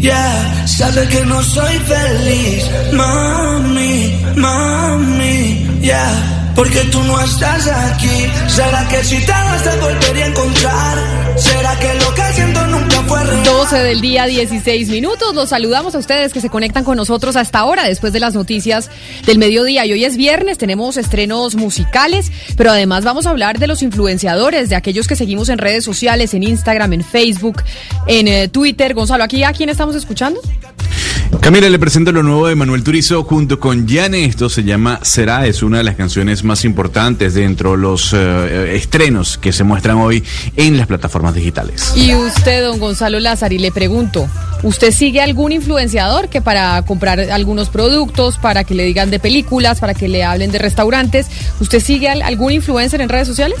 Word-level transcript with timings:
Ya, 0.00 0.66
sabe 0.66 1.06
que 1.08 1.24
no 1.26 1.42
soy 1.42 1.74
feliz, 1.80 2.70
mami, 2.92 4.14
mami, 4.36 5.66
ya. 5.80 6.37
Porque 6.58 6.80
tú 6.90 7.00
no 7.04 7.20
estás 7.22 7.68
aquí. 7.68 8.26
¿Será 8.48 8.88
que 8.88 9.04
si 9.04 9.24
te 9.24 9.30
vas 9.30 9.80
volvería 9.80 10.24
a 10.24 10.26
encontrar? 10.26 10.98
¿Será 11.36 11.78
que 11.78 11.94
lo 11.94 12.12
que 12.12 12.32
siento 12.34 12.66
nunca 12.66 13.00
fue 13.04 13.22
real? 13.22 13.44
12 13.44 13.76
del 13.76 14.00
día, 14.00 14.26
16 14.26 14.88
minutos. 14.88 15.36
Los 15.36 15.50
saludamos 15.50 15.94
a 15.94 15.98
ustedes 15.98 16.32
que 16.32 16.40
se 16.40 16.50
conectan 16.50 16.82
con 16.82 16.96
nosotros 16.96 17.36
hasta 17.36 17.60
ahora, 17.60 17.84
después 17.84 18.12
de 18.12 18.18
las 18.18 18.34
noticias 18.34 18.90
del 19.24 19.38
mediodía. 19.38 19.86
Y 19.86 19.92
hoy 19.92 20.04
es 20.04 20.16
viernes, 20.16 20.58
tenemos 20.58 20.96
estrenos 20.96 21.54
musicales, 21.54 22.32
pero 22.56 22.72
además 22.72 23.04
vamos 23.04 23.26
a 23.26 23.30
hablar 23.30 23.60
de 23.60 23.68
los 23.68 23.80
influenciadores, 23.82 24.68
de 24.68 24.74
aquellos 24.74 25.06
que 25.06 25.14
seguimos 25.14 25.50
en 25.50 25.58
redes 25.58 25.84
sociales, 25.84 26.34
en 26.34 26.42
Instagram, 26.42 26.92
en 26.92 27.04
Facebook, 27.04 27.62
en 28.08 28.26
eh, 28.26 28.48
Twitter. 28.48 28.94
Gonzalo, 28.94 29.22
¿aquí 29.22 29.44
a 29.44 29.52
quién 29.52 29.68
estamos 29.68 29.94
escuchando? 29.94 30.40
Camila, 31.40 31.68
le 31.70 31.78
presento 31.78 32.10
lo 32.10 32.22
nuevo 32.22 32.46
de 32.48 32.54
Manuel 32.56 32.82
Turizo 32.82 33.22
junto 33.22 33.60
con 33.60 33.86
Yane. 33.86 34.24
Esto 34.24 34.48
se 34.48 34.64
llama 34.64 34.98
Será, 35.02 35.46
es 35.46 35.62
una 35.62 35.78
de 35.78 35.84
las 35.84 35.94
canciones 35.94 36.42
más 36.42 36.64
importantes 36.64 37.34
dentro 37.34 37.72
de 37.72 37.76
los 37.78 38.12
eh, 38.12 38.74
estrenos 38.76 39.38
que 39.38 39.52
se 39.52 39.62
muestran 39.62 39.98
hoy 39.98 40.24
en 40.56 40.76
las 40.76 40.86
plataformas 40.86 41.34
digitales. 41.34 41.92
Y 41.94 42.14
usted, 42.14 42.62
don 42.64 42.78
Gonzalo 42.80 43.20
Lázari, 43.20 43.58
le 43.58 43.70
pregunto, 43.72 44.26
¿usted 44.62 44.90
sigue 44.90 45.20
algún 45.22 45.52
influenciador 45.52 46.28
que 46.28 46.40
para 46.42 46.82
comprar 46.82 47.20
algunos 47.20 47.68
productos, 47.68 48.36
para 48.38 48.64
que 48.64 48.74
le 48.74 48.84
digan 48.84 49.10
de 49.10 49.18
películas, 49.20 49.80
para 49.80 49.94
que 49.94 50.08
le 50.08 50.24
hablen 50.24 50.50
de 50.50 50.58
restaurantes, 50.58 51.26
¿usted 51.60 51.80
sigue 51.80 52.08
al- 52.08 52.22
algún 52.22 52.52
influencer 52.52 53.00
en 53.00 53.08
redes 53.08 53.28
sociales? 53.28 53.58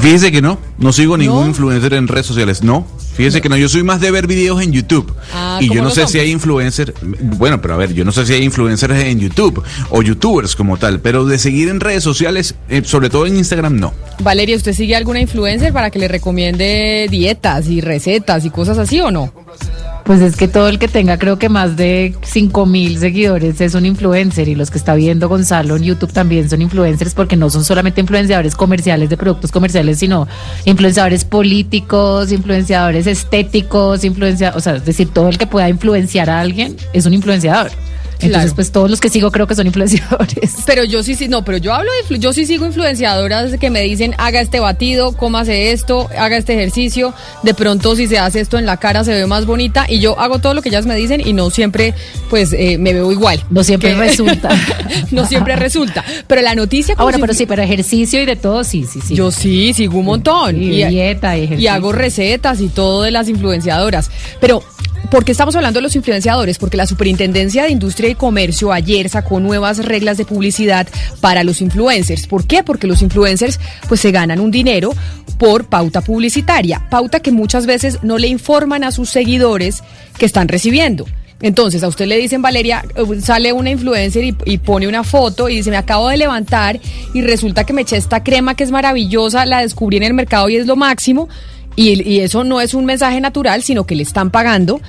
Fíjese 0.00 0.30
que 0.30 0.40
no, 0.40 0.58
no 0.78 0.92
sigo 0.92 1.16
ningún 1.16 1.40
¿No? 1.42 1.46
influencer 1.48 1.94
en 1.94 2.06
redes 2.06 2.26
sociales, 2.26 2.62
no. 2.62 2.86
Fíjese 3.18 3.40
que 3.40 3.48
no, 3.48 3.56
yo 3.56 3.68
soy 3.68 3.82
más 3.82 4.00
de 4.00 4.12
ver 4.12 4.28
videos 4.28 4.62
en 4.62 4.70
YouTube. 4.70 5.12
Ah, 5.34 5.58
y 5.60 5.68
yo 5.74 5.82
no 5.82 5.90
sé 5.90 6.06
si 6.06 6.20
hay 6.20 6.30
influencers, 6.30 6.92
bueno, 7.02 7.60
pero 7.60 7.74
a 7.74 7.76
ver, 7.76 7.92
yo 7.92 8.04
no 8.04 8.12
sé 8.12 8.24
si 8.24 8.32
hay 8.32 8.44
influencers 8.44 8.94
en 8.94 9.18
YouTube 9.18 9.60
o 9.90 10.02
youtubers 10.02 10.54
como 10.54 10.76
tal, 10.76 11.00
pero 11.00 11.24
de 11.24 11.36
seguir 11.36 11.68
en 11.68 11.80
redes 11.80 12.04
sociales, 12.04 12.54
eh, 12.68 12.82
sobre 12.84 13.10
todo 13.10 13.26
en 13.26 13.36
Instagram, 13.36 13.80
no. 13.80 13.92
Valeria, 14.20 14.54
¿usted 14.54 14.72
sigue 14.72 14.94
alguna 14.94 15.20
influencer 15.20 15.72
para 15.72 15.90
que 15.90 15.98
le 15.98 16.06
recomiende 16.06 17.08
dietas 17.10 17.68
y 17.68 17.80
recetas 17.80 18.44
y 18.44 18.50
cosas 18.50 18.78
así 18.78 19.00
o 19.00 19.10
no? 19.10 19.32
Pues 20.08 20.22
es 20.22 20.36
que 20.36 20.48
todo 20.48 20.68
el 20.68 20.78
que 20.78 20.88
tenga 20.88 21.18
creo 21.18 21.38
que 21.38 21.50
más 21.50 21.76
de 21.76 22.14
5 22.22 22.64
mil 22.64 22.98
seguidores 22.98 23.60
es 23.60 23.74
un 23.74 23.84
influencer 23.84 24.48
y 24.48 24.54
los 24.54 24.70
que 24.70 24.78
está 24.78 24.94
viendo 24.94 25.28
Gonzalo 25.28 25.76
en 25.76 25.82
YouTube 25.82 26.10
también 26.10 26.48
son 26.48 26.62
influencers 26.62 27.12
porque 27.12 27.36
no 27.36 27.50
son 27.50 27.62
solamente 27.62 28.00
influenciadores 28.00 28.56
comerciales 28.56 29.10
de 29.10 29.18
productos 29.18 29.52
comerciales, 29.52 29.98
sino 29.98 30.26
influenciadores 30.64 31.26
políticos, 31.26 32.32
influenciadores 32.32 33.06
estéticos, 33.06 34.02
influencia, 34.02 34.54
o 34.56 34.60
sea, 34.60 34.76
es 34.76 34.86
decir, 34.86 35.10
todo 35.12 35.28
el 35.28 35.36
que 35.36 35.46
pueda 35.46 35.68
influenciar 35.68 36.30
a 36.30 36.40
alguien 36.40 36.74
es 36.94 37.04
un 37.04 37.12
influenciador. 37.12 37.70
Entonces, 38.20 38.30
Claro. 38.50 38.54
pues 38.56 38.72
todos 38.72 38.90
los 38.90 39.00
que 39.00 39.08
sigo 39.10 39.30
creo 39.30 39.46
que 39.46 39.54
son 39.54 39.66
influenciadores. 39.66 40.54
Pero 40.66 40.84
yo 40.84 41.02
sí, 41.02 41.14
sí, 41.14 41.28
no, 41.28 41.44
pero 41.44 41.58
yo 41.58 41.72
hablo 41.72 41.90
de, 42.08 42.18
yo 42.18 42.32
sí 42.32 42.46
sigo 42.46 42.66
influenciadoras 42.66 43.52
que 43.58 43.70
me 43.70 43.80
dicen, 43.82 44.14
haga 44.18 44.40
este 44.40 44.60
batido, 44.60 45.12
cómase 45.16 45.70
esto, 45.72 46.08
haga 46.18 46.36
este 46.36 46.54
ejercicio, 46.54 47.14
de 47.42 47.54
pronto 47.54 47.94
si 47.96 48.06
se 48.08 48.18
hace 48.18 48.40
esto 48.40 48.58
en 48.58 48.66
la 48.66 48.76
cara 48.78 49.04
se 49.04 49.12
ve 49.12 49.26
más 49.26 49.46
bonita 49.46 49.86
y 49.88 50.00
yo 50.00 50.18
hago 50.18 50.40
todo 50.40 50.54
lo 50.54 50.62
que 50.62 50.68
ellas 50.68 50.84
me 50.86 50.96
dicen 50.96 51.22
y 51.26 51.32
no 51.32 51.50
siempre, 51.50 51.94
pues, 52.28 52.52
eh, 52.52 52.76
me 52.78 52.92
veo 52.92 53.12
igual. 53.12 53.42
No 53.50 53.62
siempre 53.64 53.90
Que- 53.94 54.00
resulta. 54.00 54.48
no 55.12 55.24
siempre 55.26 55.54
resulta. 55.56 56.04
Pero 56.26 56.42
la 56.42 56.54
noticia... 56.54 56.94
Ah, 56.98 57.04
los 57.04 57.20
pero 57.20 57.34
sí, 57.34 57.46
pero 57.46 57.62
ejercicio 57.62 58.20
y 58.22 58.26
de 58.26 58.36
todo, 58.36 58.64
sí, 58.64 58.84
sí, 58.90 59.00
sí. 59.06 59.14
Yo 59.14 59.30
sí, 59.30 59.72
sigo 59.74 59.98
un 60.00 60.06
montón. 60.06 60.54
Sí, 60.56 60.84
dieta 60.84 61.36
y 61.36 61.40
y 61.40 61.44
ejercicio. 61.44 61.72
hago 61.72 61.92
recetas 61.92 62.60
y 62.60 62.68
todo 62.68 63.02
de 63.04 63.10
las 63.12 63.28
influenciadoras. 63.28 64.10
Pero, 64.40 64.62
¿por 65.10 65.24
qué 65.24 65.32
estamos 65.32 65.56
hablando 65.56 65.78
de 65.78 65.82
los 65.82 65.96
influenciadores? 65.96 66.58
Porque 66.58 66.76
la 66.76 66.86
Superintendencia 66.86 67.64
de 67.64 67.70
Industria 67.70 68.10
y 68.10 68.14
Comercio 68.14 68.72
ayer 68.72 69.08
sacó 69.08 69.40
nuevas 69.40 69.84
reglas 69.84 70.16
de 70.16 70.24
publicidad 70.24 70.86
para 71.20 71.44
los 71.44 71.60
influencers. 71.60 72.26
¿Por 72.26 72.46
qué? 72.46 72.62
Porque 72.62 72.86
los 72.86 73.02
influencers 73.02 73.60
pues 73.88 74.00
se 74.00 74.10
ganan 74.10 74.40
un 74.40 74.50
dinero 74.50 74.92
por 75.38 75.66
pauta 75.66 76.00
publicitaria. 76.00 76.86
Pauta 76.90 77.20
que 77.20 77.30
muchas 77.30 77.66
veces 77.66 77.98
no 78.02 78.18
le 78.18 78.28
informan 78.28 78.84
a 78.84 78.90
sus 78.90 79.10
seguidores 79.10 79.82
que 80.18 80.26
están 80.26 80.48
recibiendo. 80.48 81.06
Entonces, 81.40 81.84
a 81.84 81.88
usted 81.88 82.06
le 82.06 82.16
dicen, 82.16 82.42
Valeria, 82.42 82.84
eh, 82.96 83.20
sale 83.20 83.52
una 83.52 83.70
influencer 83.70 84.24
y, 84.24 84.36
y 84.44 84.58
pone 84.58 84.88
una 84.88 85.04
foto 85.04 85.48
y 85.48 85.56
dice, 85.56 85.70
me 85.70 85.76
acabo 85.76 86.08
de 86.08 86.16
levantar 86.16 86.80
y 87.14 87.22
resulta 87.22 87.64
que 87.64 87.72
me 87.72 87.82
eché 87.82 87.96
esta 87.96 88.24
crema 88.24 88.56
que 88.56 88.64
es 88.64 88.72
maravillosa, 88.72 89.46
la 89.46 89.60
descubrí 89.60 89.98
en 89.98 90.02
el 90.02 90.14
mercado 90.14 90.48
y 90.48 90.56
es 90.56 90.66
lo 90.66 90.74
máximo. 90.74 91.28
Y, 91.80 92.18
eso 92.18 92.42
no 92.42 92.60
es 92.60 92.74
un 92.74 92.84
mensaje 92.84 93.20
natural, 93.20 93.62
sino 93.62 93.86
que 93.86 93.94
le 93.94 94.02
están 94.02 94.30
pagando 94.30 94.80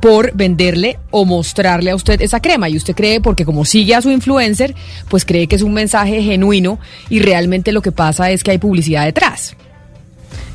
por 0.00 0.32
venderle 0.36 0.96
o 1.10 1.24
mostrarle 1.24 1.90
a 1.90 1.96
usted 1.96 2.22
esa 2.22 2.38
crema. 2.38 2.68
Y 2.68 2.76
usted 2.76 2.94
cree, 2.94 3.20
porque 3.20 3.44
como 3.44 3.64
sigue 3.64 3.96
a 3.96 4.00
su 4.00 4.10
influencer, 4.10 4.72
pues 5.08 5.24
cree 5.24 5.48
que 5.48 5.56
es 5.56 5.62
un 5.62 5.72
mensaje 5.72 6.22
genuino 6.22 6.78
y 7.10 7.18
realmente 7.18 7.72
lo 7.72 7.82
que 7.82 7.90
pasa 7.90 8.30
es 8.30 8.44
que 8.44 8.52
hay 8.52 8.58
publicidad 8.58 9.04
detrás. 9.06 9.56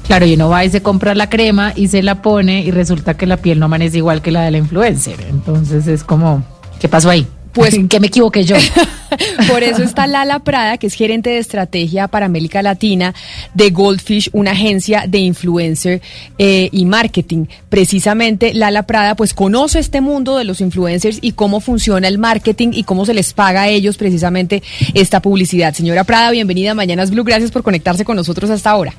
Claro, 0.07 0.25
y 0.25 0.35
uno 0.35 0.47
va 0.47 0.63
y 0.63 0.69
se 0.69 0.81
compra 0.81 1.13
la 1.13 1.29
crema 1.29 1.73
y 1.75 1.89
se 1.89 2.01
la 2.01 2.21
pone 2.21 2.61
y 2.61 2.71
resulta 2.71 3.17
que 3.17 3.25
la 3.25 3.35
piel 3.35 3.59
no 3.59 3.65
amanece 3.65 3.97
igual 3.97 4.21
que 4.21 4.31
la 4.31 4.43
de 4.43 4.51
la 4.51 4.59
influencer. 4.59 5.19
Entonces 5.29 5.87
es 5.87 6.05
como, 6.05 6.41
¿qué 6.79 6.87
pasó 6.87 7.09
ahí? 7.09 7.27
Pues- 7.53 7.73
¿En 7.73 7.87
qué 7.87 7.99
me 7.99 8.07
equivoqué 8.07 8.43
yo? 8.43 8.55
Por 9.49 9.61
eso 9.61 9.83
está 9.83 10.07
Lala 10.07 10.39
Prada, 10.39 10.77
que 10.77 10.87
es 10.87 10.93
gerente 10.93 11.31
de 11.31 11.37
estrategia 11.39 12.07
para 12.07 12.25
América 12.25 12.61
Latina 12.61 13.13
de 13.53 13.69
Goldfish, 13.69 14.29
una 14.31 14.51
agencia 14.51 15.03
de 15.07 15.17
influencer 15.19 16.01
eh, 16.37 16.69
y 16.71 16.85
marketing. 16.85 17.45
Precisamente 17.69 18.53
Lala 18.53 18.83
Prada 18.83 19.15
pues 19.15 19.33
conoce 19.33 19.79
este 19.79 19.99
mundo 19.99 20.37
de 20.37 20.45
los 20.45 20.61
influencers 20.61 21.19
y 21.21 21.33
cómo 21.33 21.59
funciona 21.59 22.07
el 22.07 22.17
marketing 22.19 22.69
y 22.73 22.83
cómo 22.83 23.05
se 23.05 23.13
les 23.13 23.33
paga 23.33 23.63
a 23.63 23.67
ellos 23.67 23.97
precisamente 23.97 24.63
esta 24.93 25.21
publicidad. 25.21 25.73
Señora 25.73 26.05
Prada, 26.05 26.31
bienvenida 26.31 26.71
a 26.71 26.75
Mañanas 26.75 27.11
Blue. 27.11 27.23
Gracias 27.25 27.51
por 27.51 27.63
conectarse 27.63 28.05
con 28.05 28.15
nosotros 28.15 28.49
hasta 28.49 28.69
ahora. 28.69 28.93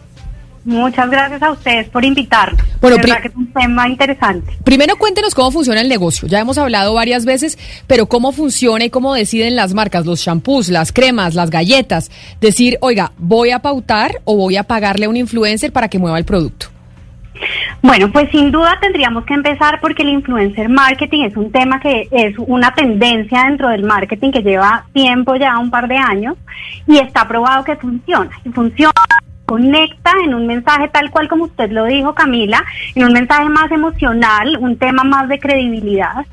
Muchas 0.64 1.10
gracias 1.10 1.42
a 1.42 1.50
ustedes 1.50 1.88
por 1.88 2.04
invitarnos. 2.04 2.64
Bueno, 2.80 2.96
verdad 2.96 3.20
que 3.20 3.28
es 3.28 3.36
un 3.36 3.52
tema 3.52 3.88
interesante. 3.88 4.52
Primero 4.64 4.96
cuéntenos 4.96 5.34
cómo 5.34 5.50
funciona 5.50 5.80
el 5.80 5.88
negocio. 5.88 6.28
Ya 6.28 6.38
hemos 6.38 6.56
hablado 6.58 6.94
varias 6.94 7.24
veces, 7.24 7.58
pero 7.86 8.06
cómo 8.06 8.32
funciona 8.32 8.84
y 8.84 8.90
cómo 8.90 9.14
deciden 9.14 9.56
las 9.56 9.74
marcas, 9.74 10.06
los 10.06 10.20
shampoos, 10.20 10.68
las 10.68 10.92
cremas, 10.92 11.34
las 11.34 11.50
galletas. 11.50 12.10
Decir, 12.40 12.78
oiga, 12.80 13.12
voy 13.18 13.50
a 13.50 13.58
pautar 13.58 14.20
o 14.24 14.36
voy 14.36 14.56
a 14.56 14.62
pagarle 14.62 15.06
a 15.06 15.08
un 15.08 15.16
influencer 15.16 15.72
para 15.72 15.88
que 15.88 15.98
mueva 15.98 16.18
el 16.18 16.24
producto. 16.24 16.66
Bueno, 17.80 18.10
pues 18.12 18.30
sin 18.30 18.52
duda 18.52 18.78
tendríamos 18.80 19.24
que 19.24 19.34
empezar 19.34 19.80
porque 19.80 20.02
el 20.02 20.10
influencer 20.10 20.68
marketing 20.68 21.24
es 21.24 21.36
un 21.36 21.50
tema 21.50 21.80
que 21.80 22.08
es 22.12 22.36
una 22.38 22.72
tendencia 22.74 23.44
dentro 23.44 23.68
del 23.68 23.82
marketing 23.82 24.30
que 24.30 24.42
lleva 24.42 24.84
tiempo 24.92 25.34
ya, 25.36 25.58
un 25.58 25.70
par 25.70 25.88
de 25.88 25.96
años, 25.96 26.36
y 26.86 26.98
está 26.98 27.26
probado 27.26 27.64
que 27.64 27.74
funciona. 27.76 28.30
Y 28.44 28.50
funciona, 28.50 28.92
conecta 29.52 30.12
en 30.24 30.32
un 30.32 30.46
mensaje 30.46 30.88
tal 30.88 31.10
cual 31.10 31.28
como 31.28 31.44
usted 31.44 31.70
lo 31.70 31.84
dijo, 31.84 32.14
Camila, 32.14 32.64
en 32.94 33.04
un 33.04 33.12
mensaje 33.12 33.46
más 33.50 33.70
emocional, 33.70 34.56
un 34.58 34.78
tema 34.78 35.04
más 35.04 35.28
de 35.28 35.38
credibilidad. 35.38 36.24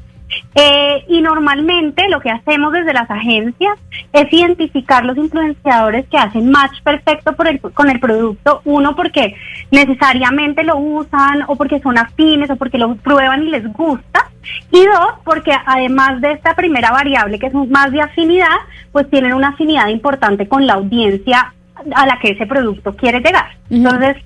Eh, 0.55 1.03
y 1.09 1.19
normalmente 1.21 2.07
lo 2.07 2.21
que 2.21 2.29
hacemos 2.29 2.71
desde 2.71 2.93
las 2.93 3.11
agencias 3.11 3.77
es 4.13 4.31
identificar 4.31 5.03
los 5.03 5.17
influenciadores 5.17 6.07
que 6.07 6.17
hacen 6.17 6.49
match 6.49 6.81
perfecto 6.81 7.35
por 7.35 7.49
el- 7.49 7.59
con 7.59 7.89
el 7.89 7.99
producto. 7.99 8.61
Uno, 8.63 8.95
porque 8.95 9.35
necesariamente 9.69 10.63
lo 10.63 10.77
usan 10.77 11.43
o 11.47 11.57
porque 11.57 11.81
son 11.81 11.97
afines 11.97 12.49
o 12.49 12.55
porque 12.55 12.77
lo 12.77 12.95
prueban 12.95 13.43
y 13.43 13.49
les 13.49 13.67
gusta. 13.73 14.29
Y 14.71 14.85
dos, 14.85 15.11
porque 15.25 15.51
además 15.65 16.21
de 16.21 16.31
esta 16.31 16.55
primera 16.55 16.91
variable 16.91 17.37
que 17.37 17.47
es 17.47 17.53
más 17.53 17.91
de 17.91 18.01
afinidad, 18.01 18.59
pues 18.93 19.09
tienen 19.09 19.33
una 19.33 19.49
afinidad 19.49 19.89
importante 19.89 20.47
con 20.47 20.65
la 20.65 20.75
audiencia 20.75 21.53
a 21.95 22.05
la 22.05 22.19
que 22.19 22.31
ese 22.31 22.45
producto 22.45 22.95
quiere 22.95 23.19
llegar. 23.19 23.45
Entonces, 23.69 24.17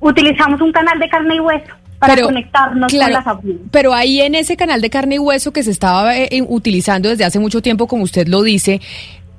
utilizamos 0.00 0.60
un 0.60 0.72
canal 0.72 0.98
de 0.98 1.08
carne 1.08 1.36
y 1.36 1.40
hueso 1.40 1.74
para 1.98 2.22
conectarnos 2.22 2.90
claro, 2.90 3.12
con 3.12 3.12
las 3.12 3.26
audiencias. 3.26 3.68
Pero 3.70 3.94
ahí 3.94 4.20
en 4.22 4.34
ese 4.34 4.56
canal 4.56 4.80
de 4.80 4.88
carne 4.88 5.16
y 5.16 5.18
hueso 5.18 5.52
que 5.52 5.62
se 5.62 5.70
estaba 5.70 6.16
eh, 6.16 6.28
eh, 6.30 6.42
utilizando 6.42 7.10
desde 7.10 7.24
hace 7.24 7.38
mucho 7.38 7.60
tiempo, 7.60 7.86
como 7.86 8.04
usted 8.04 8.26
lo 8.26 8.42
dice, 8.42 8.80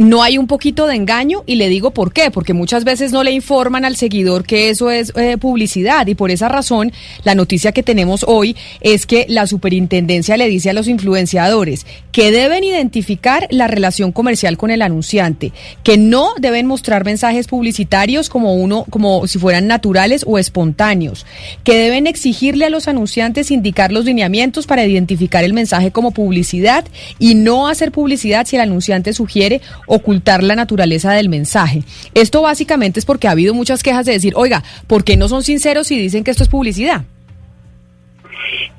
no 0.01 0.23
hay 0.23 0.37
un 0.37 0.47
poquito 0.47 0.87
de 0.87 0.95
engaño 0.95 1.43
y 1.45 1.55
le 1.55 1.69
digo 1.69 1.91
por 1.91 2.11
qué, 2.11 2.31
porque 2.31 2.53
muchas 2.53 2.83
veces 2.83 3.11
no 3.11 3.23
le 3.23 3.31
informan 3.31 3.85
al 3.85 3.95
seguidor 3.95 4.43
que 4.43 4.69
eso 4.69 4.89
es 4.89 5.13
eh, 5.15 5.37
publicidad 5.37 6.07
y 6.07 6.15
por 6.15 6.31
esa 6.31 6.49
razón 6.49 6.91
la 7.23 7.35
noticia 7.35 7.71
que 7.71 7.83
tenemos 7.83 8.25
hoy 8.27 8.55
es 8.81 9.05
que 9.05 9.25
la 9.29 9.45
superintendencia 9.45 10.37
le 10.37 10.47
dice 10.47 10.71
a 10.71 10.73
los 10.73 10.87
influenciadores 10.87 11.85
que 12.11 12.31
deben 12.31 12.63
identificar 12.63 13.47
la 13.51 13.67
relación 13.67 14.11
comercial 14.11 14.57
con 14.57 14.71
el 14.71 14.81
anunciante, 14.81 15.53
que 15.83 15.97
no 15.97 16.33
deben 16.39 16.65
mostrar 16.65 17.05
mensajes 17.05 17.47
publicitarios 17.47 18.29
como 18.29 18.55
uno 18.55 18.85
como 18.89 19.27
si 19.27 19.37
fueran 19.37 19.67
naturales 19.67 20.23
o 20.27 20.39
espontáneos, 20.39 21.27
que 21.63 21.75
deben 21.75 22.07
exigirle 22.07 22.65
a 22.65 22.69
los 22.69 22.87
anunciantes 22.87 23.51
indicar 23.51 23.91
los 23.91 24.05
lineamientos 24.05 24.65
para 24.65 24.85
identificar 24.85 25.43
el 25.43 25.53
mensaje 25.53 25.91
como 25.91 26.11
publicidad 26.11 26.85
y 27.19 27.35
no 27.35 27.67
hacer 27.67 27.91
publicidad 27.91 28.47
si 28.47 28.55
el 28.55 28.63
anunciante 28.63 29.13
sugiere 29.13 29.61
ocultar 29.91 30.41
la 30.41 30.55
naturaleza 30.55 31.11
del 31.11 31.27
mensaje. 31.27 31.83
Esto 32.13 32.41
básicamente 32.41 32.99
es 32.99 33.05
porque 33.05 33.27
ha 33.27 33.31
habido 33.31 33.53
muchas 33.53 33.83
quejas 33.83 34.05
de 34.05 34.13
decir, 34.13 34.33
oiga, 34.37 34.63
¿por 34.87 35.03
qué 35.03 35.17
no 35.17 35.27
son 35.27 35.43
sinceros 35.43 35.91
y 35.91 35.97
dicen 35.97 36.23
que 36.23 36.31
esto 36.31 36.43
es 36.43 36.49
publicidad? 36.49 37.03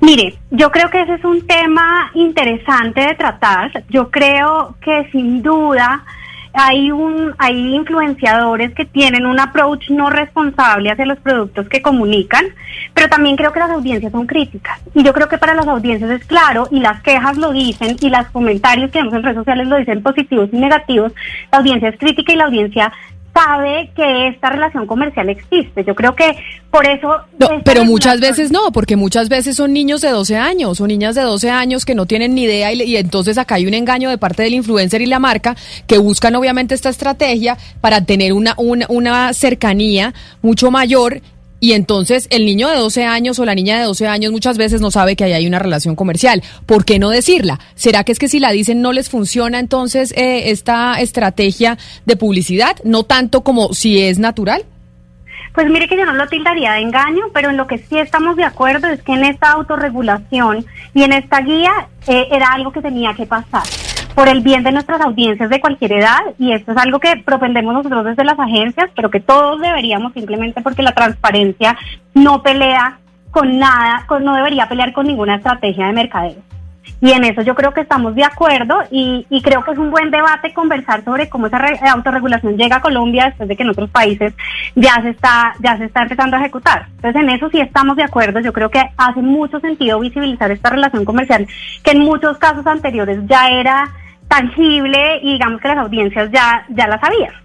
Mire, 0.01 0.35
yo 0.49 0.71
creo 0.71 0.89
que 0.89 1.01
ese 1.01 1.13
es 1.13 1.23
un 1.23 1.45
tema 1.45 2.11
interesante 2.15 3.01
de 3.01 3.13
tratar. 3.13 3.71
Yo 3.89 4.09
creo 4.09 4.75
que 4.81 5.07
sin 5.11 5.43
duda 5.43 6.03
hay 6.53 6.91
un 6.91 7.33
hay 7.37 7.75
influenciadores 7.75 8.73
que 8.75 8.85
tienen 8.85 9.25
un 9.25 9.39
approach 9.39 9.89
no 9.89 10.09
responsable 10.09 10.91
hacia 10.91 11.05
los 11.05 11.19
productos 11.19 11.67
que 11.67 11.81
comunican, 11.81 12.45
pero 12.93 13.09
también 13.09 13.35
creo 13.35 13.51
que 13.51 13.59
las 13.59 13.71
audiencias 13.71 14.11
son 14.11 14.27
críticas. 14.27 14.79
Y 14.93 15.03
yo 15.03 15.13
creo 15.13 15.27
que 15.27 15.37
para 15.37 15.55
las 15.55 15.67
audiencias 15.67 16.11
es 16.11 16.25
claro, 16.25 16.67
y 16.71 16.79
las 16.79 17.01
quejas 17.01 17.37
lo 17.37 17.51
dicen, 17.51 17.97
y 17.99 18.09
los 18.09 18.27
comentarios 18.27 18.91
que 18.91 18.99
vemos 18.99 19.13
en 19.13 19.23
redes 19.23 19.37
sociales 19.37 19.67
lo 19.67 19.77
dicen 19.77 20.03
positivos 20.03 20.49
y 20.51 20.57
negativos, 20.57 21.11
la 21.51 21.57
audiencia 21.57 21.89
es 21.89 21.97
crítica 21.97 22.33
y 22.33 22.37
la 22.37 22.45
audiencia 22.45 22.91
sabe 23.33 23.89
que 23.95 24.27
esta 24.27 24.49
relación 24.49 24.85
comercial 24.85 25.29
existe. 25.29 25.83
Yo 25.83 25.95
creo 25.95 26.15
que 26.15 26.37
por 26.69 26.85
eso... 26.85 27.15
pero 27.65 27.83
muchas 27.83 28.19
veces 28.19 28.51
no, 28.51 28.71
porque 28.71 28.95
muchas 28.95 29.29
veces 29.29 29.55
son 29.55 29.73
niños 29.73 30.01
de 30.01 30.09
12 30.09 30.37
años 30.37 30.79
o 30.79 30.87
niñas 30.87 31.15
de 31.15 31.21
12 31.21 31.49
años 31.49 31.85
que 31.85 31.95
no 31.95 32.05
tienen 32.05 32.35
ni 32.35 32.43
idea 32.43 32.71
y, 32.73 32.95
entonces 32.95 33.37
acá 33.37 33.55
hay 33.55 33.65
un 33.65 33.73
engaño 33.73 34.09
de 34.09 34.17
parte 34.17 34.43
del 34.43 34.53
influencer 34.53 35.01
y 35.01 35.07
la 35.07 35.19
marca 35.19 35.55
que 35.87 35.97
buscan 35.97 36.35
obviamente 36.35 36.75
esta 36.75 36.89
estrategia 36.89 37.57
para 37.81 38.01
tener 38.05 38.33
una, 38.33 38.53
una, 38.57 38.85
una 38.89 39.33
cercanía 39.33 40.13
mucho 40.41 40.71
mayor 40.71 41.21
y 41.63 41.71
entonces 41.71 42.27
el 42.29 42.45
niño 42.45 42.67
de 42.67 42.75
12 42.75 43.05
años 43.05 43.39
o 43.39 43.45
la 43.45 43.55
niña 43.55 43.79
de 43.79 43.85
12 43.85 44.05
años 44.05 44.33
muchas 44.33 44.57
veces 44.57 44.81
no 44.81 44.91
sabe 44.91 45.15
que 45.15 45.23
ahí 45.23 45.31
hay 45.31 45.47
una 45.47 45.59
relación 45.59 45.95
comercial. 45.95 46.43
¿Por 46.65 46.83
qué 46.83 46.99
no 46.99 47.09
decirla? 47.09 47.57
¿Será 47.73 48.03
que 48.03 48.11
es 48.11 48.19
que 48.19 48.27
si 48.27 48.41
la 48.41 48.51
dicen 48.51 48.81
no 48.81 48.91
les 48.91 49.09
funciona 49.09 49.59
entonces 49.59 50.11
eh, 50.17 50.51
esta 50.51 50.99
estrategia 50.99 51.77
de 52.05 52.17
publicidad? 52.17 52.75
No 52.83 53.03
tanto 53.03 53.45
como 53.45 53.73
si 53.73 54.01
es 54.01 54.19
natural. 54.19 54.65
Pues 55.53 55.69
mire 55.69 55.87
que 55.87 55.95
yo 55.95 56.05
no 56.05 56.11
lo 56.11 56.27
tildaría 56.27 56.73
de 56.73 56.81
engaño, 56.81 57.27
pero 57.33 57.49
en 57.49 57.55
lo 57.55 57.65
que 57.65 57.77
sí 57.77 57.97
estamos 57.97 58.35
de 58.35 58.43
acuerdo 58.43 58.89
es 58.89 59.01
que 59.01 59.13
en 59.13 59.23
esta 59.23 59.53
autorregulación 59.53 60.65
y 60.93 61.03
en 61.03 61.13
esta 61.13 61.39
guía 61.39 61.71
eh, 62.07 62.27
era 62.29 62.51
algo 62.51 62.73
que 62.73 62.81
tenía 62.81 63.13
que 63.13 63.25
pasar 63.25 63.63
por 64.13 64.27
el 64.27 64.41
bien 64.41 64.63
de 64.63 64.71
nuestras 64.71 65.01
audiencias 65.01 65.49
de 65.49 65.59
cualquier 65.59 65.93
edad 65.93 66.19
y 66.37 66.53
esto 66.53 66.71
es 66.71 66.77
algo 66.77 66.99
que 66.99 67.17
propendemos 67.17 67.73
nosotros 67.73 68.05
desde 68.05 68.23
las 68.23 68.39
agencias, 68.39 68.89
pero 68.95 69.09
que 69.09 69.19
todos 69.19 69.59
deberíamos 69.61 70.13
simplemente 70.13 70.61
porque 70.61 70.83
la 70.83 70.93
transparencia 70.93 71.77
no 72.13 72.41
pelea 72.43 72.99
con 73.31 73.57
nada, 73.57 74.05
con, 74.07 74.23
no 74.23 74.35
debería 74.35 74.69
pelear 74.69 74.93
con 74.93 75.07
ninguna 75.07 75.35
estrategia 75.35 75.87
de 75.87 75.93
mercadeo. 75.93 76.35
Y 77.01 77.11
en 77.11 77.23
eso 77.25 77.41
yo 77.41 77.55
creo 77.55 77.73
que 77.73 77.81
estamos 77.81 78.15
de 78.15 78.23
acuerdo 78.23 78.77
y, 78.89 79.25
creo 79.41 79.63
que 79.63 79.71
es 79.71 79.77
un 79.77 79.91
buen 79.91 80.09
debate 80.09 80.53
conversar 80.53 81.03
sobre 81.03 81.27
cómo 81.27 81.47
esa 81.47 81.59
autorregulación 81.91 82.55
llega 82.55 82.77
a 82.77 82.81
Colombia 82.81 83.25
después 83.25 83.49
de 83.49 83.57
que 83.57 83.63
en 83.63 83.69
otros 83.69 83.89
países 83.89 84.33
ya 84.75 85.01
se 85.01 85.09
está 85.09 85.53
ya 85.59 85.77
se 85.77 85.85
está 85.85 86.03
empezando 86.03 86.37
a 86.37 86.39
ejecutar. 86.39 86.87
Entonces 86.95 87.21
en 87.21 87.29
eso 87.29 87.49
sí 87.49 87.59
estamos 87.59 87.97
de 87.97 88.03
acuerdo. 88.03 88.39
Yo 88.39 88.53
creo 88.53 88.69
que 88.69 88.81
hace 88.95 89.21
mucho 89.21 89.59
sentido 89.59 89.99
visibilizar 89.99 90.49
esta 90.51 90.69
relación 90.69 91.03
comercial 91.03 91.45
que 91.83 91.91
en 91.91 91.99
muchos 91.99 92.37
casos 92.37 92.65
anteriores 92.67 93.19
ya 93.27 93.49
era 93.49 93.91
tangible 94.27 95.19
y 95.21 95.33
digamos 95.33 95.61
que 95.61 95.67
las 95.67 95.77
audiencias 95.77 96.29
ya, 96.31 96.65
ya 96.69 96.87
la 96.87 96.99
sabían. 96.99 97.42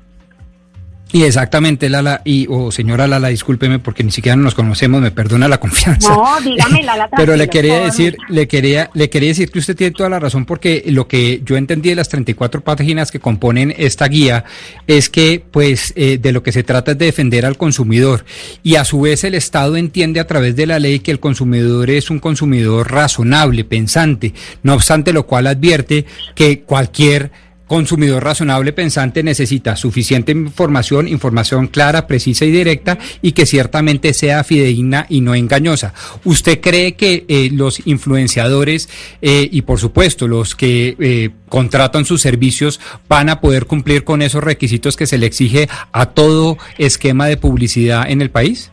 Y 1.11 1.23
exactamente, 1.23 1.89
Lala, 1.89 2.21
y, 2.25 2.47
o 2.51 2.71
señora 2.71 3.07
Lala, 3.07 3.29
discúlpeme 3.29 3.79
porque 3.79 4.05
ni 4.05 4.11
siquiera 4.11 4.37
nos 4.37 4.55
conocemos, 4.55 5.01
me 5.01 5.11
perdona 5.11 5.49
la 5.49 5.59
confianza. 5.59 6.11
No, 6.11 6.41
dígame, 6.43 6.83
Lala. 6.83 7.09
Pero 7.17 7.35
le 7.35 7.49
quería 7.49 7.81
decir, 7.81 8.19
le 8.29 8.47
quería, 8.47 8.91
le 8.93 9.09
quería 9.09 9.31
decir 9.31 9.51
que 9.51 9.59
usted 9.59 9.75
tiene 9.75 9.93
toda 9.93 10.11
la 10.11 10.19
razón 10.19 10.45
porque 10.45 10.85
lo 10.89 11.09
que 11.09 11.41
yo 11.45 11.57
entendí 11.57 11.89
de 11.89 11.95
las 11.95 12.11
34 12.11 12.61
páginas 12.61 13.11
que 13.11 13.21
componen 13.21 13.75
esta 13.79 14.07
guía 14.07 14.45
es 14.87 15.09
que, 15.09 15.43
pues, 15.51 15.95
eh, 15.97 16.19
de 16.19 16.33
lo 16.33 16.43
que 16.43 16.53
se 16.53 16.63
trata 16.63 16.93
es 16.93 16.99
de 16.99 17.07
defender 17.07 17.47
al 17.47 17.57
consumidor 17.57 18.27
y 18.63 18.75
a 18.75 18.85
su 18.85 19.01
vez 19.01 19.25
el 19.25 19.35
Estado 19.35 19.77
entiende 19.77 20.21
a 20.21 20.27
través 20.27 20.57
de 20.57 20.67
la 20.67 20.79
ley 20.79 21.01
que 21.01 21.11
el 21.11 21.21
consumidor 21.21 21.89
es 21.89 22.11
un 22.11 22.19
consumidor 22.19 22.93
razonable, 22.93 23.65
pensante, 23.65 24.35
no 24.63 24.75
obstante 24.75 25.15
lo 25.15 25.27
cual 25.27 25.47
advierte 25.47 26.05
que 26.35 26.61
cualquier 26.61 27.48
consumidor 27.69 28.25
razonable 28.25 28.73
pensante 28.73 29.23
necesita 29.23 29.77
suficiente 29.77 30.33
información, 30.33 31.07
información 31.07 31.69
clara, 31.69 32.09
precisa 32.09 32.45
y 32.45 32.51
directa 32.51 32.99
y 33.23 33.33
que 33.33 33.47
ciertamente 33.47 34.13
sea 34.15 34.43
fidedigna 34.43 35.07
y 35.09 35.21
no 35.21 35.37
engañosa. 35.37 35.95
¿Usted 36.25 36.61
cree 36.61 36.95
que 36.95 37.25
eh, 37.29 37.51
los 37.53 37.87
influenciadores 37.87 38.89
eh, 39.23 39.49
y 39.53 39.63
por 39.63 39.79
supuesto 39.79 40.27
los 40.27 40.57
que 40.57 40.97
eh, 40.99 41.31
contratan 41.49 42.05
sus 42.05 42.21
servicios 42.21 42.81
van 43.09 43.29
a 43.29 43.41
poder 43.41 43.67
cumplir 43.67 44.03
con 44.03 44.23
esos 44.23 44.43
requisitos 44.43 44.97
que 44.97 45.07
se 45.07 45.19
le 45.19 45.27
exige 45.27 45.69
a 45.93 46.07
todo 46.07 46.59
esquema 46.79 47.27
de 47.27 47.37
publicidad 47.37 48.11
en 48.11 48.23
el 48.23 48.31
país? 48.31 48.73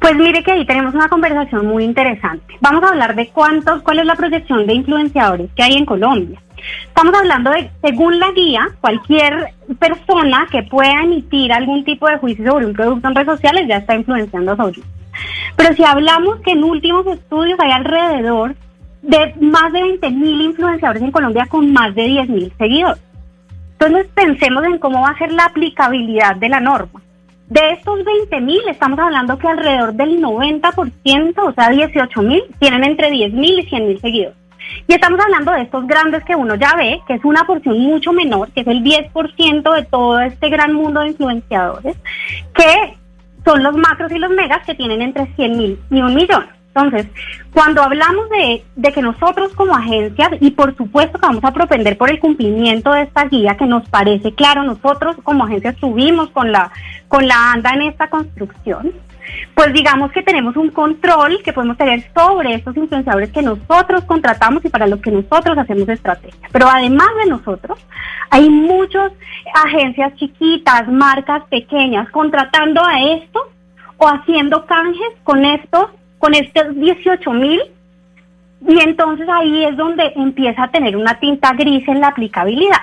Pues 0.00 0.14
mire 0.16 0.42
que 0.42 0.52
ahí 0.52 0.64
tenemos 0.64 0.94
una 0.94 1.08
conversación 1.08 1.66
muy 1.66 1.84
interesante. 1.84 2.54
Vamos 2.60 2.82
a 2.84 2.88
hablar 2.88 3.14
de 3.14 3.28
cuántos, 3.28 3.82
cuál 3.82 3.98
es 3.98 4.06
la 4.06 4.14
proyección 4.14 4.66
de 4.66 4.74
influenciadores 4.74 5.50
que 5.56 5.62
hay 5.62 5.74
en 5.74 5.84
Colombia. 5.84 6.40
Estamos 6.86 7.14
hablando 7.14 7.50
de, 7.50 7.70
según 7.82 8.18
la 8.18 8.30
guía, 8.32 8.68
cualquier 8.80 9.52
persona 9.78 10.46
que 10.50 10.62
pueda 10.62 11.02
emitir 11.02 11.52
algún 11.52 11.84
tipo 11.84 12.08
de 12.08 12.18
juicio 12.18 12.46
sobre 12.46 12.66
un 12.66 12.72
producto 12.72 13.08
en 13.08 13.14
redes 13.14 13.28
sociales 13.28 13.66
ya 13.68 13.76
está 13.78 13.94
influenciando 13.94 14.56
sobre 14.56 14.80
Pero 15.56 15.74
si 15.74 15.84
hablamos 15.84 16.40
que 16.40 16.52
en 16.52 16.64
últimos 16.64 17.06
estudios 17.06 17.58
hay 17.60 17.72
alrededor 17.72 18.54
de 19.02 19.34
más 19.40 19.72
de 19.72 19.82
20 19.82 20.10
mil 20.10 20.40
influenciadores 20.40 21.02
en 21.02 21.10
Colombia 21.10 21.46
con 21.46 21.72
más 21.72 21.94
de 21.94 22.04
10 22.04 22.28
mil 22.28 22.52
seguidores. 22.58 23.02
Entonces 23.78 24.06
pensemos 24.14 24.64
en 24.64 24.78
cómo 24.78 25.02
va 25.02 25.10
a 25.10 25.18
ser 25.18 25.32
la 25.32 25.46
aplicabilidad 25.46 26.36
de 26.36 26.48
la 26.48 26.60
norma. 26.60 27.02
De 27.48 27.60
estos 27.72 28.02
20 28.02 28.40
mil, 28.40 28.60
estamos 28.70 28.98
hablando 28.98 29.36
que 29.36 29.46
alrededor 29.46 29.92
del 29.92 30.22
90%, 30.22 31.34
o 31.36 31.52
sea, 31.52 31.68
18 31.68 32.22
mil, 32.22 32.42
tienen 32.58 32.84
entre 32.84 33.10
10 33.10 33.34
mil 33.34 33.58
y 33.58 33.68
100 33.68 33.86
mil 33.86 34.00
seguidores. 34.00 34.43
Y 34.86 34.94
estamos 34.94 35.20
hablando 35.20 35.52
de 35.52 35.62
estos 35.62 35.86
grandes 35.86 36.24
que 36.24 36.36
uno 36.36 36.54
ya 36.56 36.74
ve, 36.76 37.00
que 37.06 37.14
es 37.14 37.24
una 37.24 37.44
porción 37.44 37.78
mucho 37.78 38.12
menor, 38.12 38.50
que 38.52 38.60
es 38.60 38.66
el 38.66 38.82
10% 38.82 39.74
de 39.74 39.82
todo 39.84 40.20
este 40.20 40.48
gran 40.48 40.72
mundo 40.72 41.00
de 41.00 41.08
influenciadores, 41.08 41.96
que 42.54 42.96
son 43.44 43.62
los 43.62 43.76
macros 43.76 44.12
y 44.12 44.18
los 44.18 44.30
megas 44.30 44.64
que 44.66 44.74
tienen 44.74 45.02
entre 45.02 45.26
100 45.34 45.56
mil 45.56 45.78
y 45.90 46.00
un 46.00 46.14
millón. 46.14 46.46
Entonces, 46.74 47.06
cuando 47.52 47.82
hablamos 47.82 48.28
de, 48.30 48.64
de, 48.74 48.92
que 48.92 49.00
nosotros 49.00 49.52
como 49.54 49.76
agencias, 49.76 50.30
y 50.40 50.50
por 50.50 50.76
supuesto 50.76 51.20
que 51.20 51.26
vamos 51.26 51.44
a 51.44 51.52
propender 51.52 51.96
por 51.96 52.10
el 52.10 52.18
cumplimiento 52.18 52.92
de 52.92 53.02
esta 53.02 53.26
guía 53.26 53.56
que 53.56 53.66
nos 53.66 53.88
parece 53.88 54.34
claro, 54.34 54.64
nosotros 54.64 55.16
como 55.22 55.44
agencias 55.44 55.76
subimos 55.78 56.30
con 56.30 56.50
la, 56.50 56.72
con 57.06 57.28
la 57.28 57.52
anda 57.52 57.70
en 57.74 57.82
esta 57.82 58.10
construcción, 58.10 58.92
pues 59.54 59.72
digamos 59.72 60.12
que 60.12 60.22
tenemos 60.22 60.56
un 60.56 60.70
control 60.70 61.40
que 61.42 61.52
podemos 61.52 61.76
tener 61.76 62.04
sobre 62.14 62.54
estos 62.54 62.76
influenciadores 62.76 63.30
que 63.30 63.42
nosotros 63.42 64.04
contratamos 64.04 64.64
y 64.64 64.68
para 64.68 64.86
los 64.86 65.00
que 65.00 65.10
nosotros 65.10 65.56
hacemos 65.56 65.88
estrategia. 65.88 66.48
Pero 66.52 66.68
además 66.68 67.08
de 67.22 67.30
nosotros, 67.30 67.78
hay 68.30 68.48
muchas 68.48 69.12
agencias 69.64 70.14
chiquitas, 70.16 70.88
marcas 70.88 71.44
pequeñas 71.48 72.08
contratando 72.10 72.84
a 72.84 73.00
estos 73.00 73.42
o 73.96 74.08
haciendo 74.08 74.66
canjes 74.66 75.12
con 75.22 75.44
estos, 75.44 75.90
con 76.18 76.34
estos 76.34 76.74
18 76.74 77.30
mil. 77.32 77.60
Y 78.66 78.80
entonces 78.80 79.28
ahí 79.28 79.64
es 79.64 79.76
donde 79.76 80.12
empieza 80.16 80.64
a 80.64 80.70
tener 80.70 80.96
una 80.96 81.18
tinta 81.20 81.52
gris 81.52 81.86
en 81.86 82.00
la 82.00 82.08
aplicabilidad 82.08 82.78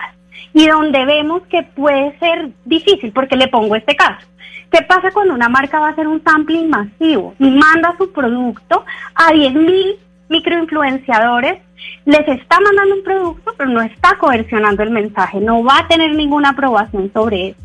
y 0.53 0.67
donde 0.67 1.05
vemos 1.05 1.43
que 1.43 1.63
puede 1.63 2.17
ser 2.19 2.49
difícil, 2.65 3.11
porque 3.11 3.35
le 3.35 3.47
pongo 3.47 3.75
este 3.75 3.95
caso. 3.95 4.27
¿Qué 4.71 4.81
pasa 4.83 5.11
cuando 5.11 5.33
una 5.33 5.49
marca 5.49 5.79
va 5.79 5.87
a 5.87 5.91
hacer 5.91 6.07
un 6.07 6.23
sampling 6.23 6.69
masivo 6.69 7.35
y 7.39 7.49
manda 7.49 7.93
su 7.97 8.09
producto 8.13 8.85
a 9.15 9.31
10.000 9.31 9.97
microinfluenciadores? 10.29 11.61
Les 12.05 12.27
está 12.27 12.57
mandando 12.61 12.95
un 12.95 13.03
producto, 13.03 13.53
pero 13.57 13.69
no 13.69 13.81
está 13.81 14.17
coercionando 14.17 14.83
el 14.83 14.91
mensaje, 14.91 15.41
no 15.41 15.61
va 15.61 15.79
a 15.79 15.87
tener 15.89 16.15
ninguna 16.15 16.49
aprobación 16.49 17.11
sobre 17.13 17.49
eso. 17.49 17.59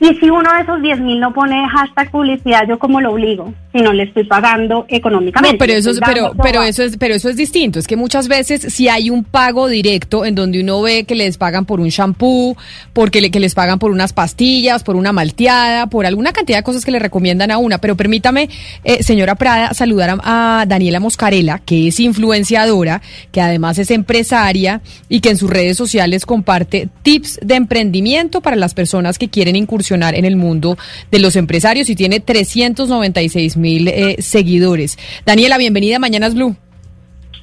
Y 0.00 0.14
si 0.14 0.30
uno 0.30 0.52
de 0.52 0.62
esos 0.62 0.80
10.000 0.80 1.18
no 1.18 1.32
pone 1.32 1.68
hashtag 1.68 2.10
publicidad, 2.10 2.66
¿yo 2.68 2.78
cómo 2.78 3.00
lo 3.00 3.12
obligo? 3.12 3.52
si 3.72 3.80
no 3.80 3.92
le 3.92 4.04
estoy 4.04 4.24
pagando 4.24 4.84
económicamente. 4.88 5.54
No, 5.54 5.58
pero 5.58 5.72
eso, 5.72 5.90
es, 5.90 6.00
pero, 6.04 6.32
pero 6.42 6.62
eso 6.62 6.82
es, 6.82 6.96
pero 6.98 7.14
eso 7.14 7.28
es 7.30 7.36
distinto. 7.36 7.78
Es 7.78 7.86
que 7.86 7.96
muchas 7.96 8.28
veces 8.28 8.66
si 8.68 8.88
hay 8.88 9.08
un 9.08 9.24
pago 9.24 9.66
directo 9.66 10.24
en 10.26 10.34
donde 10.34 10.60
uno 10.60 10.82
ve 10.82 11.04
que 11.04 11.14
les 11.14 11.38
pagan 11.38 11.64
por 11.64 11.80
un 11.80 11.88
shampoo, 11.88 12.56
porque 12.92 13.20
le, 13.20 13.30
que 13.30 13.40
les 13.40 13.54
pagan 13.54 13.78
por 13.78 13.90
unas 13.90 14.12
pastillas, 14.12 14.82
por 14.82 14.96
una 14.96 15.12
malteada, 15.12 15.86
por 15.86 16.04
alguna 16.04 16.32
cantidad 16.32 16.58
de 16.58 16.62
cosas 16.62 16.84
que 16.84 16.90
le 16.90 16.98
recomiendan 16.98 17.50
a 17.50 17.58
una. 17.58 17.78
Pero 17.78 17.96
permítame, 17.96 18.50
eh, 18.84 19.02
señora 19.02 19.36
Prada, 19.36 19.72
saludar 19.72 20.18
a, 20.22 20.60
a 20.60 20.66
Daniela 20.66 21.00
Moscarela, 21.00 21.58
que 21.58 21.88
es 21.88 21.98
influenciadora, 21.98 23.00
que 23.30 23.40
además 23.40 23.78
es 23.78 23.90
empresaria 23.90 24.82
y 25.08 25.20
que 25.20 25.30
en 25.30 25.38
sus 25.38 25.48
redes 25.48 25.78
sociales 25.78 26.26
comparte 26.26 26.88
tips 27.02 27.40
de 27.42 27.54
emprendimiento 27.54 28.42
para 28.42 28.56
las 28.56 28.74
personas 28.74 29.18
que 29.18 29.30
quieren 29.30 29.56
incursionar 29.56 29.71
en 29.72 30.24
el 30.24 30.36
mundo 30.36 30.76
de 31.10 31.18
los 31.18 31.34
empresarios 31.36 31.88
y 31.88 31.96
tiene 31.96 32.20
396 32.20 33.56
mil 33.56 33.88
eh, 33.88 34.16
seguidores. 34.20 34.98
Daniela, 35.24 35.56
bienvenida 35.56 35.96
a 35.96 35.98
Mañanas 35.98 36.34
Blue. 36.34 36.54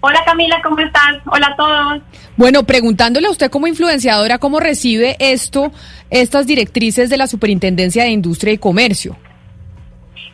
Hola 0.02 0.24
Camila, 0.26 0.62
¿cómo 0.64 0.80
estás? 0.80 1.18
Hola 1.26 1.48
a 1.48 1.56
todos. 1.56 2.02
Bueno, 2.38 2.64
preguntándole 2.64 3.28
a 3.28 3.32
usted 3.32 3.50
como 3.50 3.68
influenciadora, 3.68 4.38
¿cómo 4.38 4.60
recibe 4.60 5.18
esto, 5.20 5.72
estas 6.10 6.46
directrices 6.46 7.10
de 7.10 7.18
la 7.18 7.28
Superintendencia 7.28 8.04
de 8.04 8.10
Industria 8.10 8.54
y 8.54 8.58
Comercio? 8.58 9.18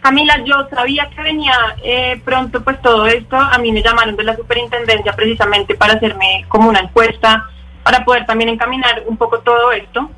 Camila, 0.02 0.36
yo 0.46 0.68
sabía 0.70 1.10
que 1.16 1.22
venía 1.24 1.54
eh, 1.84 2.22
pronto 2.24 2.64
pues 2.64 2.80
todo 2.82 3.08
esto. 3.08 3.38
A 3.38 3.58
mí 3.58 3.72
me 3.72 3.82
llamaron 3.82 4.16
de 4.16 4.24
la 4.24 4.36
superintendencia 4.36 5.14
precisamente 5.14 5.74
para 5.74 5.94
hacerme 5.94 6.46
como 6.48 6.70
una 6.70 6.82
encuesta, 6.82 7.50
para 7.82 8.06
poder 8.06 8.26
también 8.28 8.50
encaminar 8.50 9.04
un 9.08 9.18
poco 9.18 9.40
todo 9.40 9.72
esto. 9.72 10.12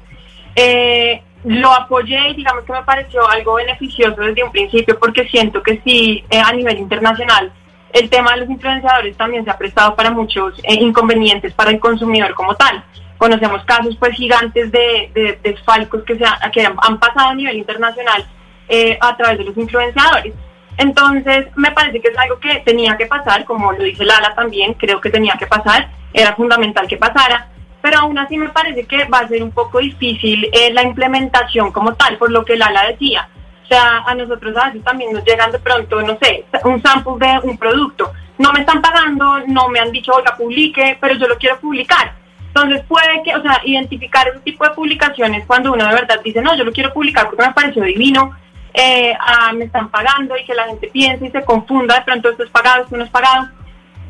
Eh, 0.55 1.21
lo 1.43 1.71
apoyé 1.71 2.29
y 2.29 2.35
digamos 2.35 2.63
que 2.65 2.73
me 2.73 2.83
pareció 2.83 3.27
algo 3.29 3.55
beneficioso 3.55 4.21
desde 4.21 4.43
un 4.43 4.51
principio 4.51 4.97
porque 4.99 5.27
siento 5.27 5.61
que 5.63 5.81
sí, 5.83 6.23
eh, 6.29 6.39
a 6.39 6.51
nivel 6.53 6.77
internacional, 6.79 7.51
el 7.93 8.09
tema 8.09 8.31
de 8.31 8.37
los 8.41 8.49
influenciadores 8.49 9.15
también 9.15 9.43
se 9.45 9.51
ha 9.51 9.57
prestado 9.57 9.95
para 9.95 10.11
muchos 10.11 10.57
eh, 10.63 10.73
inconvenientes 10.75 11.53
para 11.53 11.71
el 11.71 11.79
consumidor 11.79 12.33
como 12.35 12.55
tal. 12.55 12.83
Conocemos 13.17 13.63
casos 13.65 13.95
pues 13.97 14.15
gigantes 14.15 14.71
de, 14.71 15.09
de, 15.13 15.39
desfalcos 15.41 16.03
que, 16.03 16.17
se 16.17 16.25
ha- 16.25 16.39
han 16.81 16.99
pasado 16.99 17.29
a 17.29 17.33
nivel 17.35 17.57
internacional 17.57 18.25
eh, 18.69 18.97
a 19.01 19.15
través 19.15 19.37
de 19.39 19.45
los 19.45 19.57
influenciadores. 19.57 20.33
Entonces, 20.77 21.47
me 21.55 21.71
parece 21.71 21.99
que 22.01 22.09
es 22.09 22.17
algo 22.17 22.39
que 22.39 22.59
tenía 22.59 22.95
que 22.97 23.07
pasar, 23.07 23.45
como 23.45 23.71
lo 23.71 23.83
dice 23.83 24.05
Lala 24.05 24.35
también, 24.35 24.73
creo 24.75 25.01
que 25.01 25.09
tenía 25.09 25.33
que 25.39 25.47
pasar, 25.47 25.89
era 26.13 26.35
fundamental 26.35 26.87
que 26.87 26.97
pasara, 26.97 27.47
pero 27.81 27.99
aún 27.99 28.17
así 28.17 28.37
me 28.37 28.49
parece 28.49 28.85
que 28.85 29.05
va 29.05 29.19
a 29.19 29.27
ser 29.27 29.43
un 29.43 29.51
poco 29.51 29.79
difícil 29.79 30.49
eh, 30.51 30.73
la 30.73 30.83
implementación 30.83 31.71
como 31.71 31.93
tal, 31.95 32.17
por 32.17 32.31
lo 32.31 32.43
que 32.43 32.57
Lala 32.57 32.87
decía. 32.87 33.29
O 33.63 33.67
sea, 33.67 34.03
a 34.05 34.15
nosotros 34.15 34.55
a 34.55 34.67
veces 34.67 34.83
también 34.83 35.11
nos 35.11 35.25
llegan 35.25 35.51
de 35.51 35.59
pronto, 35.59 36.01
no 36.01 36.17
sé, 36.21 36.45
un 36.63 36.81
sample 36.81 37.13
de 37.19 37.39
un 37.43 37.57
producto. 37.57 38.13
No 38.37 38.53
me 38.53 38.61
están 38.61 38.81
pagando, 38.81 39.39
no 39.47 39.67
me 39.69 39.79
han 39.79 39.91
dicho, 39.91 40.13
oiga, 40.13 40.35
publique, 40.37 40.97
pero 41.01 41.15
yo 41.15 41.27
lo 41.27 41.37
quiero 41.37 41.59
publicar. 41.59 42.13
Entonces 42.47 42.83
puede 42.87 43.21
que, 43.23 43.35
o 43.35 43.41
sea, 43.41 43.61
identificar 43.65 44.27
ese 44.27 44.39
tipo 44.39 44.63
de 44.63 44.71
publicaciones 44.71 45.45
cuando 45.45 45.73
uno 45.73 45.85
de 45.85 45.93
verdad 45.93 46.19
dice, 46.23 46.41
no, 46.41 46.55
yo 46.55 46.63
lo 46.63 46.71
quiero 46.71 46.93
publicar 46.93 47.25
porque 47.25 47.45
me 47.45 47.53
pareció 47.53 47.83
divino, 47.83 48.35
eh, 48.73 49.13
ah, 49.19 49.51
me 49.53 49.65
están 49.65 49.89
pagando 49.89 50.35
y 50.37 50.45
que 50.45 50.55
la 50.55 50.65
gente 50.65 50.87
piense 50.87 51.27
y 51.27 51.31
se 51.31 51.43
confunda, 51.43 51.95
de 51.95 52.01
pronto 52.01 52.29
esto 52.29 52.43
es 52.43 52.49
pagado, 52.49 52.83
esto 52.83 52.97
no 52.97 53.03
es 53.03 53.09
pagado, 53.09 53.49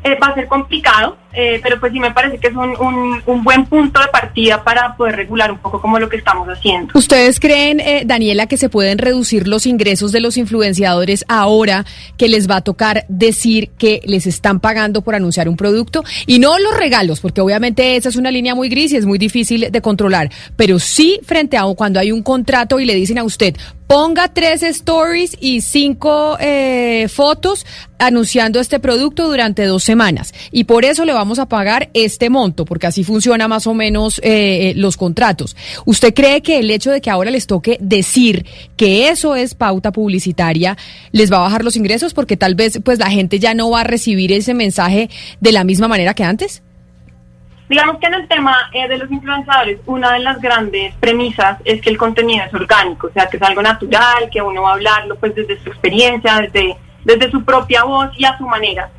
eh, 0.04 0.16
va 0.22 0.28
a 0.28 0.34
ser 0.34 0.46
complicado, 0.46 1.18
eh, 1.40 1.60
pero 1.62 1.78
pues 1.78 1.92
sí 1.92 2.00
me 2.00 2.10
parece 2.10 2.38
que 2.38 2.48
es 2.48 2.54
un, 2.54 3.22
un, 3.24 3.44
buen 3.44 3.64
punto 3.66 4.00
de 4.00 4.08
partida 4.08 4.64
para 4.64 4.96
poder 4.96 5.14
regular 5.14 5.52
un 5.52 5.58
poco 5.58 5.80
como 5.80 6.00
lo 6.00 6.08
que 6.08 6.16
estamos 6.16 6.48
haciendo. 6.48 6.90
¿Ustedes 6.98 7.38
creen, 7.38 7.78
eh, 7.78 8.02
Daniela, 8.04 8.48
que 8.48 8.56
se 8.56 8.68
pueden 8.68 8.98
reducir 8.98 9.46
los 9.46 9.64
ingresos 9.64 10.10
de 10.10 10.18
los 10.18 10.36
influenciadores 10.36 11.24
ahora 11.28 11.86
que 12.16 12.26
les 12.26 12.50
va 12.50 12.56
a 12.56 12.60
tocar 12.62 13.04
decir 13.08 13.70
que 13.78 14.00
les 14.04 14.26
están 14.26 14.58
pagando 14.58 15.02
por 15.02 15.14
anunciar 15.14 15.48
un 15.48 15.56
producto? 15.56 16.02
Y 16.26 16.40
no 16.40 16.58
los 16.58 16.76
regalos, 16.76 17.20
porque 17.20 17.40
obviamente 17.40 17.94
esa 17.94 18.08
es 18.08 18.16
una 18.16 18.32
línea 18.32 18.56
muy 18.56 18.68
gris 18.68 18.90
y 18.90 18.96
es 18.96 19.06
muy 19.06 19.18
difícil 19.18 19.70
de 19.70 19.80
controlar, 19.80 20.32
pero 20.56 20.80
sí 20.80 21.20
frente 21.24 21.56
a 21.56 21.62
cuando 21.76 22.00
hay 22.00 22.10
un 22.10 22.24
contrato 22.24 22.80
y 22.80 22.84
le 22.84 22.96
dicen 22.96 23.18
a 23.18 23.22
usted, 23.22 23.54
ponga 23.88 24.28
tres 24.28 24.62
stories 24.62 25.36
y 25.40 25.62
cinco 25.62 26.36
eh, 26.38 27.08
fotos 27.08 27.64
anunciando 27.98 28.60
este 28.60 28.78
producto 28.78 29.28
durante 29.28 29.64
dos 29.64 29.82
semanas. 29.82 30.32
Y 30.52 30.64
por 30.64 30.84
eso 30.84 31.04
le 31.04 31.12
vamos 31.12 31.27
a 31.36 31.46
pagar 31.46 31.90
este 31.92 32.30
monto, 32.30 32.64
porque 32.64 32.86
así 32.86 33.04
funciona 33.04 33.48
más 33.48 33.66
o 33.66 33.74
menos 33.74 34.20
eh, 34.24 34.72
los 34.76 34.96
contratos. 34.96 35.56
¿Usted 35.84 36.14
cree 36.14 36.40
que 36.40 36.60
el 36.60 36.70
hecho 36.70 36.90
de 36.90 37.00
que 37.00 37.10
ahora 37.10 37.30
les 37.30 37.46
toque 37.46 37.76
decir 37.80 38.46
que 38.76 39.08
eso 39.08 39.36
es 39.36 39.54
pauta 39.54 39.92
publicitaria 39.92 40.76
les 41.12 41.32
va 41.32 41.36
a 41.36 41.40
bajar 41.40 41.64
los 41.64 41.76
ingresos? 41.76 42.14
Porque 42.14 42.36
tal 42.36 42.54
vez 42.54 42.80
pues 42.82 42.98
la 42.98 43.10
gente 43.10 43.38
ya 43.38 43.52
no 43.52 43.70
va 43.70 43.82
a 43.82 43.84
recibir 43.84 44.32
ese 44.32 44.54
mensaje 44.54 45.10
de 45.40 45.52
la 45.52 45.64
misma 45.64 45.88
manera 45.88 46.14
que 46.14 46.24
antes. 46.24 46.62
Digamos 47.68 47.98
que 47.98 48.06
en 48.06 48.14
el 48.14 48.28
tema 48.28 48.56
eh, 48.72 48.88
de 48.88 48.96
los 48.96 49.10
influenciadores, 49.10 49.78
una 49.84 50.14
de 50.14 50.20
las 50.20 50.40
grandes 50.40 50.94
premisas 50.94 51.58
es 51.64 51.82
que 51.82 51.90
el 51.90 51.98
contenido 51.98 52.44
es 52.46 52.54
orgánico, 52.54 53.08
o 53.08 53.12
sea, 53.12 53.26
que 53.26 53.36
es 53.36 53.42
algo 53.42 53.60
natural, 53.60 54.30
que 54.32 54.40
uno 54.40 54.62
va 54.62 54.70
a 54.70 54.74
hablarlo 54.74 55.16
pues 55.16 55.34
desde 55.34 55.62
su 55.62 55.68
experiencia, 55.68 56.38
desde, 56.40 56.76
desde 57.04 57.30
su 57.30 57.44
propia 57.44 57.84
voz 57.84 58.08
y 58.16 58.24
a 58.24 58.38
su 58.38 58.46
manera. 58.46 58.90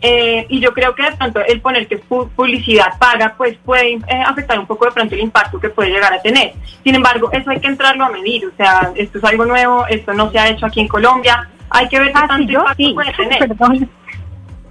Eh, 0.00 0.46
y 0.48 0.60
yo 0.60 0.72
creo 0.72 0.94
que 0.94 1.02
de 1.02 1.16
pronto 1.16 1.40
el 1.40 1.60
poner 1.60 1.88
que 1.88 1.98
publicidad 1.98 2.96
paga, 2.98 3.34
pues 3.36 3.56
puede 3.64 3.94
eh, 3.94 4.22
afectar 4.24 4.58
un 4.58 4.66
poco 4.66 4.84
de 4.84 4.92
pronto 4.92 5.14
el 5.14 5.22
impacto 5.22 5.58
que 5.58 5.70
puede 5.70 5.90
llegar 5.90 6.12
a 6.12 6.22
tener. 6.22 6.52
Sin 6.84 6.94
embargo, 6.94 7.30
eso 7.32 7.50
hay 7.50 7.60
que 7.60 7.66
entrarlo 7.66 8.04
a 8.04 8.10
medir, 8.10 8.46
o 8.46 8.56
sea, 8.56 8.92
esto 8.94 9.18
es 9.18 9.24
algo 9.24 9.44
nuevo, 9.44 9.86
esto 9.88 10.12
no 10.14 10.30
se 10.30 10.38
ha 10.38 10.48
hecho 10.48 10.66
aquí 10.66 10.80
en 10.80 10.88
Colombia, 10.88 11.48
hay 11.70 11.88
que 11.88 11.98
ver 11.98 12.08
qué 12.08 12.14
Ah, 12.14 12.22
sí, 12.22 12.28
tanto 12.28 12.52
yo 12.52 12.60
impacto 12.60 12.84
sí. 12.84 12.92
puede 12.94 13.12
tener. 13.16 13.38
Perdón. 13.48 13.90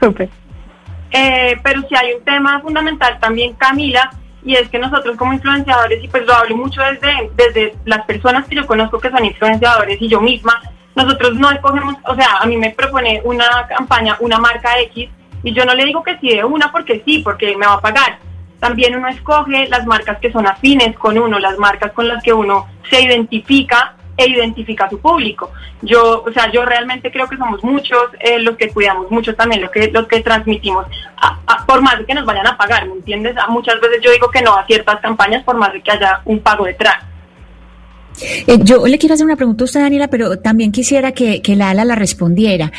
Súper. 0.01 0.29
Eh, 1.11 1.57
pero 1.63 1.81
si 1.87 1.95
hay 1.95 2.13
un 2.13 2.23
tema 2.23 2.59
fundamental 2.61 3.17
también, 3.19 3.53
Camila, 3.53 4.09
y 4.43 4.55
es 4.55 4.69
que 4.69 4.79
nosotros 4.79 5.17
como 5.17 5.33
influenciadores, 5.33 6.01
y 6.03 6.07
pues 6.07 6.25
lo 6.25 6.33
hablo 6.33 6.55
mucho 6.55 6.81
desde, 6.81 7.29
desde 7.35 7.75
las 7.85 8.05
personas 8.05 8.45
que 8.47 8.55
yo 8.55 8.65
conozco 8.65 8.99
que 8.99 9.09
son 9.09 9.25
influenciadores 9.25 10.01
y 10.01 10.07
yo 10.07 10.21
misma, 10.21 10.61
nosotros 10.97 11.35
no 11.35 11.49
escogemos, 11.51 11.95
o 12.05 12.15
sea, 12.15 12.37
a 12.41 12.45
mí 12.45 12.57
me 12.57 12.71
propone 12.71 13.21
una 13.23 13.65
campaña, 13.67 14.17
una 14.19 14.37
marca 14.39 14.77
X, 14.79 15.09
y 15.43 15.53
yo 15.53 15.63
no 15.63 15.73
le 15.75 15.85
digo 15.85 16.03
que 16.03 16.17
sí 16.19 16.29
de 16.29 16.43
una 16.43 16.71
porque 16.71 17.01
sí, 17.05 17.19
porque 17.23 17.55
me 17.55 17.65
va 17.65 17.73
a 17.75 17.81
pagar. 17.81 18.17
También 18.59 18.95
uno 18.95 19.07
escoge 19.07 19.67
las 19.69 19.85
marcas 19.85 20.17
que 20.19 20.31
son 20.31 20.47
afines 20.47 20.97
con 20.97 21.17
uno, 21.17 21.37
las 21.39 21.57
marcas 21.59 21.91
con 21.93 22.07
las 22.07 22.21
que 22.23 22.33
uno 22.33 22.65
se 22.89 23.01
identifica 23.01 23.93
e 24.17 24.27
identifica 24.27 24.85
a 24.85 24.89
su 24.89 24.99
público. 24.99 25.51
Yo, 25.83 26.23
o 26.27 26.31
sea, 26.31 26.51
yo 26.51 26.65
realmente 26.65 27.11
creo 27.11 27.27
que 27.29 27.37
somos 27.37 27.63
muchos 27.63 28.01
eh, 28.19 28.39
los 28.39 28.57
que 28.57 28.69
cuidamos 28.71 29.11
mucho 29.11 29.35
también 29.35 29.61
lo 29.61 29.69
que, 29.69 29.91
lo 29.91 30.07
que 30.07 30.21
transmitimos, 30.21 30.87
a- 31.17 31.65
por 31.67 31.81
más 31.83 31.99
de 31.99 32.05
que 32.05 32.15
nos 32.15 32.25
vayan 32.25 32.47
a 32.47 32.57
pagar, 32.57 32.87
¿me 32.87 32.93
entiendes? 32.93 33.35
Muchas 33.49 33.79
veces 33.79 34.01
yo 34.01 34.09
digo 34.11 34.31
que 34.31 34.41
no 34.41 34.55
a 34.55 34.65
ciertas 34.65 34.99
campañas 35.01 35.43
por 35.43 35.55
más 35.57 35.71
de 35.71 35.81
que 35.83 35.91
haya 35.91 36.21
un 36.25 36.39
pago 36.39 36.65
detrás. 36.65 36.97
Eh, 38.47 38.59
yo 38.63 38.85
le 38.87 38.97
quiero 38.97 39.13
hacer 39.15 39.25
una 39.25 39.35
pregunta 39.35 39.63
a 39.63 39.65
usted, 39.65 39.79
Daniela, 39.81 40.07
pero 40.09 40.39
también 40.39 40.71
quisiera 40.71 41.11
que, 41.11 41.41
que 41.41 41.55
Lala 41.55 41.85
la 41.85 41.95
respondiera. 41.95 42.71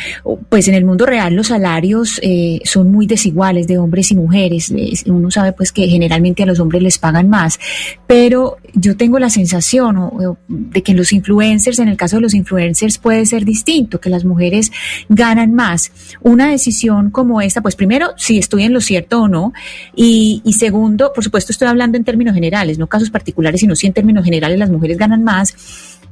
Pues 0.48 0.68
en 0.68 0.74
el 0.74 0.84
mundo 0.84 1.06
real 1.06 1.34
los 1.34 1.48
salarios 1.48 2.18
eh, 2.22 2.60
son 2.64 2.90
muy 2.90 3.06
desiguales 3.06 3.66
de 3.66 3.78
hombres 3.78 4.10
y 4.10 4.16
mujeres. 4.16 4.72
Uno 5.06 5.30
sabe 5.30 5.52
pues 5.52 5.72
que 5.72 5.86
generalmente 5.86 6.42
a 6.42 6.46
los 6.46 6.58
hombres 6.60 6.82
les 6.82 6.98
pagan 6.98 7.28
más, 7.28 7.58
pero 8.06 8.56
yo 8.74 8.96
tengo 8.96 9.18
la 9.18 9.30
sensación 9.30 9.96
o- 9.96 10.38
de 10.48 10.82
que 10.82 10.94
los 10.94 11.12
influencers, 11.12 11.78
en 11.78 11.88
el 11.88 11.96
caso 11.96 12.16
de 12.16 12.22
los 12.22 12.34
influencers, 12.34 12.98
puede 12.98 13.24
ser 13.26 13.44
distinto, 13.44 14.00
que 14.00 14.10
las 14.10 14.24
mujeres 14.24 14.70
ganan 15.08 15.54
más. 15.54 15.92
Una 16.22 16.50
decisión 16.50 17.10
como 17.10 17.40
esta, 17.40 17.60
pues 17.60 17.76
primero, 17.76 18.10
si 18.16 18.38
estoy 18.38 18.64
en 18.64 18.72
lo 18.72 18.80
cierto 18.80 19.22
o 19.22 19.28
no, 19.28 19.52
y, 19.94 20.42
y 20.44 20.52
segundo, 20.54 21.12
por 21.14 21.22
supuesto 21.24 21.52
estoy 21.52 21.68
hablando 21.68 21.96
en 21.96 22.04
términos 22.04 22.34
generales, 22.34 22.78
no 22.78 22.86
casos 22.86 23.10
particulares, 23.10 23.60
sino 23.60 23.74
sí 23.76 23.86
en 23.86 23.92
términos 23.92 24.24
generales 24.24 24.58
las 24.58 24.70
mujeres 24.70 24.98
ganan 24.98 25.22
más. 25.24 25.27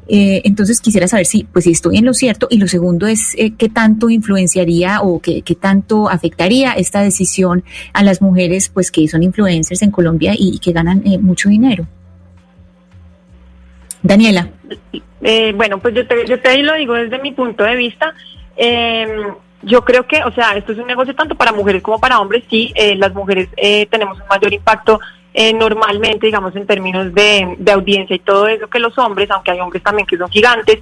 Eh, 0.08 0.42
entonces 0.44 0.80
quisiera 0.80 1.08
saber 1.08 1.26
si, 1.26 1.44
pues 1.44 1.64
si 1.64 1.72
estoy 1.72 1.96
en 1.96 2.04
lo 2.04 2.14
cierto 2.14 2.46
y 2.48 2.58
lo 2.58 2.68
segundo 2.68 3.06
es 3.06 3.34
eh, 3.36 3.54
qué 3.58 3.68
tanto 3.68 4.08
influenciaría 4.08 5.00
o 5.02 5.20
qué, 5.20 5.42
qué 5.42 5.56
tanto 5.56 6.08
afectaría 6.08 6.72
esta 6.74 7.02
decisión 7.02 7.64
a 7.92 8.04
las 8.04 8.22
mujeres, 8.22 8.68
pues 8.68 8.90
que 8.92 9.08
son 9.08 9.24
influencers 9.24 9.82
en 9.82 9.90
Colombia 9.90 10.32
y, 10.36 10.58
que 10.60 10.72
ganan 10.72 11.02
eh, 11.04 11.18
mucho 11.18 11.48
dinero. 11.48 11.86
Daniela. 14.02 14.48
Eh, 15.22 15.52
bueno, 15.56 15.78
pues 15.78 15.94
yo 15.94 16.06
te, 16.06 16.24
yo 16.26 16.40
te 16.40 16.62
lo 16.62 16.74
digo 16.74 16.94
desde 16.94 17.18
mi 17.18 17.32
punto 17.32 17.64
de 17.64 17.74
vista. 17.74 18.14
Eh, 18.56 19.08
yo 19.62 19.84
creo 19.84 20.06
que, 20.06 20.22
o 20.22 20.30
sea, 20.30 20.52
esto 20.52 20.70
es 20.70 20.78
un 20.78 20.86
negocio 20.86 21.16
tanto 21.16 21.34
para 21.34 21.50
mujeres 21.50 21.82
como 21.82 21.98
para 21.98 22.20
hombres. 22.20 22.44
Sí, 22.48 22.72
las 22.96 23.12
mujeres 23.12 23.48
tenemos 23.90 24.20
un 24.20 24.28
mayor 24.28 24.52
impacto 24.52 25.00
eh, 25.38 25.52
normalmente, 25.52 26.24
digamos, 26.24 26.56
en 26.56 26.66
términos 26.66 27.12
de, 27.12 27.56
de 27.58 27.72
audiencia 27.72 28.16
y 28.16 28.20
todo 28.20 28.48
eso 28.48 28.68
que 28.68 28.78
los 28.78 28.96
hombres, 28.96 29.30
aunque 29.30 29.50
hay 29.50 29.60
hombres 29.60 29.82
también 29.82 30.06
que 30.06 30.16
son 30.16 30.30
gigantes. 30.30 30.80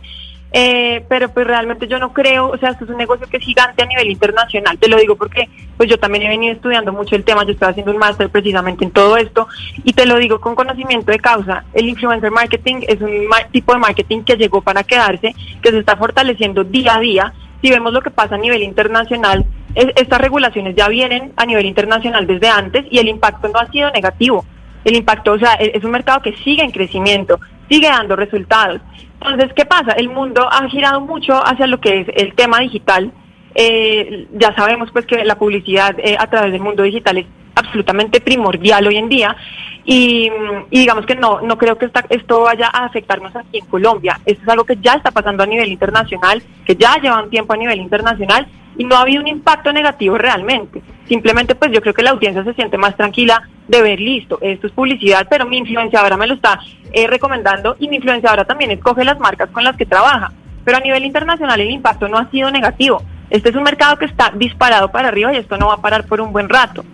Eh, 0.57 1.05
pero 1.09 1.29
pues 1.31 1.45
realmente 1.45 1.89
yo 1.89 1.99
no 1.99 2.13
creo, 2.13 2.51
o 2.51 2.57
sea, 2.59 2.71
esto 2.71 2.85
es 2.85 2.91
un 2.91 2.97
negocio 2.97 3.27
que 3.27 3.39
es 3.39 3.43
gigante 3.43 3.83
a 3.83 3.87
nivel 3.87 4.09
internacional, 4.09 4.79
te 4.79 4.87
lo 4.87 4.97
digo 4.97 5.17
porque 5.17 5.49
pues 5.77 5.91
yo 5.91 5.99
también 5.99 6.27
he 6.27 6.29
venido 6.29 6.55
estudiando 6.55 6.93
mucho 6.93 7.17
el 7.17 7.25
tema, 7.25 7.43
yo 7.43 7.51
estoy 7.51 7.71
haciendo 7.71 7.91
un 7.91 7.99
máster 7.99 8.31
precisamente 8.31 8.85
en 8.85 8.93
todo 8.93 9.17
esto 9.17 9.49
y 9.83 9.93
te 9.95 10.07
lo 10.07 10.17
digo 10.17 10.41
con 10.41 10.55
conocimiento 10.55 11.11
de 11.11 11.19
causa, 11.19 11.65
el 11.75 11.89
influencer 11.89 12.31
marketing 12.31 12.83
es 12.87 13.01
un 13.01 13.27
tipo 13.51 13.73
de 13.73 13.81
marketing 13.81 14.23
que 14.23 14.37
llegó 14.37 14.61
para 14.61 14.85
quedarse, 14.85 15.35
que 15.61 15.71
se 15.71 15.79
está 15.81 15.97
fortaleciendo 15.97 16.63
día 16.63 16.95
a 16.95 17.01
día 17.01 17.35
si 17.61 17.71
vemos 17.71 17.93
lo 17.93 18.03
que 18.03 18.13
pasa 18.13 18.37
a 18.37 18.39
nivel 18.39 18.63
internacional, 18.63 19.45
estas 19.75 20.21
regulaciones 20.21 20.77
ya 20.77 20.89
vienen 20.89 21.33
a 21.37 21.47
nivel 21.47 21.67
internacional 21.67 22.27
desde 22.27 22.49
antes 22.49 22.87
y 22.91 22.99
el 22.99 23.09
impacto 23.09 23.49
no 23.49 23.59
ha 23.59 23.71
sido 23.71 23.91
negativo. 23.91 24.45
El 24.85 24.97
impacto, 24.97 25.33
o 25.33 25.39
sea, 25.39 25.55
es 25.55 25.83
un 25.83 25.91
mercado 25.91 26.21
que 26.21 26.37
sigue 26.45 26.63
en 26.63 26.71
crecimiento, 26.71 27.41
sigue 27.69 27.89
dando 27.89 28.17
resultados. 28.17 28.81
Entonces, 29.21 29.53
¿qué 29.55 29.65
pasa? 29.65 29.93
El 29.93 30.11
mundo 30.11 30.47
ha 30.51 30.69
girado 30.69 31.01
mucho 31.01 31.35
hacia 31.45 31.67
lo 31.67 31.81
que 31.81 32.01
es 32.01 32.09
el 32.15 32.35
tema 32.35 32.61
digital. 32.61 33.11
Eh, 33.55 34.29
ya 34.33 34.55
sabemos 34.55 34.91
pues 34.93 35.07
que 35.07 35.25
la 35.25 35.39
publicidad 35.39 35.95
eh, 35.99 36.17
a 36.19 36.27
través 36.29 36.53
del 36.53 36.61
mundo 36.61 36.83
digital 36.83 37.19
es 37.19 37.27
absolutamente 37.55 38.21
primordial 38.21 38.87
hoy 38.87 38.97
en 38.97 39.09
día 39.09 39.37
y, 39.85 40.29
digamos 40.73 41.07
que 41.07 41.15
no 41.15 41.41
no 41.41 41.57
creo 41.57 41.79
que 41.79 41.89
esto 42.09 42.41
vaya 42.41 42.69
a 42.73 42.85
afectarnos 42.85 43.35
aquí 43.37 43.59
en 43.59 43.67
Colombia. 43.67 44.21
Esto 44.27 44.43
es 44.43 44.49
algo 44.49 44.65
que 44.65 44.77
ya 44.81 44.95
está 44.95 45.11
pasando 45.13 45.43
a 45.43 45.47
nivel 45.47 45.71
internacional, 45.71 46.43
que 46.67 46.75
ya 46.75 46.97
lleva 46.97 47.23
un 47.23 47.31
tiempo 47.31 47.53
a 47.53 47.57
nivel 47.57 47.81
internacional 47.81 48.47
y 48.77 48.85
no 48.85 48.97
ha 48.97 49.03
habido 49.03 49.21
un 49.21 49.29
impacto 49.29 49.73
negativo 49.73 50.19
realmente. 50.19 50.83
Simplemente 51.09 51.55
pues 51.55 51.73
yo 51.73 51.81
creo 51.81 51.95
que 51.95 52.03
la 52.03 52.11
audiencia 52.11 52.45
se 52.45 52.55
siente 52.55 52.79
más 52.79 52.97
tranquila 52.97 53.43
de 53.69 53.83
ver, 53.83 54.01
listo, 54.01 54.39
esto 54.41 54.67
es 54.67 54.73
publicidad, 54.73 55.27
pero 55.29 55.47
mi 55.47 55.59
influenciadora 55.59 56.17
me 56.17 56.27
lo 56.27 56.35
está 56.35 56.61
eh, 56.93 57.07
recomendando 57.07 57.77
y 57.79 57.89
mi 57.89 57.97
influenciadora 57.97 58.45
también 58.45 58.71
escoge 58.71 59.05
las 59.05 59.19
marcas 59.19 59.51
con 59.51 59.65
las 59.65 59.77
que 59.77 59.87
trabaja. 59.87 60.33
Pero 60.65 60.79
a 60.79 60.81
nivel 60.81 61.05
internacional 61.05 61.61
el 61.61 61.71
impacto 61.71 62.09
no 62.09 62.19
ha 62.19 62.31
sido 62.31 62.51
negativo. 62.51 63.03
Este 63.31 63.51
es 63.51 63.57
un 63.57 63.63
mercado 63.63 63.99
que 63.99 64.05
está 64.05 64.33
disparado 64.35 64.91
para 64.91 65.09
arriba 65.09 65.33
y 65.35 65.39
esto 65.39 65.57
no 65.57 65.69
va 65.69 65.75
a 65.75 65.81
parar 65.81 66.07
por 66.07 66.21
un 66.21 66.33
buen 66.33 66.49
rato. 66.49 66.85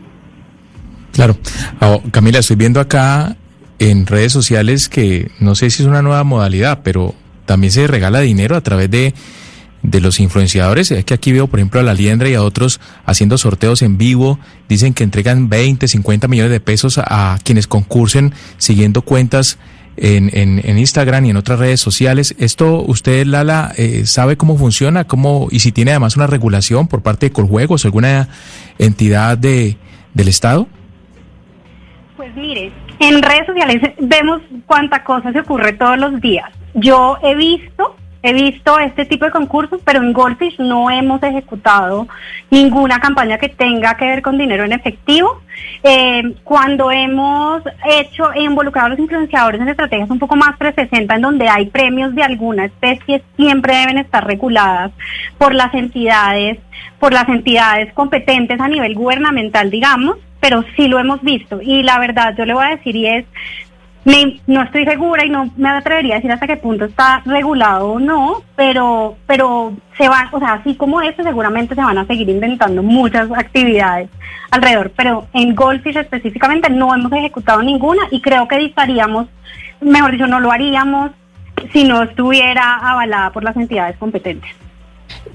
Claro. 1.13 1.37
Ah, 1.81 1.99
Camila, 2.11 2.39
estoy 2.39 2.57
viendo 2.57 2.81
acá 2.81 3.37
en 3.79 4.07
redes 4.07 4.33
sociales 4.33 4.89
que 4.89 5.31
no 5.41 5.55
sé 5.55 5.71
si 5.71 5.83
es 5.83 5.89
una 5.89 6.03
nueva 6.03 6.25
modalidad, 6.25 6.81
pero 6.83 7.15
también 7.47 7.73
se 7.73 7.87
regala 7.87 8.21
dinero 8.21 8.57
a 8.57 8.61
través 8.61 8.91
de, 8.91 9.13
de 9.83 10.01
los 10.01 10.21
influenciadores. 10.21 10.91
Es 10.91 11.05
que 11.05 11.15
aquí 11.15 11.33
veo, 11.33 11.47
por 11.47 11.59
ejemplo, 11.59 11.81
a 11.81 11.83
la 11.83 11.95
Liendra 11.95 12.29
y 12.29 12.35
a 12.35 12.43
otros 12.43 12.81
haciendo 13.07 13.39
sorteos 13.39 13.83
en 13.83 13.99
vivo. 13.99 14.39
Dicen 14.69 14.95
que 14.95 15.05
entregan 15.05 15.49
20, 15.49 15.89
50 15.89 16.29
millones 16.29 16.53
de 16.53 16.61
pesos 16.61 16.99
a, 16.99 17.39
quienes 17.45 17.67
concursen 17.67 18.33
siguiendo 18.59 19.03
cuentas 19.03 19.59
en, 19.97 20.31
en, 20.37 20.61
en, 20.65 20.79
Instagram 20.79 21.27
y 21.27 21.31
en 21.31 21.37
otras 21.37 21.59
redes 21.59 21.81
sociales. 21.81 22.35
¿Esto 22.39 22.83
usted, 22.83 23.27
Lala, 23.27 23.73
eh, 23.77 24.07
sabe 24.07 24.37
cómo 24.37 24.57
funciona? 24.57 25.05
cómo 25.05 25.49
Y 25.51 25.61
si 25.61 25.73
tiene 25.73 25.91
además 25.91 26.17
una 26.17 26.27
regulación 26.27 26.89
por 26.89 27.03
parte 27.03 27.27
de 27.27 27.33
Coljuegos, 27.33 27.85
alguna 27.85 28.29
entidad 28.79 29.37
de, 29.37 29.77
del 30.15 30.29
Estado? 30.29 30.69
Pues 32.17 32.35
mire, 32.37 32.71
en 32.99 33.23
redes 33.23 33.47
sociales 33.47 33.81
vemos 33.99 34.43
cuánta 34.67 35.03
cosa 35.05 35.33
se 35.33 35.41
ocurre 35.41 35.73
todos 35.73 35.99
los 35.99 36.21
días. 36.21 36.51
Yo 36.75 37.17
he 37.23 37.35
visto, 37.35 37.97
he 38.23 38.33
visto 38.33 38.79
este 38.79 39.05
tipo 39.07 39.25
de 39.25 39.31
concursos, 39.31 39.81
pero 39.85 40.03
en 40.03 40.13
Goldfish 40.13 40.59
no 40.59 40.91
hemos 40.91 41.23
ejecutado 41.23 42.07
ninguna 42.51 43.01
campaña 43.01 43.39
que 43.39 43.49
tenga 43.49 43.95
que 43.97 44.07
ver 44.07 44.23
con 44.23 44.37
dinero 44.37 44.65
en 44.65 44.73
efectivo. 44.73 45.41
Eh, 45.83 46.35
cuando 46.45 46.91
hemos 46.91 47.63
hecho 47.87 48.33
e 48.33 48.43
involucrado 48.43 48.87
a 48.87 48.91
los 48.91 48.99
influenciadores 48.99 49.61
en 49.61 49.69
estrategias 49.69 50.11
un 50.11 50.19
poco 50.19 50.37
más 50.37 50.59
360, 50.59 51.15
en 51.15 51.23
donde 51.23 51.49
hay 51.49 51.67
premios 51.67 52.15
de 52.15 52.23
alguna 52.23 52.67
especie, 52.67 53.23
siempre 53.37 53.77
deben 53.77 53.99
estar 53.99 54.27
reguladas 54.27 54.93
por 55.39 55.55
las 55.55 55.73
entidades, 55.75 56.59
por 56.99 57.13
las 57.13 57.29
entidades 57.29 57.93
competentes 57.95 58.61
a 58.61 58.69
nivel 58.69 58.95
gubernamental, 58.95 59.71
digamos 59.71 60.17
pero 60.41 60.65
sí 60.75 60.89
lo 60.89 60.99
hemos 60.99 61.23
visto. 61.23 61.61
Y 61.63 61.83
la 61.83 61.99
verdad, 61.99 62.35
yo 62.37 62.45
le 62.45 62.55
voy 62.55 62.65
a 62.65 62.77
decir 62.77 62.97
y 62.97 63.07
es, 63.07 63.27
no 64.05 64.63
estoy 64.63 64.85
segura 64.85 65.25
y 65.25 65.31
no 65.31 65.51
me 65.57 65.69
atrevería 65.69 66.15
a 66.15 66.17
decir 66.17 66.33
hasta 66.33 66.47
qué 66.47 66.57
punto 66.57 66.87
está 66.87 67.23
regulado 67.27 67.93
o 67.93 67.99
no, 67.99 68.43
pero, 68.57 69.17
pero 69.27 69.75
se 69.97 70.09
va, 70.09 70.29
o 70.33 70.39
sea, 70.39 70.55
así 70.55 70.75
como 70.75 71.01
esto, 71.03 71.23
seguramente 71.23 71.75
se 71.75 71.83
van 71.83 71.99
a 71.99 72.07
seguir 72.07 72.29
inventando 72.29 72.83
muchas 72.83 73.31
actividades 73.31 74.09
alrededor. 74.51 74.93
Pero 74.97 75.27
en 75.35 75.55
Goldfish 75.55 75.99
específicamente 75.99 76.71
no 76.71 76.95
hemos 76.95 77.13
ejecutado 77.13 77.63
ninguna 77.63 78.03
y 78.11 78.21
creo 78.21 78.49
que 78.49 78.65
estaríamos, 78.65 79.29
mejor 79.81 80.13
dicho, 80.13 80.27
no 80.27 80.41
lo 80.41 80.51
haríamos 80.51 81.11
si 81.73 81.85
no 81.85 82.03
estuviera 82.03 82.77
avalada 82.77 83.31
por 83.31 83.45
las 83.45 83.57
entidades 83.57 83.97
competentes. 83.99 84.51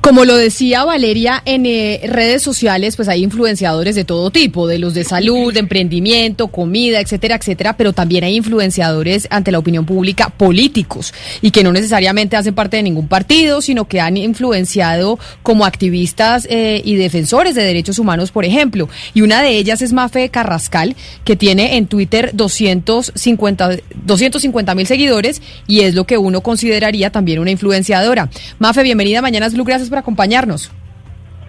Como 0.02 0.24
lo 0.24 0.38
decía 0.38 0.84
Valeria, 0.84 1.42
en 1.46 1.66
eh, 1.66 2.02
redes 2.06 2.44
sociales 2.44 2.96
pues 2.96 3.08
hay 3.08 3.24
influenciadores 3.24 3.96
de 3.96 4.04
todo 4.04 4.30
tipo, 4.30 4.68
de 4.68 4.78
los 4.78 4.94
de 4.94 5.04
salud, 5.04 5.52
de 5.52 5.60
emprendimiento, 5.60 6.48
comida, 6.48 7.00
etcétera, 7.00 7.36
etcétera, 7.36 7.76
pero 7.76 7.92
también 7.92 8.24
hay 8.24 8.36
influenciadores 8.36 9.28
ante 9.32 9.52
la 9.52 9.58
opinión 9.58 9.86
pública 9.86 10.30
políticos 10.30 11.12
y 11.42 11.50
que 11.50 11.64
no 11.64 11.72
necesariamente 11.72 12.36
hacen 12.36 12.54
parte 12.54 12.78
de 12.78 12.84
ningún 12.84 13.08
partido, 13.08 13.62
sino 13.62 13.88
que 13.88 14.00
han 14.00 14.18
influenciado 14.18 15.18
como 15.42 15.66
activistas 15.66 16.48
eh, 16.52 16.84
y 16.86 16.96
defensores 16.96 17.56
de 17.56 17.64
derechos 17.64 17.98
humanos, 17.98 18.32
por 18.32 18.46
ejemplo. 18.46 18.88
Y 19.16 19.22
una 19.22 19.42
de 19.42 19.58
ellas 19.58 19.82
es 19.82 19.92
Mafe 19.92 20.30
Carrascal, 20.30 20.96
que 21.24 21.36
tiene 21.36 21.78
en 21.78 21.88
Twitter 21.88 22.30
250 22.34 24.76
mil 24.76 24.88
seguidores 24.88 25.42
y 25.68 25.80
es 25.82 25.96
lo 25.96 26.06
que 26.06 26.20
uno 26.20 26.42
consideraría 26.42 27.12
también 27.12 27.40
una 27.40 27.52
influenciadora. 27.52 28.30
Mafe, 28.60 28.84
bienvenida 28.84 29.20
a 29.20 29.24
Mañanas 29.24 29.54
Blue 29.54 29.66
gracias 29.76 29.90
por 29.90 30.00
acompañarnos. 30.00 30.72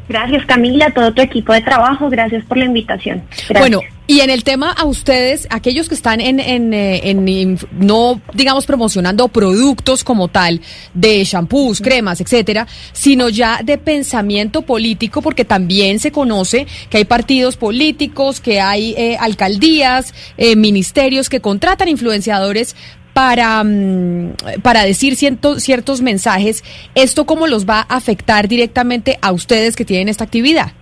Gracias 0.09 0.47
Camila, 0.47 0.91
todo 0.91 1.13
tu 1.13 1.21
equipo 1.21 1.53
de 1.53 1.63
trabajo, 1.63 2.09
gracias 2.09 2.45
por 2.45 2.59
la 2.59 2.67
invitación. 2.67 3.23
Bueno, 3.59 3.81
y 4.07 4.21
en 4.21 4.31
el 4.31 4.45
tema 4.45 4.71
a 4.71 4.85
ustedes, 4.85 5.49
aquellos 5.51 5.89
que 5.89 5.97
están 5.97 6.21
en, 6.21 6.39
en, 6.39 6.73
eh, 6.73 7.11
en, 7.11 7.59
no 7.73 8.21
digamos 8.33 8.67
promocionando 8.67 9.27
productos 9.27 10.05
como 10.05 10.29
tal, 10.29 10.61
de 10.95 11.25
shampoos, 11.25 11.81
cremas, 11.81 12.21
etcétera, 12.21 12.69
sino 12.93 13.29
ya 13.29 13.61
de 13.65 13.79
pensamiento 13.79 14.63
político, 14.63 15.23
porque 15.23 15.45
también 15.45 15.99
se 15.99 16.13
conoce 16.13 16.69
que 16.89 16.99
hay 16.99 17.05
partidos 17.05 17.57
políticos, 17.57 18.41
que 18.41 18.61
hay 18.61 18.95
eh, 18.97 19.17
alcaldías, 19.19 20.15
eh, 20.37 20.55
ministerios 20.55 21.29
que 21.29 21.41
contratan 21.41 21.89
influenciadores 21.89 22.77
para, 23.17 23.65
mm, 23.65 24.61
para 24.61 24.85
decir 24.85 25.17
ciertos, 25.17 25.63
ciertos 25.63 26.03
mensajes, 26.03 26.63
¿esto 26.95 27.25
cómo 27.25 27.47
los 27.47 27.65
va 27.65 27.87
a 27.89 27.97
afectar 27.97 28.47
directamente 28.47 29.17
a 29.23 29.33
ustedes 29.33 29.75
que 29.75 29.87
tienen 29.87 30.11
esta 30.11 30.25
actividad? 30.25 30.73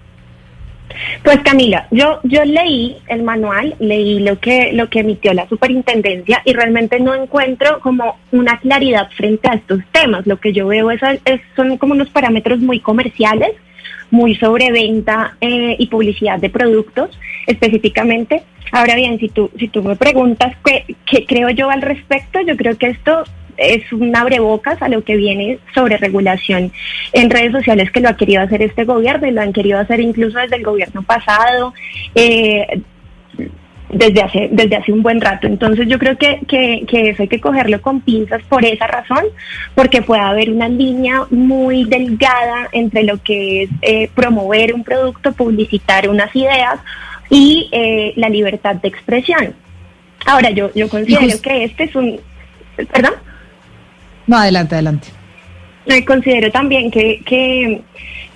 Pues 1.22 1.38
Camila, 1.44 1.86
yo 1.92 2.18
yo 2.24 2.44
leí 2.44 2.96
el 3.06 3.22
manual, 3.22 3.76
leí 3.78 4.18
lo 4.18 4.40
que 4.40 4.72
lo 4.72 4.90
que 4.90 5.00
emitió 5.00 5.32
la 5.32 5.48
superintendencia 5.48 6.42
y 6.44 6.54
realmente 6.54 6.98
no 6.98 7.14
encuentro 7.14 7.78
como 7.78 8.16
una 8.32 8.58
claridad 8.58 9.08
frente 9.16 9.48
a 9.48 9.54
estos 9.54 9.78
temas. 9.92 10.26
Lo 10.26 10.40
que 10.40 10.52
yo 10.52 10.66
veo 10.66 10.90
es, 10.90 11.00
son 11.54 11.78
como 11.78 11.94
unos 11.94 12.08
parámetros 12.08 12.58
muy 12.58 12.80
comerciales, 12.80 13.52
muy 14.10 14.34
sobre 14.34 14.72
venta 14.72 15.36
eh, 15.40 15.76
y 15.78 15.86
publicidad 15.86 16.40
de 16.40 16.50
productos 16.50 17.16
específicamente 17.46 18.42
Ahora 18.72 18.94
bien, 18.96 19.18
si 19.18 19.28
tú, 19.28 19.50
si 19.58 19.68
tú 19.68 19.82
me 19.82 19.96
preguntas 19.96 20.56
qué, 20.64 20.96
qué 21.06 21.26
creo 21.26 21.50
yo 21.50 21.70
al 21.70 21.82
respecto, 21.82 22.40
yo 22.40 22.56
creo 22.56 22.76
que 22.76 22.88
esto 22.88 23.24
es 23.56 23.92
un 23.92 24.14
abrebocas 24.16 24.80
a 24.82 24.88
lo 24.88 25.04
que 25.04 25.16
viene 25.16 25.58
sobre 25.74 25.96
regulación 25.96 26.72
en 27.12 27.30
redes 27.30 27.52
sociales 27.52 27.90
que 27.90 28.00
lo 28.00 28.08
ha 28.08 28.16
querido 28.16 28.42
hacer 28.42 28.62
este 28.62 28.84
gobierno 28.84 29.26
y 29.26 29.30
lo 29.30 29.42
han 29.42 29.52
querido 29.52 29.78
hacer 29.78 30.00
incluso 30.00 30.38
desde 30.38 30.56
el 30.56 30.64
gobierno 30.64 31.02
pasado. 31.02 31.72
Eh, 32.14 32.82
desde 33.90 34.22
hace, 34.22 34.48
desde 34.50 34.76
hace 34.76 34.92
un 34.92 35.02
buen 35.02 35.20
rato. 35.20 35.46
Entonces 35.46 35.86
yo 35.88 35.98
creo 35.98 36.18
que, 36.18 36.40
que, 36.48 36.84
que, 36.86 37.10
eso 37.10 37.22
hay 37.22 37.28
que 37.28 37.40
cogerlo 37.40 37.80
con 37.80 38.00
pinzas 38.00 38.42
por 38.48 38.64
esa 38.64 38.86
razón, 38.86 39.24
porque 39.74 40.02
puede 40.02 40.22
haber 40.22 40.50
una 40.50 40.68
línea 40.68 41.22
muy 41.30 41.84
delgada 41.84 42.68
entre 42.72 43.04
lo 43.04 43.22
que 43.22 43.62
es 43.62 43.70
eh, 43.82 44.10
promover 44.14 44.74
un 44.74 44.82
producto, 44.82 45.32
publicitar 45.32 46.08
unas 46.08 46.34
ideas 46.34 46.80
y 47.34 47.68
eh, 47.72 48.12
la 48.14 48.28
libertad 48.28 48.76
de 48.76 48.88
expresión. 48.88 49.54
Ahora, 50.24 50.50
yo, 50.50 50.72
yo 50.74 50.88
considero 50.88 51.40
que 51.42 51.64
este 51.64 51.84
es 51.84 51.96
un... 51.96 52.20
¿Perdón? 52.76 53.14
No, 54.26 54.38
adelante, 54.38 54.76
adelante. 54.76 55.08
considero 56.06 56.50
también 56.52 56.92
que, 56.92 57.20
que, 57.26 57.82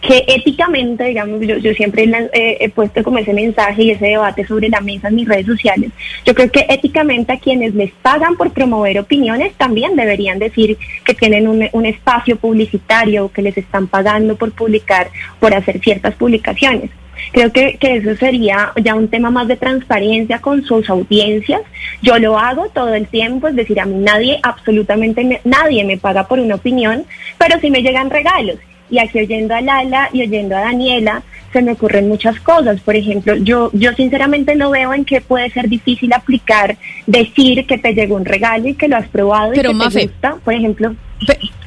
que 0.00 0.24
éticamente, 0.26 1.04
digamos, 1.04 1.40
yo, 1.46 1.56
yo 1.58 1.72
siempre 1.74 2.10
he 2.32 2.68
puesto 2.70 3.02
como 3.04 3.18
ese 3.18 3.32
mensaje 3.32 3.84
y 3.84 3.90
ese 3.92 4.06
debate 4.06 4.44
sobre 4.44 4.68
la 4.68 4.80
mesa 4.80 5.08
en 5.08 5.14
mis 5.14 5.28
redes 5.28 5.46
sociales. 5.46 5.92
Yo 6.26 6.34
creo 6.34 6.50
que 6.50 6.66
éticamente 6.68 7.32
a 7.32 7.38
quienes 7.38 7.74
les 7.74 7.92
pagan 8.02 8.36
por 8.36 8.52
promover 8.52 8.98
opiniones 8.98 9.54
también 9.54 9.94
deberían 9.94 10.40
decir 10.40 10.76
que 11.04 11.14
tienen 11.14 11.46
un, 11.46 11.68
un 11.72 11.86
espacio 11.86 12.36
publicitario, 12.36 13.30
que 13.32 13.42
les 13.42 13.56
están 13.56 13.86
pagando 13.86 14.36
por 14.36 14.50
publicar, 14.52 15.08
por 15.38 15.54
hacer 15.54 15.78
ciertas 15.80 16.14
publicaciones. 16.16 16.90
Creo 17.32 17.52
que, 17.52 17.76
que 17.78 17.96
eso 17.96 18.16
sería 18.16 18.72
ya 18.82 18.94
un 18.94 19.08
tema 19.08 19.30
más 19.30 19.48
de 19.48 19.56
transparencia 19.56 20.40
con 20.40 20.64
sus 20.64 20.88
audiencias. 20.88 21.62
Yo 22.02 22.18
lo 22.18 22.38
hago 22.38 22.68
todo 22.68 22.94
el 22.94 23.06
tiempo, 23.06 23.48
es 23.48 23.56
decir, 23.56 23.80
a 23.80 23.84
mí 23.84 23.96
nadie, 23.96 24.38
absolutamente 24.42 25.40
nadie 25.44 25.84
me 25.84 25.98
paga 25.98 26.26
por 26.26 26.38
una 26.38 26.56
opinión, 26.56 27.04
pero 27.38 27.58
sí 27.60 27.70
me 27.70 27.82
llegan 27.82 28.10
regalos. 28.10 28.56
Y 28.90 28.98
aquí 28.98 29.20
oyendo 29.20 29.54
a 29.54 29.60
Lala 29.60 30.08
y 30.12 30.22
oyendo 30.22 30.56
a 30.56 30.60
Daniela, 30.60 31.22
se 31.52 31.62
me 31.62 31.72
ocurren 31.72 32.08
muchas 32.08 32.40
cosas. 32.40 32.80
Por 32.80 32.96
ejemplo, 32.96 33.36
yo, 33.36 33.70
yo 33.72 33.92
sinceramente 33.92 34.54
no 34.54 34.70
veo 34.70 34.94
en 34.94 35.04
qué 35.04 35.20
puede 35.20 35.50
ser 35.50 35.68
difícil 35.68 36.12
aplicar, 36.12 36.76
decir 37.06 37.66
que 37.66 37.78
te 37.78 37.92
llegó 37.92 38.16
un 38.16 38.24
regalo 38.24 38.68
y 38.68 38.74
que 38.74 38.88
lo 38.88 38.96
has 38.96 39.08
probado 39.08 39.52
y 39.52 39.56
que 39.56 39.62
te 39.62 40.04
gusta. 40.04 40.36
Por 40.44 40.54
ejemplo, 40.54 40.94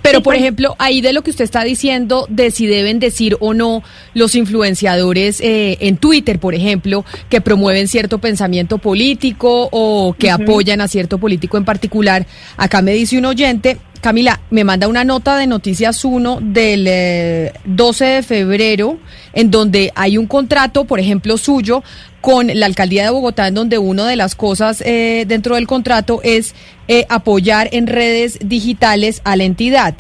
Pero, 0.02 0.22
por 0.22 0.36
ejemplo, 0.36 0.76
ahí 0.80 1.02
de 1.02 1.14
lo 1.14 1.22
que 1.22 1.30
usted 1.30 1.44
está 1.44 1.64
diciendo, 1.64 2.26
de 2.30 2.52
si 2.52 2.66
deben 2.66 3.00
decir 3.00 3.38
o 3.40 3.54
no 3.54 3.84
los 4.14 4.36
influenciadores 4.36 5.40
eh, 5.42 5.78
en 5.82 5.98
Twitter, 5.98 6.40
por 6.40 6.56
ejemplo, 6.56 7.06
que 7.30 7.40
promueven 7.40 7.88
cierto 7.88 8.18
pensamiento 8.18 8.78
político 8.78 9.70
o 9.72 10.16
que 10.18 10.32
apoyan 10.32 10.82
a 10.82 10.88
cierto 10.88 11.18
político 11.18 11.58
en 11.58 11.66
particular. 11.66 12.26
Acá 12.58 12.82
me 12.82 12.94
dice 12.94 13.18
un 13.18 13.26
oyente, 13.26 13.78
Camila, 14.02 14.42
me 14.50 14.64
manda 14.64 14.88
una 14.88 15.04
nota 15.04 15.38
de 15.38 15.46
Noticias 15.46 16.04
1 16.04 16.40
del 16.42 17.52
12 17.66 18.06
de 18.06 18.24
febrero, 18.24 18.98
en 19.32 19.52
donde 19.52 19.92
hay 19.96 20.18
un 20.18 20.26
contrato, 20.26 20.86
por 20.86 21.00
ejemplo, 21.00 21.38
suyo 21.38 21.84
con 22.20 22.48
la 22.48 22.66
alcaldía 22.66 23.04
de 23.04 23.12
Bogotá, 23.12 23.48
en 23.48 23.54
donde 23.54 23.78
una 23.78 24.08
de 24.08 24.16
las 24.16 24.36
cosas 24.36 24.82
eh, 24.82 25.26
dentro 25.28 25.56
del 25.56 25.68
contrato 25.68 26.20
es 26.24 26.56
eh, 26.88 27.06
apoyar 27.10 27.70
en 27.72 27.88
redes 27.88 28.40
digitales 28.44 29.22
a 29.24 29.36
la 29.36 29.44
entidad. 29.44 29.96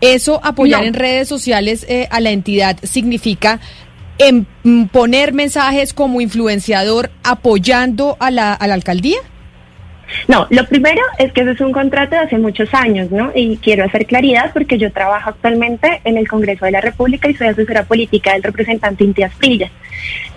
Eso, 0.00 0.40
apoyar 0.42 0.84
en 0.84 0.94
redes 0.94 1.28
sociales 1.28 1.84
eh, 1.88 2.08
a 2.10 2.20
la 2.20 2.30
entidad, 2.30 2.78
significa 2.82 3.60
en, 4.18 4.46
poner 4.90 5.32
mensajes 5.32 5.92
como 5.92 6.20
influenciador 6.20 7.10
apoyando 7.22 8.16
a 8.20 8.30
la, 8.30 8.52
a 8.54 8.66
la 8.66 8.74
alcaldía. 8.74 9.18
No, 10.26 10.46
lo 10.50 10.64
primero 10.66 11.02
es 11.18 11.32
que 11.32 11.42
ese 11.42 11.50
es 11.50 11.60
un 11.60 11.72
contrato 11.72 12.16
de 12.16 12.22
hace 12.22 12.38
muchos 12.38 12.72
años, 12.72 13.10
¿no? 13.10 13.30
Y 13.34 13.58
quiero 13.58 13.84
hacer 13.84 14.06
claridad 14.06 14.52
porque 14.54 14.78
yo 14.78 14.90
trabajo 14.90 15.30
actualmente 15.30 16.00
en 16.04 16.16
el 16.16 16.28
Congreso 16.28 16.64
de 16.64 16.70
la 16.70 16.80
República 16.80 17.28
y 17.28 17.34
soy 17.34 17.48
asesora 17.48 17.84
política 17.84 18.32
del 18.32 18.42
representante 18.42 19.04
Intias 19.04 19.34
Prilla. 19.34 19.70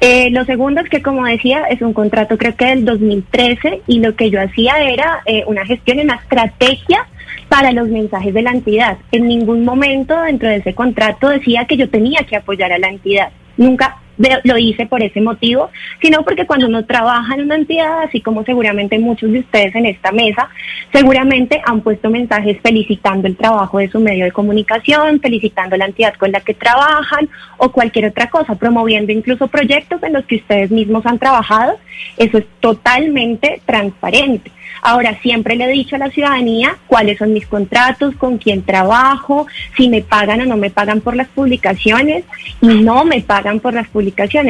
Eh, 0.01 0.29
lo 0.31 0.43
segundo 0.45 0.81
es 0.81 0.89
que, 0.89 1.01
como 1.01 1.25
decía, 1.25 1.63
es 1.69 1.81
un 1.81 1.93
contrato 1.93 2.37
creo 2.37 2.55
que 2.55 2.65
del 2.65 2.85
2013 2.85 3.81
y 3.87 3.99
lo 3.99 4.15
que 4.15 4.29
yo 4.29 4.41
hacía 4.41 4.81
era 4.81 5.21
eh, 5.25 5.43
una 5.47 5.65
gestión, 5.65 5.99
una 5.99 6.15
estrategia 6.15 7.07
para 7.47 7.71
los 7.71 7.87
mensajes 7.87 8.33
de 8.33 8.41
la 8.41 8.51
entidad. 8.51 8.97
En 9.11 9.27
ningún 9.27 9.63
momento 9.63 10.19
dentro 10.21 10.49
de 10.49 10.57
ese 10.57 10.75
contrato 10.75 11.29
decía 11.29 11.65
que 11.65 11.77
yo 11.77 11.89
tenía 11.89 12.19
que 12.27 12.35
apoyar 12.35 12.73
a 12.73 12.77
la 12.77 12.89
entidad. 12.89 13.29
Nunca 13.55 13.97
lo 14.17 14.57
hice 14.57 14.85
por 14.85 15.03
ese 15.03 15.21
motivo, 15.21 15.69
sino 16.01 16.23
porque 16.23 16.45
cuando 16.45 16.67
uno 16.67 16.85
trabaja 16.85 17.35
en 17.35 17.41
una 17.41 17.55
entidad, 17.55 18.03
así 18.03 18.21
como 18.21 18.43
seguramente 18.43 18.97
muchos 18.99 19.31
de 19.31 19.39
ustedes 19.39 19.75
en 19.75 19.85
esta 19.85 20.11
mesa, 20.11 20.49
seguramente 20.91 21.61
han 21.65 21.81
puesto 21.81 22.09
mensajes 22.09 22.57
felicitando 22.61 23.27
el 23.27 23.35
trabajo 23.35 23.79
de 23.79 23.89
su 23.89 23.99
medio 23.99 24.25
de 24.25 24.31
comunicación, 24.31 25.19
felicitando 25.19 25.77
la 25.77 25.85
entidad 25.85 26.15
con 26.15 26.31
la 26.31 26.41
que 26.41 26.53
trabajan 26.53 27.29
o 27.57 27.71
cualquier 27.71 28.05
otra 28.05 28.29
cosa, 28.29 28.55
promoviendo 28.55 29.11
incluso 29.11 29.47
proyectos 29.47 30.01
en 30.03 30.13
los 30.13 30.25
que 30.25 30.37
ustedes 30.37 30.71
mismos 30.71 31.05
han 31.05 31.19
trabajado. 31.19 31.77
Eso 32.17 32.37
es 32.39 32.45
totalmente 32.59 33.61
transparente. 33.65 34.51
Ahora, 34.81 35.17
siempre 35.21 35.55
le 35.55 35.65
he 35.65 35.69
dicho 35.69 35.95
a 35.95 35.99
la 35.99 36.09
ciudadanía 36.09 36.77
cuáles 36.87 37.17
son 37.17 37.33
mis 37.33 37.47
contratos, 37.47 38.15
con 38.15 38.37
quién 38.37 38.63
trabajo, 38.63 39.47
si 39.75 39.89
me 39.89 40.01
pagan 40.01 40.41
o 40.41 40.45
no 40.45 40.57
me 40.57 40.69
pagan 40.69 41.01
por 41.01 41.15
las 41.15 41.27
publicaciones 41.29 42.23
y 42.61 42.67
no 42.67 43.03
me 43.03 43.21
pagan 43.21 43.59
por 43.59 43.73
las 43.73 43.87
publicaciones. 43.87 44.06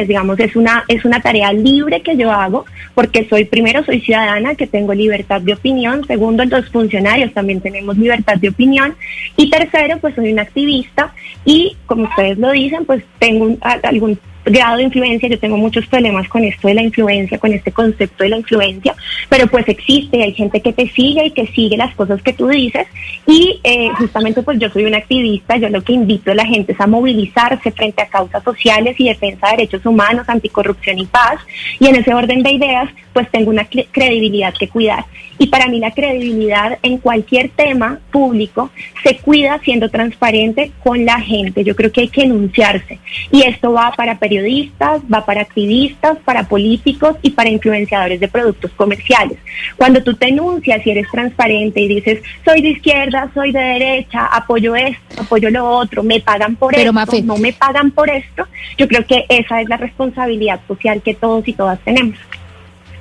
Digamos, 0.08 0.38
es 0.40 0.56
una, 0.56 0.84
es 0.88 1.04
una 1.04 1.20
tarea 1.20 1.52
libre 1.52 2.00
que 2.02 2.16
yo 2.16 2.30
hago 2.30 2.64
porque 2.94 3.26
soy, 3.28 3.44
primero, 3.44 3.84
soy 3.84 4.00
ciudadana, 4.00 4.54
que 4.54 4.66
tengo 4.66 4.92
libertad 4.94 5.40
de 5.40 5.54
opinión. 5.54 6.04
Segundo, 6.06 6.44
los 6.44 6.68
funcionarios 6.70 7.32
también 7.32 7.60
tenemos 7.60 7.96
libertad 7.96 8.36
de 8.36 8.48
opinión. 8.48 8.94
Y 9.36 9.50
tercero, 9.50 9.98
pues 9.98 10.14
soy 10.14 10.32
una 10.32 10.42
activista 10.42 11.12
y, 11.44 11.76
como 11.86 12.04
ustedes 12.04 12.38
lo 12.38 12.50
dicen, 12.52 12.84
pues 12.84 13.02
tengo 13.18 13.56
algún 13.82 14.18
grado 14.44 14.76
de 14.76 14.84
influencia, 14.84 15.28
yo 15.28 15.38
tengo 15.38 15.56
muchos 15.56 15.86
problemas 15.86 16.28
con 16.28 16.44
esto 16.44 16.68
de 16.68 16.74
la 16.74 16.82
influencia, 16.82 17.38
con 17.38 17.52
este 17.52 17.72
concepto 17.72 18.24
de 18.24 18.30
la 18.30 18.38
influencia, 18.38 18.94
pero 19.28 19.46
pues 19.46 19.68
existe, 19.68 20.22
hay 20.22 20.32
gente 20.32 20.60
que 20.60 20.72
te 20.72 20.88
sigue 20.88 21.26
y 21.26 21.30
que 21.30 21.46
sigue 21.48 21.76
las 21.76 21.94
cosas 21.94 22.22
que 22.22 22.32
tú 22.32 22.48
dices 22.48 22.86
y 23.26 23.60
eh, 23.62 23.88
justamente 23.98 24.42
pues 24.42 24.58
yo 24.58 24.68
soy 24.70 24.84
una 24.84 24.98
activista, 24.98 25.56
yo 25.56 25.68
lo 25.68 25.82
que 25.82 25.92
invito 25.92 26.30
a 26.30 26.34
la 26.34 26.46
gente 26.46 26.72
es 26.72 26.80
a 26.80 26.86
movilizarse 26.86 27.70
frente 27.72 28.02
a 28.02 28.08
causas 28.08 28.42
sociales 28.42 28.96
y 28.98 29.08
defensa 29.08 29.48
de 29.48 29.56
derechos 29.58 29.84
humanos, 29.84 30.28
anticorrupción 30.28 30.98
y 30.98 31.06
paz 31.06 31.40
y 31.78 31.86
en 31.86 31.96
ese 31.96 32.14
orden 32.14 32.42
de 32.42 32.52
ideas 32.52 32.90
pues 33.12 33.30
tengo 33.30 33.50
una 33.50 33.64
credibilidad 33.64 34.54
que 34.54 34.68
cuidar. 34.68 35.04
Y 35.38 35.46
para 35.48 35.68
mí 35.68 35.78
la 35.78 35.92
credibilidad 35.92 36.78
en 36.82 36.98
cualquier 36.98 37.50
tema 37.50 38.00
público 38.10 38.70
se 39.02 39.16
cuida 39.18 39.60
siendo 39.64 39.88
transparente 39.88 40.72
con 40.82 41.04
la 41.04 41.20
gente, 41.20 41.64
yo 41.64 41.76
creo 41.76 41.92
que 41.92 42.02
hay 42.02 42.08
que 42.08 42.22
enunciarse 42.22 42.98
y 43.30 43.42
esto 43.42 43.72
va 43.72 43.92
para 43.96 44.18
periodistas, 44.28 45.00
va 45.12 45.24
para 45.24 45.40
activistas, 45.40 46.18
para 46.24 46.44
políticos 46.44 47.16
y 47.22 47.30
para 47.30 47.48
influenciadores 47.48 48.20
de 48.20 48.28
productos 48.28 48.70
comerciales. 48.72 49.38
Cuando 49.76 50.02
tú 50.02 50.14
te 50.14 50.28
enuncias 50.28 50.86
y 50.86 50.90
eres 50.90 51.10
transparente 51.10 51.80
y 51.80 51.88
dices, 51.88 52.20
soy 52.44 52.60
de 52.60 52.70
izquierda, 52.70 53.30
soy 53.32 53.52
de 53.52 53.60
derecha, 53.60 54.26
apoyo 54.26 54.76
esto, 54.76 55.22
apoyo 55.22 55.50
lo 55.50 55.66
otro, 55.66 56.02
me 56.02 56.20
pagan 56.20 56.56
por 56.56 56.74
esto, 56.74 56.92
no 57.24 57.38
me 57.38 57.52
pagan 57.52 57.90
por 57.90 58.10
esto, 58.10 58.46
yo 58.76 58.86
creo 58.86 59.04
que 59.06 59.24
esa 59.28 59.62
es 59.62 59.68
la 59.68 59.78
responsabilidad 59.78 60.60
social 60.68 61.00
que 61.02 61.14
todos 61.14 61.48
y 61.48 61.54
todas 61.54 61.78
tenemos. 61.80 62.18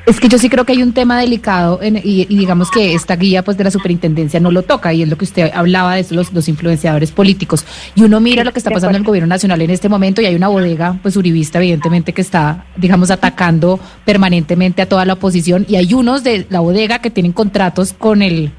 Es 0.07 0.21
que 0.21 0.29
yo 0.29 0.37
sí 0.37 0.47
creo 0.47 0.63
que 0.63 0.71
hay 0.71 0.81
un 0.81 0.93
tema 0.93 1.19
delicado 1.19 1.81
y, 1.83 2.25
digamos 2.27 2.71
que 2.71 2.93
esta 2.93 3.17
guía 3.17 3.43
pues 3.43 3.57
de 3.57 3.65
la 3.65 3.71
superintendencia 3.71 4.39
no 4.39 4.51
lo 4.51 4.63
toca 4.63 4.93
y 4.93 5.03
es 5.03 5.09
lo 5.09 5.17
que 5.17 5.25
usted 5.25 5.51
hablaba 5.53 5.95
de 5.95 6.05
los, 6.11 6.31
los 6.31 6.47
influenciadores 6.47 7.11
políticos. 7.11 7.65
Y 7.93 8.03
uno 8.03 8.21
mira 8.21 8.45
lo 8.45 8.53
que 8.53 8.59
está 8.59 8.71
pasando 8.71 8.95
en 8.95 9.01
el 9.01 9.05
gobierno 9.05 9.27
nacional 9.27 9.61
en 9.61 9.69
este 9.69 9.89
momento 9.89 10.21
y 10.21 10.25
hay 10.25 10.35
una 10.35 10.47
bodega 10.47 10.97
pues 11.01 11.17
uribista 11.17 11.59
evidentemente 11.59 12.13
que 12.13 12.21
está 12.21 12.67
digamos 12.77 13.11
atacando 13.11 13.81
permanentemente 14.05 14.81
a 14.81 14.87
toda 14.87 15.03
la 15.03 15.11
oposición 15.11 15.65
y 15.67 15.75
hay 15.75 15.93
unos 15.93 16.23
de 16.23 16.47
la 16.49 16.61
bodega 16.61 16.99
que 16.99 17.09
tienen 17.09 17.33
contratos 17.33 17.91
con 17.91 18.21
el 18.21 18.53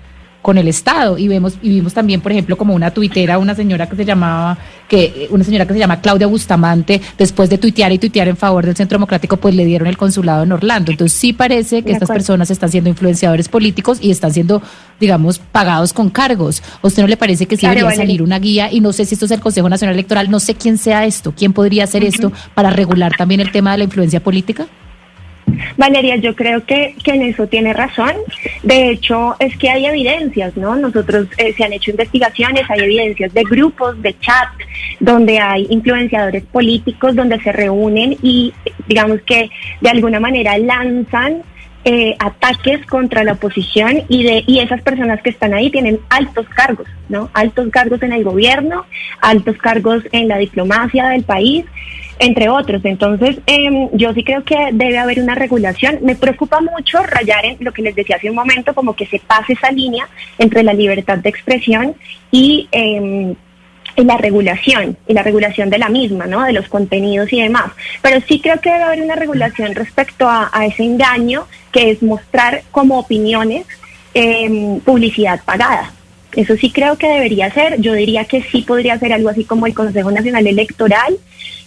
con 0.49 0.57
el 0.57 0.67
Estado. 0.67 1.19
Y 1.19 1.29
vemos 1.29 1.59
y 1.61 1.69
vimos 1.69 1.93
también 1.93 2.23
por 2.23 2.33
ejemplo 2.33 2.57
como 2.57 2.75
una 2.75 2.91
tuitera 2.91 3.37
una 3.37 3.55
señora 3.55 3.87
que 3.87 3.97
se 3.97 4.07
llamaba 4.07 4.57
que 4.89 5.29
una 5.29 5.45
señora 5.45 5.67
que 5.67 5.75
se 5.75 5.79
llama 5.79 6.01
Claudia 6.01 6.27
Bustamante 6.27 7.03
después 7.19 7.51
de 7.51 7.59
tuitear 7.59 7.93
y 7.93 7.99
tuitear 7.99 8.29
en 8.29 8.37
favor 8.39 8.65
del 8.65 8.75
Centro 8.75 8.97
Democrático 8.97 9.37
pues 9.37 9.55
le 9.55 9.67
dieron 9.67 9.87
el 9.89 9.99
consulado 9.99 10.45
en 10.45 10.53
Orlando. 10.53 10.91
Entonces 10.91 11.19
sí 11.19 11.35
parece 11.35 11.83
que 11.83 11.93
estas 11.93 12.09
personas 12.09 12.51
están 12.51 12.71
siendo 12.71 12.89
influenciadores 12.89 13.47
políticos 13.47 13.99
y 14.01 14.11
están 14.11 14.33
siendo 14.33 14.63
digamos 14.99 15.39
pagados 15.39 15.93
con 15.93 16.09
cargos. 16.09 16.63
¿A 16.81 16.87
usted 16.87 17.03
no 17.03 17.09
le 17.09 17.19
parece 17.19 17.45
que 17.45 17.59
sí 17.59 17.67
debería 17.67 17.91
salir 17.91 18.23
una 18.23 18.39
guía 18.39 18.73
y 18.73 18.81
no 18.81 18.95
sé 18.95 19.05
si 19.05 19.17
esto 19.17 19.27
es 19.27 19.33
el 19.33 19.41
Consejo 19.41 19.69
Nacional 19.69 19.97
Electoral. 19.97 20.31
No 20.31 20.41
sé 20.41 20.55
quién 20.55 20.79
sea 20.79 21.05
esto. 21.05 21.35
Quién 21.37 21.53
podría 21.53 21.85
hacer 21.85 22.05
esto 22.05 22.33
para 22.55 22.71
regular 22.71 23.13
también 23.19 23.43
el 23.43 23.53
tema 23.53 23.73
de 23.73 23.79
la 23.79 23.85
influencia 23.85 24.21
política 24.21 24.67
Valeria, 25.77 26.17
yo 26.17 26.35
creo 26.35 26.65
que, 26.65 26.95
que, 27.03 27.13
en 27.13 27.23
eso 27.23 27.47
tiene 27.47 27.73
razón. 27.73 28.13
De 28.63 28.91
hecho, 28.91 29.37
es 29.39 29.57
que 29.57 29.71
hay 29.71 29.87
evidencias, 29.87 30.57
¿no? 30.57 30.77
Nosotros 30.77 31.27
eh, 31.37 31.53
se 31.55 31.65
han 31.65 31.73
hecho 31.73 31.91
investigaciones, 31.91 32.63
hay 32.69 32.81
evidencias 32.81 33.33
de 33.33 33.43
grupos, 33.45 34.01
de 34.03 34.19
chat, 34.19 34.49
donde 35.01 35.39
hay 35.39 35.67
influenciadores 35.71 36.45
políticos, 36.45 37.15
donde 37.15 37.41
se 37.41 37.53
reúnen 37.53 38.17
y 38.23 38.53
digamos 38.87 39.21
que 39.23 39.51
de 39.81 39.91
alguna 39.91 40.21
manera 40.21 40.57
lanzan 40.59 41.43
eh, 41.85 42.17
ataques 42.19 42.85
contra 42.87 43.25
la 43.25 43.33
oposición 43.33 44.03
y 44.09 44.25
de 44.25 44.45
y 44.47 44.59
esas 44.59 44.83
personas 44.83 45.23
que 45.23 45.31
están 45.31 45.55
ahí 45.55 45.71
tienen 45.71 46.01
altos 46.11 46.47
cargos, 46.49 46.87
¿no? 47.09 47.31
Altos 47.33 47.69
cargos 47.71 48.03
en 48.03 48.13
el 48.13 48.25
gobierno, 48.25 48.85
altos 49.21 49.57
cargos 49.59 50.03
en 50.13 50.29
la 50.29 50.39
diplomacia 50.39 51.09
del 51.09 51.23
país 51.23 51.65
entre 52.19 52.49
otros. 52.49 52.85
Entonces, 52.85 53.39
em, 53.47 53.89
yo 53.93 54.13
sí 54.13 54.25
creo 54.25 54.45
que 54.45 54.57
debe 54.73 54.99
haber 54.99 55.21
una 55.21 55.35
regulación. 55.35 55.99
Me 56.03 56.17
preocupa 56.17 56.61
mucho 56.61 57.03
rayar 57.03 57.45
en 57.45 57.57
lo 57.61 57.73
que 57.73 57.83
les 57.83 57.95
decía 57.95 58.17
hace 58.17 58.31
un 58.31 58.37
momento, 58.37 58.75
como 58.75 58.95
que 58.95 59.07
se 59.07 59.19
pase 59.21 59.53
esa 59.53 59.71
línea 59.71 60.09
entre 60.39 60.63
la 60.63 60.73
libertad 60.73 61.19
de 61.19 61.29
expresión 61.29 61.95
y, 62.31 62.69
em, 62.73 63.35
la 63.97 64.17
regulación, 64.17 64.97
y 65.09 65.13
la 65.13 65.23
regulación 65.23 65.71
de 65.71 65.79
la 65.79 65.89
misma, 65.89 66.27
¿no? 66.27 66.45
De 66.45 66.53
los 66.53 66.69
contenidos 66.69 67.33
y 67.33 67.43
demás. 67.43 67.73
Pero 68.01 68.21
sí 68.29 68.41
creo 68.41 68.61
que 68.61 68.71
debe 68.71 68.85
haber 68.85 69.03
una 69.03 69.17
regulación 69.17 69.75
respecto 69.75 70.29
a, 70.29 70.51
ese 70.67 70.85
engaño, 70.85 71.47
que 71.73 71.91
es 71.91 72.03
mostrar 72.03 72.63
como 72.71 72.99
opiniones 72.99 73.67
em, 74.15 74.81
publicidad 74.81 75.41
pagada. 75.45 75.93
Eso 76.35 76.57
sí 76.57 76.71
creo 76.71 76.97
que 76.97 77.09
debería 77.09 77.51
ser. 77.53 77.81
Yo 77.81 77.95
diría 77.95 78.25
que 78.25 78.43
sí 78.43 78.63
podría 78.63 78.99
ser 78.99 79.13
algo 79.13 79.29
así 79.29 79.45
como 79.45 79.67
el 79.67 79.75
Consejo 79.75 80.11
Nacional 80.11 80.47
Electoral. 80.47 81.17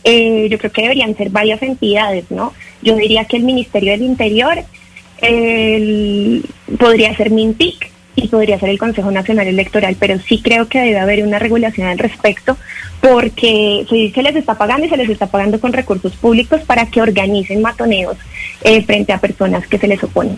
Eh, 0.04 0.48
yo 0.50 0.58
creo 0.58 0.72
que 0.72 0.82
deberían 0.82 1.16
ser 1.16 1.30
varias 1.30 1.62
entidades, 1.62 2.26
¿no? 2.32 2.54
Yo 2.82 2.96
diría 2.96 3.26
que 3.26 3.38
el 3.38 3.44
Ministerio 3.44 3.92
del 3.92 4.04
Interior 4.04 4.64
podría 6.80 7.16
ser 7.16 7.30
MINTIC 7.30 7.92
y 8.16 8.28
podría 8.28 8.60
ser 8.60 8.70
el 8.70 8.80
Consejo 8.80 9.12
Nacional 9.12 9.48
Electoral, 9.48 9.96
pero 10.00 10.20
sí 10.20 10.42
creo 10.42 10.68
que 10.68 10.80
debe 10.80 11.00
haber 11.00 11.24
una 11.24 11.40
regulación 11.40 11.88
al 11.88 12.00
respecto 12.00 12.58
porque 13.00 13.86
se 14.14 14.22
les 14.22 14.36
está 14.36 14.56
pagando 14.56 14.86
y 14.86 14.90
se 14.90 14.98
les 14.98 15.10
está 15.10 15.28
pagando 15.28 15.60
con 15.60 15.74
recursos 15.74 16.14
públicos 16.14 16.62
para 16.62 16.86
que 16.86 17.02
organicen 17.02 17.62
matoneos 17.62 18.18
eh, 18.64 18.84
frente 18.84 19.14
a 19.14 19.20
personas 19.20 19.66
que 19.68 19.78
se 19.78 19.88
les 19.88 20.04
oponen. 20.04 20.38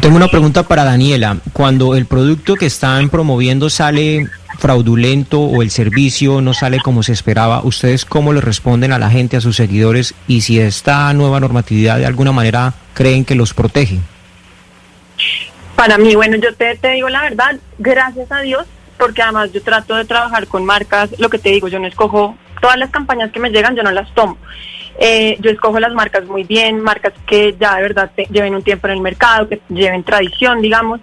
Tengo 0.00 0.16
una 0.16 0.28
pregunta 0.28 0.64
para 0.64 0.84
Daniela. 0.84 1.38
Cuando 1.54 1.94
el 1.94 2.04
producto 2.04 2.56
que 2.56 2.66
están 2.66 3.08
promoviendo 3.08 3.70
sale 3.70 4.26
fraudulento 4.58 5.40
o 5.40 5.62
el 5.62 5.70
servicio 5.70 6.40
no 6.40 6.54
sale 6.54 6.78
como 6.80 7.02
se 7.02 7.12
esperaba, 7.12 7.62
¿ustedes 7.62 8.04
cómo 8.04 8.32
le 8.32 8.40
responden 8.40 8.92
a 8.92 8.98
la 8.98 9.10
gente, 9.10 9.36
a 9.36 9.40
sus 9.40 9.56
seguidores? 9.56 10.14
Y 10.28 10.42
si 10.42 10.60
esta 10.60 11.12
nueva 11.12 11.40
normatividad 11.40 11.98
de 11.98 12.06
alguna 12.06 12.32
manera 12.32 12.74
creen 12.94 13.24
que 13.24 13.34
los 13.34 13.54
protege. 13.54 13.98
Para 15.76 15.98
mí, 15.98 16.14
bueno, 16.14 16.36
yo 16.36 16.54
te, 16.54 16.76
te 16.76 16.92
digo 16.92 17.08
la 17.08 17.22
verdad, 17.22 17.58
gracias 17.78 18.30
a 18.30 18.40
Dios, 18.40 18.66
porque 18.98 19.22
además 19.22 19.52
yo 19.52 19.62
trato 19.62 19.96
de 19.96 20.04
trabajar 20.04 20.46
con 20.46 20.64
marcas, 20.64 21.10
lo 21.18 21.28
que 21.28 21.38
te 21.38 21.50
digo, 21.50 21.68
yo 21.68 21.78
no 21.78 21.86
escojo 21.86 22.36
todas 22.60 22.78
las 22.78 22.90
campañas 22.90 23.30
que 23.32 23.40
me 23.40 23.50
llegan, 23.50 23.76
yo 23.76 23.82
no 23.82 23.90
las 23.90 24.12
tomo. 24.14 24.38
Eh, 24.98 25.36
yo 25.40 25.50
escojo 25.50 25.80
las 25.80 25.92
marcas 25.92 26.24
muy 26.26 26.44
bien, 26.44 26.80
marcas 26.80 27.12
que 27.26 27.56
ya 27.58 27.76
de 27.76 27.82
verdad 27.82 28.10
lleven 28.30 28.54
un 28.54 28.62
tiempo 28.62 28.86
en 28.86 28.94
el 28.94 29.00
mercado, 29.00 29.48
que 29.48 29.60
lleven 29.68 30.04
tradición, 30.04 30.62
digamos. 30.62 31.00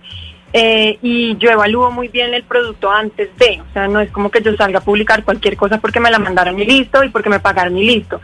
Eh, 0.53 0.97
y 1.01 1.37
yo 1.37 1.49
evalúo 1.49 1.91
muy 1.91 2.09
bien 2.09 2.33
el 2.33 2.43
producto 2.43 2.91
antes 2.91 3.29
de, 3.37 3.61
o 3.61 3.73
sea, 3.73 3.87
no 3.87 4.01
es 4.01 4.11
como 4.11 4.29
que 4.29 4.41
yo 4.41 4.55
salga 4.57 4.79
a 4.79 4.83
publicar 4.83 5.23
cualquier 5.23 5.55
cosa 5.55 5.79
porque 5.79 6.01
me 6.01 6.11
la 6.11 6.19
mandaron 6.19 6.59
y 6.59 6.65
listo 6.65 7.03
y 7.03 7.09
porque 7.09 7.29
me 7.29 7.39
pagaron 7.39 7.77
y 7.77 7.85
listo. 7.85 8.19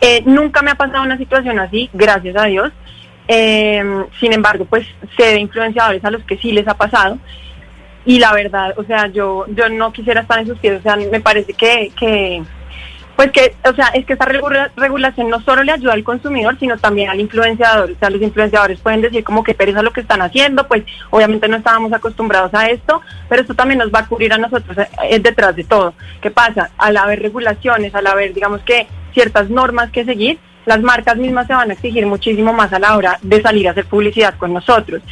Eh, 0.00 0.22
nunca 0.26 0.62
me 0.62 0.72
ha 0.72 0.74
pasado 0.74 1.04
una 1.04 1.16
situación 1.16 1.60
así, 1.60 1.88
gracias 1.92 2.36
a 2.36 2.46
Dios. 2.46 2.72
sin 3.28 4.32
embargo, 4.32 4.64
pues 4.64 4.86
sé 5.16 5.26
de 5.26 5.40
influenciadores 5.40 6.04
a 6.04 6.10
los 6.10 6.24
que 6.24 6.36
sí 6.38 6.50
les 6.52 6.66
ha 6.66 6.74
pasado 6.74 7.18
y 8.04 8.18
la 8.18 8.32
verdad, 8.32 8.74
o 8.76 8.84
sea, 8.84 9.06
yo 9.08 9.44
yo 9.48 9.68
no 9.68 9.92
quisiera 9.92 10.22
estar 10.22 10.38
en 10.38 10.46
sus 10.46 10.58
pies, 10.58 10.80
o 10.80 10.82
sea, 10.82 10.96
me 10.96 11.20
parece 11.20 11.52
que, 11.52 11.92
que 11.98 12.42
pues 13.20 13.32
que, 13.32 13.54
o 13.68 13.74
sea, 13.74 13.88
es 13.88 14.06
que 14.06 14.14
esta 14.14 14.24
regulación 14.24 15.28
no 15.28 15.42
solo 15.42 15.62
le 15.62 15.72
ayuda 15.72 15.92
al 15.92 16.04
consumidor, 16.04 16.58
sino 16.58 16.78
también 16.78 17.10
al 17.10 17.20
influenciador. 17.20 17.90
O 17.90 17.98
sea, 17.98 18.08
los 18.08 18.22
influenciadores 18.22 18.80
pueden 18.80 19.02
decir 19.02 19.22
como 19.22 19.44
que 19.44 19.52
pereza 19.52 19.82
lo 19.82 19.90
que 19.90 20.00
están 20.00 20.22
haciendo, 20.22 20.66
pues 20.66 20.84
obviamente 21.10 21.46
no 21.46 21.58
estábamos 21.58 21.92
acostumbrados 21.92 22.54
a 22.54 22.70
esto, 22.70 23.02
pero 23.28 23.42
esto 23.42 23.52
también 23.52 23.76
nos 23.76 23.92
va 23.92 23.98
a 23.98 24.06
cubrir 24.06 24.32
a 24.32 24.38
nosotros 24.38 24.74
eh, 24.78 25.18
detrás 25.18 25.54
de 25.54 25.64
todo. 25.64 25.92
¿Qué 26.22 26.30
pasa? 26.30 26.70
Al 26.78 26.96
haber 26.96 27.20
regulaciones, 27.20 27.94
al 27.94 28.06
haber, 28.06 28.32
digamos 28.32 28.62
que, 28.62 28.86
ciertas 29.12 29.50
normas 29.50 29.90
que 29.90 30.06
seguir, 30.06 30.38
las 30.70 30.82
marcas 30.82 31.16
mismas 31.16 31.48
se 31.48 31.52
van 31.52 31.68
a 31.68 31.72
exigir 31.72 32.06
muchísimo 32.06 32.52
más 32.52 32.72
a 32.72 32.78
la 32.78 32.96
hora 32.96 33.18
de 33.22 33.42
salir 33.42 33.66
a 33.66 33.72
hacer 33.72 33.86
publicidad 33.86 34.36
con 34.38 34.52
nosotros. 34.52 35.02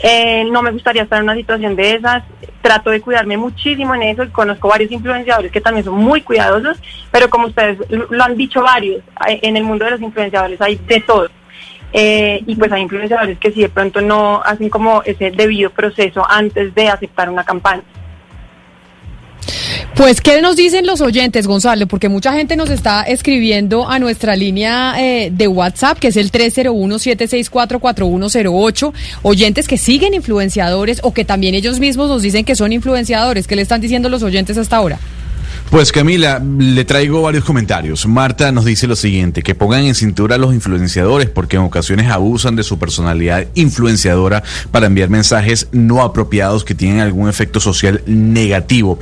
Eh, 0.00 0.44
no 0.44 0.62
me 0.62 0.70
gustaría 0.70 1.02
estar 1.02 1.18
en 1.18 1.24
una 1.24 1.34
situación 1.34 1.74
de 1.74 1.96
esas, 1.96 2.22
trato 2.62 2.90
de 2.90 3.00
cuidarme 3.00 3.36
muchísimo 3.36 3.96
en 3.96 4.04
eso 4.04 4.22
y 4.22 4.28
conozco 4.28 4.68
varios 4.68 4.92
influenciadores 4.92 5.50
que 5.50 5.60
también 5.60 5.84
son 5.84 5.96
muy 5.96 6.20
cuidadosos, 6.22 6.80
pero 7.10 7.28
como 7.28 7.48
ustedes 7.48 7.78
lo 7.90 8.22
han 8.22 8.36
dicho 8.36 8.62
varios, 8.62 9.02
en 9.26 9.56
el 9.56 9.64
mundo 9.64 9.86
de 9.86 9.90
los 9.90 10.00
influenciadores 10.00 10.60
hay 10.60 10.76
de 10.76 11.00
todo. 11.00 11.28
Eh, 11.92 12.44
y 12.46 12.54
pues 12.54 12.70
hay 12.70 12.82
influenciadores 12.82 13.38
que 13.40 13.50
si 13.50 13.62
de 13.62 13.70
pronto 13.70 14.00
no 14.00 14.40
hacen 14.44 14.68
como 14.68 15.02
ese 15.02 15.32
debido 15.32 15.70
proceso 15.70 16.24
antes 16.30 16.72
de 16.76 16.90
aceptar 16.90 17.28
una 17.28 17.42
campaña. 17.42 17.82
Pues, 19.98 20.20
¿qué 20.20 20.40
nos 20.40 20.54
dicen 20.54 20.86
los 20.86 21.00
oyentes, 21.00 21.48
Gonzalo? 21.48 21.88
Porque 21.88 22.08
mucha 22.08 22.32
gente 22.32 22.54
nos 22.54 22.70
está 22.70 23.02
escribiendo 23.02 23.88
a 23.88 23.98
nuestra 23.98 24.36
línea 24.36 24.94
eh, 24.96 25.32
de 25.32 25.48
WhatsApp, 25.48 25.98
que 25.98 26.06
es 26.06 26.16
el 26.16 26.30
301-764-4108. 26.30 28.92
Oyentes 29.24 29.66
que 29.66 29.76
siguen 29.76 30.14
influenciadores 30.14 31.00
o 31.02 31.12
que 31.12 31.24
también 31.24 31.56
ellos 31.56 31.80
mismos 31.80 32.08
nos 32.08 32.22
dicen 32.22 32.44
que 32.44 32.54
son 32.54 32.72
influenciadores. 32.72 33.48
¿Qué 33.48 33.56
le 33.56 33.62
están 33.62 33.80
diciendo 33.80 34.08
los 34.08 34.22
oyentes 34.22 34.56
hasta 34.56 34.76
ahora? 34.76 35.00
Pues 35.70 35.92
Camila, 35.92 36.42
le 36.58 36.86
traigo 36.86 37.20
varios 37.20 37.44
comentarios. 37.44 38.06
Marta 38.06 38.50
nos 38.52 38.64
dice 38.64 38.86
lo 38.86 38.96
siguiente, 38.96 39.42
que 39.42 39.54
pongan 39.54 39.84
en 39.84 39.94
cintura 39.94 40.36
a 40.36 40.38
los 40.38 40.54
influenciadores 40.54 41.28
porque 41.28 41.56
en 41.56 41.62
ocasiones 41.62 42.10
abusan 42.10 42.56
de 42.56 42.62
su 42.62 42.78
personalidad 42.78 43.46
influenciadora 43.54 44.42
para 44.70 44.86
enviar 44.86 45.10
mensajes 45.10 45.68
no 45.72 46.00
apropiados 46.02 46.64
que 46.64 46.74
tienen 46.74 47.00
algún 47.00 47.28
efecto 47.28 47.60
social 47.60 48.02
negativo. 48.06 48.98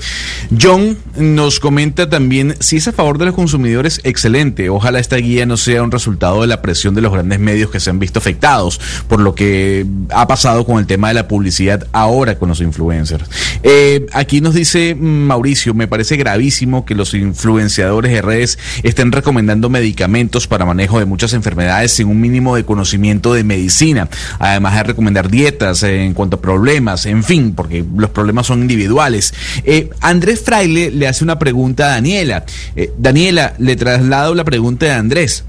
John 0.61 0.98
nos 1.16 1.61
comenta 1.61 2.11
también, 2.11 2.57
si 2.59 2.79
es 2.79 2.88
a 2.88 2.92
favor 2.92 3.18
de 3.18 3.26
los 3.26 3.37
consumidores, 3.37 4.00
excelente. 4.02 4.68
Ojalá 4.68 4.98
esta 4.98 5.16
guía 5.18 5.46
no 5.46 5.57
sea 5.57 5.85
un 5.85 5.92
resultado 5.92 6.40
de 6.40 6.48
la 6.48 6.62
presión 6.62 6.96
de 6.96 7.00
los 7.00 7.12
grandes 7.12 7.38
medios 7.38 7.70
que 7.70 7.79
se 7.79 7.90
han 7.90 8.00
visto 8.00 8.18
afectados 8.18 8.81
por 9.07 9.20
lo 9.20 9.37
que 9.37 9.87
ha 10.11 10.26
pasado 10.26 10.66
con 10.66 10.81
el 10.81 10.87
tema 10.87 11.09
de 11.09 11.14
la 11.14 11.29
publicidad 11.29 11.87
ahora 11.92 12.40
con 12.40 12.48
los 12.48 12.61
influencers. 12.61 13.31
Eh, 13.62 14.07
aquí 14.12 14.40
nos 14.40 14.55
dice 14.55 14.96
Mauricio, 14.96 15.72
me 15.72 15.87
parece 15.87 16.16
gravísimo 16.16 16.56
que 16.85 16.95
los 16.95 17.14
influenciadores 17.14 18.12
de 18.12 18.23
redes 18.23 18.59
estén 18.83 19.12
recomendando 19.12 19.69
medicamentos 19.69 20.47
para 20.47 20.64
manejo 20.64 20.99
de 20.99 21.05
muchas 21.05 21.33
enfermedades 21.35 21.92
sin 21.92 22.09
un 22.09 22.21
mínimo 22.21 22.57
de 22.57 22.64
conocimiento 22.64 23.35
de 23.35 23.45
medicina. 23.45 24.09
Además 24.38 24.75
de 24.75 24.83
recomendar 24.85 25.31
dietas 25.31 25.83
en 25.83 26.14
cuanto 26.14 26.37
a 26.37 26.40
problemas, 26.40 27.07
en 27.07 27.23
fin, 27.23 27.53
porque 27.55 27.85
los 27.97 28.11
problemas 28.11 28.47
son 28.47 28.62
individuales. 28.62 29.35
Eh, 29.64 29.90
Andrés 30.01 30.42
Fraile 30.42 30.90
le 30.90 31.09
hace 31.09 31.25
una 31.25 31.38
pregunta 31.38 31.87
a 31.87 31.88
Daniela. 31.90 32.45
Eh, 32.75 32.92
Daniela, 32.97 33.55
le 33.59 33.77
traslado 33.77 34.35
la 34.35 34.45
pregunta 34.45 34.87
de 34.87 34.92
Andrés. 34.92 35.45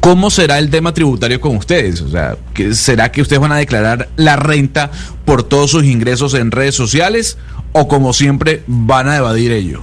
¿Cómo 0.00 0.30
será 0.30 0.58
el 0.58 0.70
tema 0.70 0.94
tributario 0.94 1.40
con 1.40 1.56
ustedes? 1.56 2.00
O 2.00 2.08
sea, 2.08 2.36
¿será 2.72 3.12
que 3.12 3.20
ustedes 3.20 3.40
van 3.40 3.52
a 3.52 3.56
declarar 3.56 4.08
la 4.16 4.36
renta 4.36 4.90
por 5.26 5.42
todos 5.42 5.70
sus 5.70 5.84
ingresos 5.84 6.32
en 6.32 6.50
redes 6.50 6.74
sociales 6.74 7.36
o 7.72 7.86
como 7.86 8.14
siempre 8.14 8.62
van 8.66 9.08
a 9.08 9.16
evadir 9.16 9.52
ello? 9.52 9.82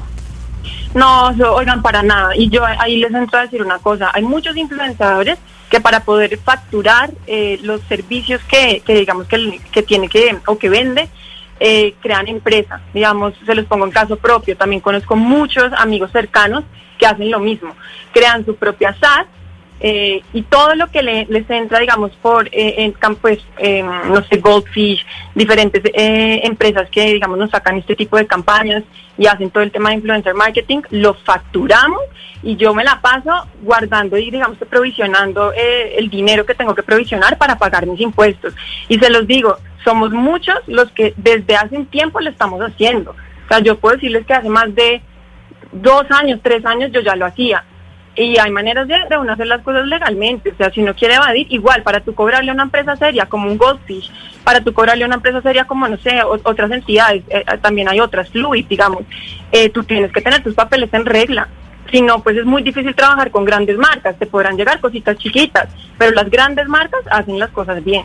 No, 0.94 1.30
oigan, 1.54 1.82
para 1.82 2.02
nada. 2.04 2.36
Y 2.36 2.50
yo 2.50 2.66
ahí 2.66 2.98
les 2.98 3.14
entro 3.14 3.40
a 3.40 3.44
decir 3.44 3.62
una 3.62 3.80
cosa. 3.80 4.12
Hay 4.14 4.24
muchos 4.24 4.56
influenciadores 4.56 5.38
que 5.70 5.82
para 5.82 6.02
poder 6.02 6.38
facturar 6.38 7.12
eh, 7.28 7.60
los 7.62 7.82
servicios 7.82 8.42
que, 8.46 8.82
digamos 8.88 9.28
que, 9.28 9.60
que, 9.72 9.84
tiene 9.84 10.08
que 10.08 10.38
o 10.46 10.58
que 10.58 10.70
vende, 10.70 11.10
eh, 11.60 11.96
crean 12.02 12.28
empresas. 12.28 12.82
Digamos, 12.94 13.34
se 13.46 13.56
los 13.56 13.66
pongo 13.66 13.86
en 13.86 13.92
caso 13.92 14.16
propio. 14.16 14.56
También 14.56 14.82
conozco 14.82 15.16
muchos 15.16 15.72
amigos 15.74 16.12
cercanos 16.12 16.64
que 16.98 17.06
hacen 17.06 17.30
lo 17.30 17.40
mismo. 17.40 17.76
Crean 18.14 18.46
su 18.46 18.56
propia 18.56 18.96
SaaS 19.00 19.28
eh, 19.80 20.24
y 20.34 20.42
todo 20.44 20.74
lo 20.76 20.88
que 20.88 21.04
les 21.04 21.50
entra, 21.50 21.80
digamos, 21.80 22.12
por 22.22 22.48
eh, 22.48 22.76
en 22.78 22.94
pues, 23.22 23.40
no 24.10 24.24
sé, 24.24 24.38
Goldfish, 24.38 25.06
diferentes 25.36 25.84
eh, 25.94 26.42
empresas 26.44 26.90
que, 26.90 27.14
digamos, 27.14 27.38
nos 27.38 27.52
sacan 27.52 27.78
este 27.78 27.96
tipo 27.96 28.18
de 28.18 28.26
campañas 28.26 28.84
y 29.18 29.28
hacen 29.28 29.52
todo 29.52 29.64
el 29.64 29.72
tema 29.72 29.90
de 29.90 29.96
influencer 29.96 30.34
marketing, 30.34 30.82
lo 30.90 31.14
facturamos 31.14 32.02
y 32.44 32.56
yo 32.56 32.74
me 32.74 32.84
la 32.84 33.02
paso 33.02 33.32
guardando 33.62 34.18
y, 34.18 34.32
digamos, 34.32 34.58
provisionando 34.70 35.54
el 35.54 36.10
dinero 36.10 36.46
que 36.46 36.56
tengo 36.56 36.74
que 36.76 36.84
provisionar 36.84 37.38
para 37.38 37.58
pagar 37.58 37.86
mis 37.86 38.00
impuestos. 38.00 38.56
Y 38.88 38.98
se 39.00 39.10
los 39.10 39.28
digo, 39.28 39.58
somos 39.84 40.12
muchos 40.12 40.56
los 40.68 40.92
que 40.92 41.14
desde 41.18 41.56
hace 41.56 41.78
un 41.78 41.86
tiempo 41.88 42.20
lo 42.20 42.30
estamos 42.30 42.62
haciendo. 42.62 43.12
O 43.12 43.48
sea, 43.48 43.60
yo 43.60 43.78
puedo 43.78 43.96
decirles 43.96 44.26
que 44.26 44.34
hace 44.34 44.50
más 44.50 44.74
de 44.76 45.02
dos 45.72 46.06
años, 46.12 46.40
tres 46.44 46.66
años 46.66 46.92
yo 46.92 47.02
ya 47.02 47.16
lo 47.16 47.26
hacía 47.26 47.64
y 48.18 48.38
hay 48.40 48.52
maneras 48.52 48.88
de, 48.88 48.96
de 48.96 49.32
hacer 49.32 49.48
las 49.48 49.62
cosas 49.62 49.86
legalmente. 49.86 50.52
O 50.52 50.58
sea, 50.58 50.72
si 50.72 50.82
no 50.82 50.96
quiere 50.96 51.16
evadir, 51.16 51.48
igual, 51.52 51.84
para 51.84 52.00
tú 52.00 52.16
cobrarle 52.16 52.50
a 52.50 52.54
una 52.54 52.64
empresa 52.64 52.96
seria 52.96 53.28
como 53.28 53.50
un 53.50 53.58
Goldfish, 53.58 54.12
para 54.44 54.62
tú 54.62 54.74
cobrarle 54.74 55.04
a 55.04 55.08
una 55.08 55.18
empresa 55.18 55.42
seria 55.42 55.66
como, 55.66 55.88
no 55.88 55.98
sé, 55.98 56.22
otras 56.24 56.72
entidades, 56.72 57.24
eh, 57.30 57.44
eh, 57.48 57.58
también 57.62 57.88
hay 57.88 58.00
otras, 58.00 58.30
Fluid, 58.30 58.66
digamos, 58.68 59.04
eh, 59.52 59.70
tú 59.70 59.84
tienes 59.84 60.12
que 60.12 60.22
tener 60.22 60.42
tus 60.42 60.56
papeles 60.56 60.90
en 60.94 61.06
regla. 61.06 61.48
Si 61.92 62.02
no, 62.02 62.22
pues 62.22 62.36
es 62.36 62.46
muy 62.46 62.64
difícil 62.64 62.94
trabajar 62.96 63.32
con 63.32 63.46
grandes 63.46 63.78
marcas, 63.78 64.18
te 64.18 64.26
podrán 64.26 64.58
llegar 64.58 64.82
cositas 64.82 65.18
chiquitas, 65.18 65.70
pero 65.98 66.12
las 66.12 66.30
grandes 66.30 66.68
marcas 66.68 67.02
hacen 67.12 67.40
las 67.40 67.52
cosas 67.52 67.84
bien. 67.84 68.04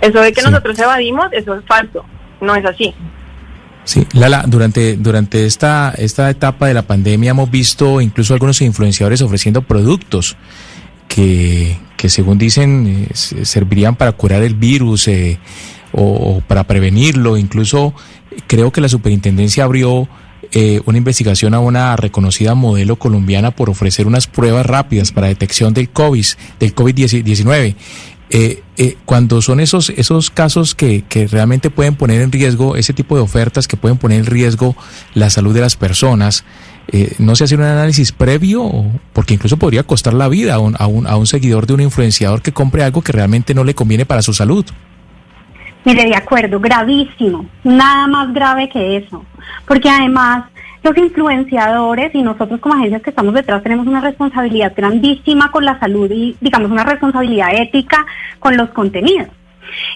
Eso 0.00 0.20
de 0.20 0.32
que 0.32 0.42
nosotros 0.42 0.78
evadimos, 0.78 1.28
eso 1.32 1.54
es 1.56 1.64
falso, 1.66 2.04
no 2.40 2.54
es 2.54 2.64
así. 2.64 2.94
Sí, 3.86 4.04
Lala, 4.14 4.44
durante, 4.48 4.96
durante 4.96 5.46
esta, 5.46 5.94
esta 5.96 6.28
etapa 6.28 6.66
de 6.66 6.74
la 6.74 6.82
pandemia 6.82 7.30
hemos 7.30 7.48
visto 7.48 8.00
incluso 8.00 8.34
algunos 8.34 8.60
influenciadores 8.60 9.22
ofreciendo 9.22 9.62
productos 9.62 10.36
que, 11.06 11.78
que 11.96 12.08
según 12.08 12.36
dicen, 12.36 13.06
eh, 13.08 13.14
servirían 13.14 13.94
para 13.94 14.10
curar 14.10 14.42
el 14.42 14.56
virus 14.56 15.06
eh, 15.06 15.38
o, 15.92 16.42
para 16.48 16.64
prevenirlo. 16.64 17.36
Incluso 17.36 17.94
creo 18.48 18.72
que 18.72 18.80
la 18.80 18.88
superintendencia 18.88 19.62
abrió 19.62 20.08
eh, 20.50 20.80
una 20.84 20.98
investigación 20.98 21.54
a 21.54 21.60
una 21.60 21.94
reconocida 21.94 22.56
modelo 22.56 22.96
colombiana 22.96 23.52
por 23.52 23.70
ofrecer 23.70 24.08
unas 24.08 24.26
pruebas 24.26 24.66
rápidas 24.66 25.12
para 25.12 25.28
detección 25.28 25.74
del 25.74 25.90
COVID, 25.90 26.26
del 26.58 26.74
COVID-19. 26.74 27.76
Eh, 28.28 28.62
eh, 28.76 28.96
cuando 29.04 29.40
son 29.40 29.60
esos, 29.60 29.90
esos 29.90 30.30
casos 30.30 30.74
que, 30.74 31.02
que, 31.02 31.28
realmente 31.28 31.70
pueden 31.70 31.94
poner 31.94 32.20
en 32.22 32.32
riesgo, 32.32 32.76
ese 32.76 32.92
tipo 32.92 33.14
de 33.14 33.22
ofertas 33.22 33.68
que 33.68 33.76
pueden 33.76 33.98
poner 33.98 34.18
en 34.18 34.26
riesgo 34.26 34.74
la 35.14 35.30
salud 35.30 35.54
de 35.54 35.60
las 35.60 35.76
personas, 35.76 36.44
eh, 36.88 37.14
¿no 37.18 37.36
se 37.36 37.44
hace 37.44 37.54
un 37.54 37.62
análisis 37.62 38.10
previo? 38.10 38.68
Porque 39.12 39.34
incluso 39.34 39.56
podría 39.58 39.84
costar 39.84 40.12
la 40.12 40.28
vida 40.28 40.54
a 40.54 40.58
un, 40.58 40.74
a, 40.78 40.88
un, 40.88 41.06
a 41.06 41.16
un 41.16 41.26
seguidor 41.26 41.66
de 41.66 41.74
un 41.74 41.80
influenciador 41.82 42.42
que 42.42 42.52
compre 42.52 42.82
algo 42.82 43.00
que 43.00 43.12
realmente 43.12 43.54
no 43.54 43.62
le 43.62 43.74
conviene 43.74 44.06
para 44.06 44.22
su 44.22 44.32
salud. 44.32 44.64
Mire, 45.84 46.04
de 46.04 46.16
acuerdo, 46.16 46.58
gravísimo, 46.58 47.46
nada 47.62 48.08
más 48.08 48.34
grave 48.34 48.68
que 48.68 48.96
eso, 48.96 49.24
porque 49.68 49.88
además 49.88 50.46
los 50.86 50.96
influenciadores 50.96 52.14
y 52.14 52.22
nosotros 52.22 52.60
como 52.60 52.76
agencias 52.76 53.02
que 53.02 53.10
estamos 53.10 53.34
detrás 53.34 53.62
tenemos 53.62 53.88
una 53.88 54.00
responsabilidad 54.00 54.72
grandísima 54.76 55.50
con 55.50 55.64
la 55.64 55.80
salud 55.80 56.08
y 56.12 56.36
digamos 56.40 56.70
una 56.70 56.84
responsabilidad 56.84 57.54
ética 57.54 58.06
con 58.38 58.56
los 58.56 58.70
contenidos. 58.70 59.28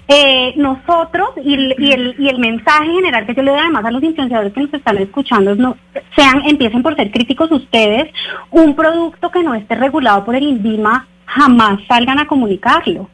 Eh, 0.08 0.52
nosotros 0.56 1.28
y 1.44 1.54
el, 1.54 2.14
y, 2.18 2.28
el, 2.28 2.38
mensaje 2.40 2.90
general 2.90 3.24
que 3.24 3.34
yo 3.34 3.42
le 3.42 3.52
doy 3.52 3.60
además 3.60 3.84
a 3.84 3.92
los 3.92 4.02
influenciadores 4.02 4.52
que 4.52 4.62
nos 4.62 4.74
están 4.74 4.98
escuchando 4.98 5.54
no 5.54 5.76
sean 6.16 6.42
empiecen 6.44 6.82
por 6.82 6.96
ser 6.96 7.12
críticos 7.12 7.52
ustedes 7.52 8.12
un 8.50 8.74
producto 8.74 9.30
que 9.30 9.44
no 9.44 9.54
esté 9.54 9.76
regulado 9.76 10.24
por 10.24 10.34
el 10.34 10.42
INVIMA 10.42 11.06
jamás 11.24 11.78
salgan 11.86 12.18
a 12.18 12.26
comunicarlo 12.26 13.08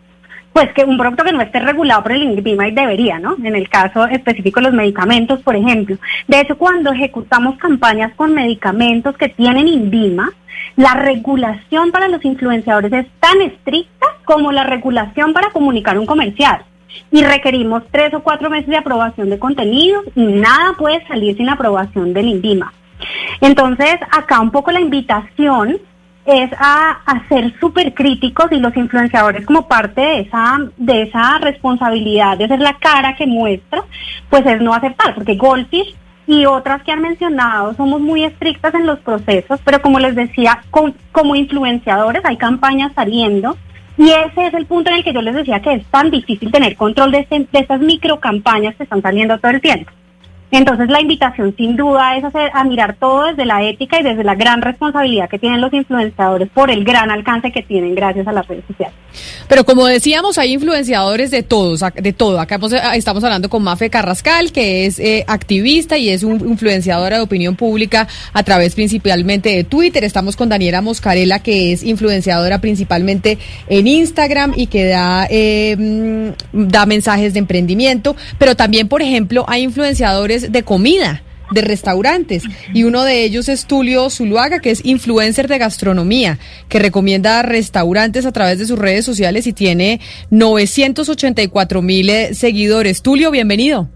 pues 0.57 0.73
que 0.73 0.85
un 0.85 0.97
producto 0.97 1.23
que 1.23 1.33
no 1.33 1.43
esté 1.43 1.61
regulado 1.61 2.03
por 2.03 2.13
el 2.13 2.23
INVIMA 2.23 2.69
y 2.69 2.71
debería, 2.71 3.19
¿no? 3.19 3.37
En 3.45 3.55
el 3.55 3.69
caso 3.69 4.07
específico 4.07 4.59
de 4.59 4.69
los 4.69 4.73
medicamentos, 4.73 5.43
por 5.43 5.55
ejemplo. 5.55 5.99
De 6.29 6.41
hecho, 6.41 6.57
cuando 6.57 6.93
ejecutamos 6.93 7.59
campañas 7.59 8.15
con 8.17 8.33
medicamentos 8.33 9.19
que 9.19 9.29
tienen 9.29 9.69
INVIMA, 9.69 10.31
la 10.77 10.95
regulación 10.95 11.93
para 11.93 12.09
los 12.09 12.25
influenciadores 12.25 12.91
es 12.91 13.07
tan 13.21 13.43
estricta 13.43 14.07
como 14.25 14.51
la 14.51 14.65
regulación 14.65 15.35
para 15.35 15.51
comunicar 15.51 15.99
un 15.99 16.07
comercial. 16.07 16.65
Y 17.11 17.23
requerimos 17.23 17.83
tres 17.91 18.15
o 18.15 18.21
cuatro 18.21 18.49
meses 18.49 18.69
de 18.69 18.79
aprobación 18.79 19.29
de 19.29 19.39
contenidos 19.39 20.07
y 20.15 20.23
nada 20.23 20.73
puede 20.79 21.07
salir 21.07 21.37
sin 21.37 21.51
aprobación 21.51 22.15
del 22.15 22.29
INVIMA. 22.29 22.73
Entonces, 23.43 23.97
acá 24.11 24.41
un 24.41 24.51
poco 24.51 24.71
la 24.71 24.81
invitación 24.81 25.77
es 26.27 26.51
a, 26.59 26.99
ser 27.29 27.59
súper 27.61 27.95
críticos 27.95 28.51
y 28.51 28.57
los 28.57 28.77
influenciadores 28.77 29.47
como 29.47 29.69
parte 29.69 30.01
de 30.01 30.21
esa, 30.21 30.59
de 30.77 31.03
esa 31.03 31.39
responsabilidad 31.39 32.37
de 32.37 32.49
ser 32.49 32.61
la 32.61 32.75
cara 32.75 33.15
que 33.17 33.27
muestra, 33.27 33.83
pues 34.29 34.45
es 34.47 34.61
no 34.61 34.75
aceptar, 34.75 35.15
porque 35.15 35.37
Goldfish 35.37 35.95
y 36.27 36.45
otras 36.45 36.83
que 36.83 36.93
han 36.93 37.03
mencionado 37.03 37.75
somos 37.75 38.01
muy 38.01 38.25
estrictas 38.25 38.75
en 38.75 38.87
los 38.87 38.99
procesos, 39.01 39.61
pero 39.65 39.81
como 39.81 40.01
les 40.01 40.17
decía, 40.17 40.63
como 41.13 41.37
influenciadores 41.37 42.25
hay 42.25 42.37
campañas 42.37 42.93
saliendo 42.95 43.57
y 43.99 44.11
ese 44.11 44.49
es 44.49 44.55
el 44.55 44.67
punto 44.67 44.91
en 44.91 44.97
el 44.97 45.05
que 45.05 45.13
yo 45.13 45.23
les 45.23 45.35
decía 45.35 45.63
que 45.63 45.75
es 45.75 45.87
tan 45.87 46.11
difícil 46.11 46.51
tener 46.51 46.77
control 46.77 47.13
de, 47.13 47.21
este, 47.21 47.47
de 47.51 47.59
estas 47.59 47.81
micro 47.81 48.21
campañas 48.21 48.75
que 48.77 48.83
están 48.83 49.01
saliendo 49.01 49.39
todo 49.39 49.53
el 49.53 49.61
tiempo. 49.61 49.91
Entonces 50.51 50.89
la 50.89 51.01
invitación 51.01 51.55
sin 51.57 51.77
duda 51.77 52.17
es 52.17 52.25
hacer, 52.25 52.51
a 52.55 52.65
mirar 52.65 52.97
todo 52.99 53.27
desde 53.27 53.45
la 53.45 53.63
ética 53.63 54.01
y 54.01 54.05
desde 54.05 54.25
la 54.25 54.35
gran 54.35 54.63
responsabilidad 54.63 55.29
que 55.29 55.39
tienen 55.39 55.61
los 55.61 55.73
influenciadores 55.73 56.49
por 56.51 56.71
el 56.71 56.85
gran 56.85 57.11
alcance 57.11 57.51
que 57.51 57.63
tienen 57.63 57.95
gracias 57.95 58.27
a 58.27 58.33
las 58.33 58.47
redes 58.47 58.65
sociales. 58.67 58.95
Pero 59.49 59.65
como 59.65 59.87
decíamos, 59.87 60.39
hay 60.39 60.53
influenciadores 60.53 61.31
de 61.31 61.43
todos, 61.43 61.81
de 61.95 62.13
todo. 62.13 62.41
Acá 62.41 62.59
estamos 62.95 63.25
hablando 63.25 63.49
con 63.49 63.63
Mafe 63.63 63.91
Carrascal, 63.91 64.53
que 64.53 64.87
es 64.87 64.99
eh, 64.99 65.25
activista 65.27 65.97
y 65.99 66.09
es 66.11 66.23
un 66.23 66.41
influenciadora 66.49 67.17
de 67.17 67.23
opinión 67.23 67.57
pública 67.57 68.09
a 68.33 68.43
través 68.43 68.75
principalmente 68.75 69.51
de 69.51 69.65
Twitter. 69.65 70.05
Estamos 70.05 70.37
con 70.37 70.49
Daniela 70.49 70.81
Moscarela, 70.81 71.41
que 71.41 71.73
es 71.73 71.83
influenciadora 71.83 72.61
principalmente 72.61 73.39
en 73.69 73.87
Instagram 73.87 74.53
y 74.57 74.67
que 74.67 74.87
da, 74.87 75.27
eh, 75.31 75.77
mm, 75.79 76.69
da 76.69 76.87
mensajes 76.87 77.33
de 77.33 77.39
emprendimiento. 77.39 78.17
Pero 78.39 78.57
también, 78.57 78.89
por 78.89 79.03
ejemplo, 79.03 79.45
hay 79.49 79.63
influenciadores 79.63 80.46
de 80.49 80.63
comida 80.63 81.23
de 81.51 81.61
restaurantes 81.61 82.43
y 82.75 82.85
uno 82.85 83.05
de 83.05 83.25
ellos 83.25 83.49
es 83.49 83.67
Tulio 83.67 84.11
Zuluaga 84.11 84.59
que 84.59 84.71
es 84.71 84.85
influencer 84.85 85.49
de 85.49 85.59
gastronomía 85.59 86.39
que 86.69 86.79
recomienda 86.79 87.43
restaurantes 87.43 88.27
a 88.27 88.33
través 88.33 88.59
de 88.59 88.67
sus 88.67 88.79
redes 88.79 89.05
sociales 89.05 89.47
y 89.47 89.53
tiene 89.53 90.01
984 90.31 91.83
mil 91.83 92.11
eh, 92.11 92.35
seguidores. 92.35 93.03
Tulio, 93.03 93.31
bienvenido. 93.31 93.89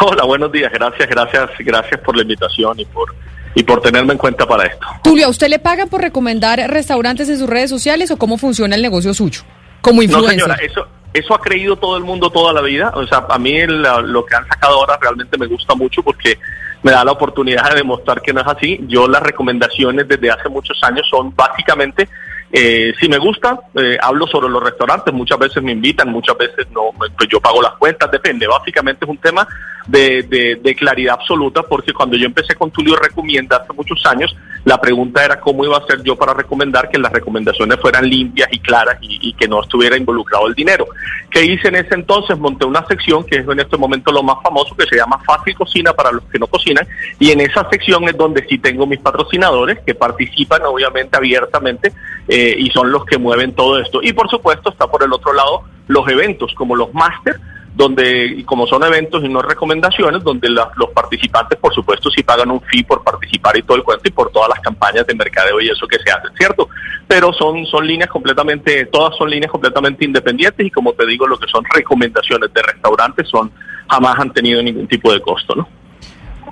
Hola, 0.00 0.24
buenos 0.24 0.50
días, 0.50 0.72
gracias, 0.72 1.08
gracias, 1.08 1.50
gracias 1.60 2.00
por 2.00 2.16
la 2.16 2.22
invitación 2.22 2.80
y 2.80 2.84
por 2.86 3.14
y 3.54 3.62
por 3.64 3.82
tenerme 3.82 4.12
en 4.12 4.18
cuenta 4.18 4.46
para 4.46 4.64
esto. 4.64 4.86
Tulio, 5.04 5.26
¿a 5.26 5.28
usted 5.28 5.48
le 5.48 5.58
pagan 5.58 5.88
por 5.90 6.00
recomendar 6.00 6.58
restaurantes 6.70 7.28
en 7.28 7.38
sus 7.38 7.48
redes 7.48 7.68
sociales 7.68 8.10
o 8.10 8.16
cómo 8.16 8.38
funciona 8.38 8.76
el 8.76 8.82
negocio 8.82 9.12
suyo 9.12 9.42
como 9.82 10.02
influencer? 10.02 10.48
No, 10.48 10.54
señora, 10.54 10.64
eso 10.64 11.01
eso 11.12 11.34
ha 11.34 11.40
creído 11.40 11.76
todo 11.76 11.96
el 11.96 12.04
mundo 12.04 12.30
toda 12.30 12.52
la 12.52 12.60
vida. 12.60 12.92
O 12.94 13.06
sea, 13.06 13.26
a 13.28 13.38
mí 13.38 13.60
lo 13.66 14.24
que 14.24 14.36
han 14.36 14.46
sacado 14.48 14.76
ahora 14.76 14.98
realmente 15.00 15.38
me 15.38 15.46
gusta 15.46 15.74
mucho 15.74 16.02
porque 16.02 16.38
me 16.82 16.92
da 16.92 17.04
la 17.04 17.12
oportunidad 17.12 17.68
de 17.70 17.76
demostrar 17.76 18.20
que 18.20 18.32
no 18.32 18.40
es 18.40 18.46
así. 18.46 18.80
Yo 18.86 19.06
las 19.08 19.22
recomendaciones 19.22 20.08
desde 20.08 20.30
hace 20.30 20.48
muchos 20.48 20.82
años 20.82 21.06
son 21.10 21.34
básicamente 21.34 22.08
eh, 22.54 22.92
si 23.00 23.08
me 23.08 23.16
gusta, 23.16 23.58
eh, 23.74 23.96
hablo 23.98 24.26
sobre 24.26 24.50
los 24.50 24.62
restaurantes, 24.62 25.14
muchas 25.14 25.38
veces 25.38 25.62
me 25.62 25.72
invitan, 25.72 26.10
muchas 26.10 26.36
veces 26.36 26.66
no, 26.70 26.90
pues 26.98 27.30
yo 27.30 27.40
pago 27.40 27.62
las 27.62 27.72
cuentas, 27.76 28.10
depende. 28.10 28.46
Básicamente 28.46 29.06
es 29.06 29.10
un 29.10 29.16
tema 29.16 29.48
de, 29.86 30.58
de, 30.62 30.74
claridad 30.74 31.14
absoluta, 31.14 31.62
porque 31.62 31.94
cuando 31.94 32.14
yo 32.14 32.26
empecé 32.26 32.54
con 32.54 32.70
Tulio 32.70 32.94
Recomienda 32.96 33.56
hace 33.56 33.72
muchos 33.72 34.04
años, 34.04 34.36
la 34.64 34.80
pregunta 34.80 35.24
era 35.24 35.40
cómo 35.40 35.64
iba 35.64 35.76
a 35.76 35.86
ser 35.86 36.02
yo 36.02 36.16
para 36.16 36.34
recomendar 36.34 36.88
que 36.88 36.98
las 36.98 37.12
recomendaciones 37.12 37.80
fueran 37.80 38.08
limpias 38.08 38.48
y 38.52 38.60
claras 38.60 38.98
y, 39.00 39.32
que 39.34 39.48
no 39.48 39.62
estuviera 39.62 39.96
involucrado 39.96 40.46
el 40.46 40.54
dinero. 40.54 40.86
¿Qué 41.30 41.44
hice 41.44 41.68
en 41.68 41.76
ese 41.76 41.94
entonces? 41.94 42.38
Monté 42.38 42.64
una 42.64 42.86
sección 42.86 43.24
que 43.24 43.36
es 43.36 43.48
en 43.48 43.58
este 43.58 43.76
momento 43.76 44.12
lo 44.12 44.22
más 44.22 44.36
famoso, 44.42 44.76
que 44.76 44.86
se 44.86 44.96
llama 44.96 45.18
Fácil 45.24 45.54
Cocina 45.54 45.92
para 45.92 46.12
los 46.12 46.22
que 46.24 46.38
no 46.38 46.46
cocinan, 46.46 46.86
y 47.18 47.30
en 47.30 47.40
esa 47.40 47.68
sección 47.70 48.04
es 48.08 48.16
donde 48.16 48.46
sí 48.46 48.58
tengo 48.58 48.86
mis 48.86 49.00
patrocinadores 49.00 49.78
que 49.84 49.94
participan 49.94 50.62
obviamente 50.62 51.16
abiertamente. 51.16 51.92
Eh, 52.28 52.54
y 52.56 52.70
son 52.70 52.92
los 52.92 53.04
que 53.04 53.18
mueven 53.18 53.52
todo 53.52 53.80
esto. 53.80 54.00
Y 54.02 54.12
por 54.12 54.30
supuesto 54.30 54.70
está 54.70 54.86
por 54.86 55.02
el 55.02 55.12
otro 55.12 55.32
lado 55.32 55.64
los 55.88 56.08
eventos 56.08 56.54
como 56.54 56.76
los 56.76 56.94
máster, 56.94 57.36
donde, 57.74 58.42
como 58.44 58.66
son 58.66 58.82
eventos 58.84 59.24
y 59.24 59.28
no 59.28 59.40
recomendaciones, 59.40 60.22
donde 60.22 60.48
los 60.48 60.90
participantes, 60.94 61.58
por 61.58 61.74
supuesto, 61.74 62.10
sí 62.10 62.22
pagan 62.22 62.50
un 62.50 62.60
fee 62.60 62.82
por 62.82 63.02
participar 63.02 63.56
y 63.56 63.62
todo 63.62 63.76
el 63.76 63.82
cuento 63.82 64.08
y 64.08 64.10
por 64.10 64.30
todas 64.30 64.50
las 64.50 64.60
campañas 64.60 65.06
de 65.06 65.14
mercadeo 65.14 65.60
y 65.60 65.68
eso 65.68 65.86
que 65.86 65.98
se 65.98 66.10
hace, 66.10 66.28
¿cierto? 66.36 66.68
Pero 67.08 67.32
son, 67.32 67.64
son 67.66 67.86
líneas 67.86 68.10
completamente, 68.10 68.86
todas 68.86 69.16
son 69.16 69.30
líneas 69.30 69.50
completamente 69.50 70.04
independientes 70.04 70.66
y 70.66 70.70
como 70.70 70.92
te 70.92 71.06
digo, 71.06 71.26
lo 71.26 71.38
que 71.38 71.48
son 71.48 71.64
recomendaciones 71.72 72.52
de 72.52 72.62
restaurantes 72.62 73.28
son, 73.28 73.50
jamás 73.88 74.18
han 74.18 74.32
tenido 74.32 74.62
ningún 74.62 74.86
tipo 74.86 75.12
de 75.12 75.20
costo, 75.20 75.54
¿no? 75.54 75.68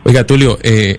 Oiga, 0.05 0.25
Tulio, 0.25 0.59
eh, 0.63 0.99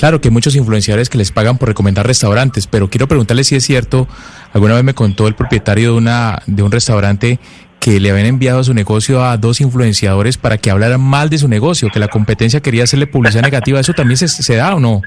Claro 0.00 0.18
que 0.18 0.28
hay 0.28 0.32
muchos 0.32 0.56
influenciadores 0.56 1.10
que 1.10 1.18
les 1.18 1.30
pagan 1.30 1.58
por 1.58 1.68
recomendar 1.68 2.06
restaurantes, 2.06 2.66
pero 2.66 2.88
quiero 2.88 3.06
preguntarle 3.06 3.44
si 3.44 3.54
es 3.54 3.64
cierto, 3.64 4.08
alguna 4.54 4.72
vez 4.72 4.82
me 4.82 4.94
contó 4.94 5.28
el 5.28 5.34
propietario 5.34 5.92
de, 5.92 5.98
una, 5.98 6.42
de 6.46 6.62
un 6.62 6.72
restaurante 6.72 7.38
que 7.80 7.98
le 7.98 8.10
habían 8.10 8.26
enviado 8.26 8.62
su 8.62 8.74
negocio 8.74 9.24
a 9.24 9.38
dos 9.38 9.60
influenciadores 9.60 10.36
para 10.36 10.58
que 10.58 10.70
hablaran 10.70 11.00
mal 11.00 11.30
de 11.30 11.38
su 11.38 11.48
negocio, 11.48 11.88
que 11.92 11.98
la 11.98 12.08
competencia 12.08 12.60
quería 12.60 12.84
hacerle 12.84 13.06
publicidad 13.06 13.42
negativa. 13.42 13.80
¿Eso 13.80 13.94
también 13.94 14.18
se, 14.18 14.28
se 14.28 14.56
da 14.56 14.74
o 14.74 14.80
no? 14.80 15.00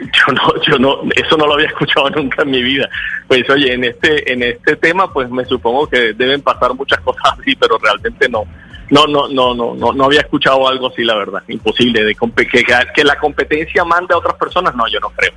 Yo 0.00 0.32
no, 0.32 0.62
yo 0.62 0.78
no, 0.78 0.98
eso 1.14 1.36
no 1.36 1.46
lo 1.46 1.54
había 1.54 1.66
escuchado 1.66 2.08
nunca 2.10 2.42
en 2.42 2.50
mi 2.50 2.62
vida. 2.62 2.88
Pues 3.26 3.48
oye, 3.50 3.72
en 3.72 3.84
este, 3.84 4.32
en 4.32 4.42
este 4.42 4.76
tema, 4.76 5.12
pues 5.12 5.30
me 5.30 5.44
supongo 5.46 5.86
que 5.86 6.12
deben 6.12 6.42
pasar 6.42 6.74
muchas 6.74 7.00
cosas 7.00 7.38
así, 7.38 7.56
pero 7.56 7.78
realmente 7.78 8.28
no 8.28 8.44
no, 8.90 9.06
no, 9.06 9.28
no, 9.28 9.54
no, 9.54 9.74
no, 9.74 9.92
no 9.92 10.04
había 10.04 10.20
escuchado 10.20 10.66
algo 10.68 10.88
así, 10.88 11.04
la 11.04 11.14
verdad. 11.14 11.42
Imposible 11.46 12.02
de 12.02 12.14
que, 12.14 12.64
que 12.92 13.04
la 13.04 13.16
competencia 13.18 13.84
mande 13.84 14.14
a 14.14 14.18
otras 14.18 14.34
personas, 14.34 14.74
no, 14.74 14.88
yo 14.88 14.98
no 15.00 15.10
creo 15.10 15.32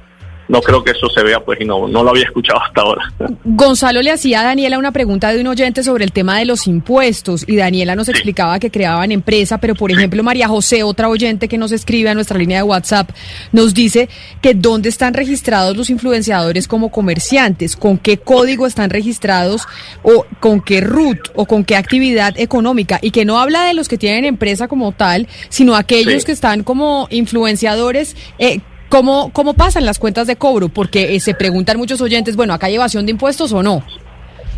no 0.47 0.61
creo 0.61 0.83
que 0.83 0.91
eso 0.91 1.09
se 1.09 1.23
vea, 1.23 1.39
pues, 1.39 1.59
y 1.61 1.65
no, 1.65 1.87
no 1.87 2.03
lo 2.03 2.09
había 2.09 2.25
escuchado 2.25 2.61
hasta 2.61 2.81
ahora. 2.81 3.13
Gonzalo 3.43 4.01
le 4.01 4.11
hacía 4.11 4.41
a 4.41 4.43
Daniela 4.43 4.77
una 4.77 4.91
pregunta 4.91 5.31
de 5.31 5.41
un 5.41 5.47
oyente 5.47 5.83
sobre 5.83 6.03
el 6.03 6.11
tema 6.11 6.37
de 6.39 6.45
los 6.45 6.67
impuestos, 6.67 7.45
y 7.47 7.55
Daniela 7.55 7.95
nos 7.95 8.09
explicaba 8.09 8.59
que 8.59 8.71
creaban 8.71 9.11
empresa, 9.11 9.57
pero 9.57 9.75
por 9.75 9.91
ejemplo, 9.91 10.23
María 10.23 10.47
José, 10.47 10.83
otra 10.83 11.09
oyente 11.09 11.47
que 11.47 11.57
nos 11.57 11.71
escribe 11.71 12.09
a 12.09 12.13
nuestra 12.13 12.37
línea 12.37 12.57
de 12.57 12.63
WhatsApp, 12.63 13.09
nos 13.51 13.73
dice 13.73 14.09
que 14.41 14.53
dónde 14.53 14.89
están 14.89 15.13
registrados 15.13 15.77
los 15.77 15.89
influenciadores 15.89 16.67
como 16.67 16.89
comerciantes, 16.89 17.75
con 17.75 17.97
qué 17.97 18.17
código 18.17 18.67
están 18.67 18.89
registrados, 18.89 19.67
o 20.01 20.25
con 20.39 20.61
qué 20.61 20.81
RUT, 20.81 21.29
o 21.35 21.45
con 21.45 21.63
qué 21.63 21.75
actividad 21.75 22.33
económica, 22.37 22.99
y 23.01 23.11
que 23.11 23.25
no 23.25 23.39
habla 23.39 23.65
de 23.65 23.73
los 23.73 23.87
que 23.87 23.97
tienen 23.97 24.25
empresa 24.25 24.67
como 24.67 24.91
tal, 24.91 25.27
sino 25.49 25.75
aquellos 25.75 26.25
que 26.25 26.31
están 26.31 26.63
como 26.63 27.07
influenciadores, 27.09 28.15
eh, 28.39 28.59
¿Cómo, 28.93 29.31
¿Cómo 29.33 29.55
pasan 29.55 29.87
las 29.87 29.97
cuentas 29.97 30.27
de 30.27 30.35
cobro? 30.35 30.69
Porque 30.69 31.15
eh, 31.15 31.19
se 31.19 31.33
preguntan 31.33 31.77
muchos 31.77 31.99
oyentes, 31.99 32.35
bueno, 32.35 32.53
¿acá 32.53 32.67
hay 32.67 32.75
evasión 32.75 33.07
de 33.07 33.13
impuestos 33.13 33.51
o 33.51 33.63
no? 33.63 33.81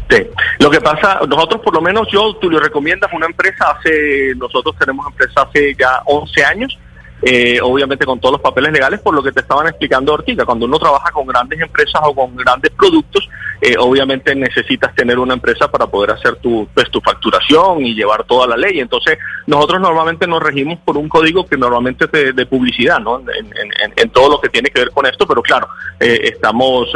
Sí. 0.09 0.17
Lo 0.59 0.69
que 0.69 0.81
pasa, 0.81 1.21
nosotros 1.25 1.61
por 1.63 1.73
lo 1.73 1.81
menos 1.81 2.05
yo, 2.11 2.35
tú 2.35 2.51
le 2.51 2.59
recomiendas 2.59 3.09
una 3.13 3.27
empresa 3.27 3.71
hace, 3.71 4.35
nosotros 4.35 4.75
tenemos 4.77 5.07
empresa 5.07 5.43
hace 5.43 5.73
ya 5.79 6.01
11 6.03 6.43
años, 6.43 6.77
eh, 7.27 7.59
obviamente 7.59 8.05
con 8.05 8.19
todos 8.19 8.33
los 8.33 8.41
papeles 8.41 8.71
legales, 8.71 8.99
por 8.99 9.15
lo 9.15 9.23
que 9.23 9.31
te 9.31 9.39
estaban 9.39 9.65
explicando 9.65 10.13
Ortiga. 10.13 10.45
Cuando 10.45 10.67
uno 10.67 10.77
trabaja 10.77 11.09
con 11.11 11.25
grandes 11.25 11.59
empresas 11.59 11.99
o 12.05 12.13
con 12.13 12.35
grandes 12.35 12.69
productos, 12.69 13.27
eh, 13.61 13.73
obviamente 13.79 14.35
necesitas 14.35 14.93
tener 14.93 15.17
una 15.17 15.33
empresa 15.33 15.71
para 15.71 15.87
poder 15.87 16.11
hacer 16.11 16.35
tu, 16.35 16.67
pues, 16.71 16.87
tu 16.91 17.01
facturación 17.01 17.83
y 17.83 17.95
llevar 17.95 18.25
toda 18.25 18.45
la 18.45 18.55
ley. 18.55 18.79
Entonces, 18.79 19.17
nosotros 19.47 19.81
normalmente 19.81 20.27
nos 20.27 20.43
regimos 20.43 20.77
por 20.85 20.97
un 20.97 21.09
código 21.09 21.47
que 21.47 21.57
normalmente 21.57 22.05
es 22.05 22.35
de, 22.35 22.45
publicidad, 22.45 22.99
¿no? 22.99 23.19
En, 23.19 24.09
todo 24.11 24.29
lo 24.29 24.39
que 24.39 24.49
tiene 24.49 24.69
que 24.69 24.81
ver 24.81 24.91
con 24.91 25.07
esto, 25.07 25.25
pero 25.25 25.41
claro, 25.41 25.67
eh, 25.99 26.19
estamos 26.31 26.93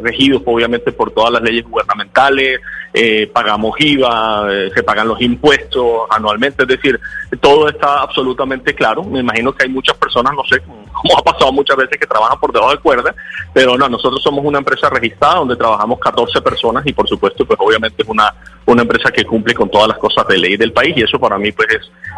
regidos 0.00 0.42
obviamente 0.46 0.92
por 0.92 1.10
todas 1.10 1.32
las 1.32 1.42
leyes 1.42 1.64
gubernamentales, 1.68 2.60
pagamos 3.32 3.74
IVA, 3.78 4.46
se 4.74 4.82
pagan 4.82 5.08
los 5.08 5.20
impuestos 5.20 6.02
anualmente, 6.10 6.62
es 6.62 6.68
decir, 6.68 7.00
todo 7.40 7.68
está 7.68 8.02
absolutamente 8.02 8.74
claro. 8.74 9.02
Me 9.02 9.20
imagino 9.20 9.52
que 9.52 9.64
hay 9.64 9.70
muchas 9.70 9.96
personas, 9.96 10.34
no 10.34 10.44
sé, 10.44 10.60
como 10.92 11.18
ha 11.18 11.22
pasado 11.22 11.52
muchas 11.52 11.76
veces, 11.76 11.98
que 11.98 12.06
trabajan 12.06 12.38
por 12.38 12.52
debajo 12.52 12.72
de 12.72 12.78
cuerda, 12.78 13.14
pero 13.52 13.76
no, 13.76 13.88
nosotros 13.88 14.22
somos 14.22 14.44
una 14.44 14.58
empresa 14.58 14.90
registrada 14.90 15.36
donde 15.36 15.56
trabajamos 15.56 15.98
14 15.98 16.40
personas 16.42 16.86
y 16.86 16.92
por 16.92 17.08
supuesto, 17.08 17.44
pues 17.44 17.58
obviamente 17.60 18.02
es 18.02 18.08
una, 18.08 18.34
una 18.66 18.82
empresa 18.82 19.10
que 19.10 19.24
cumple 19.24 19.54
con 19.54 19.70
todas 19.70 19.88
las 19.88 19.98
cosas 19.98 20.26
de 20.28 20.38
ley 20.38 20.56
del 20.56 20.72
país 20.72 20.94
y 20.96 21.02
eso 21.02 21.18
para 21.18 21.38
mí 21.38 21.52
pues 21.52 21.68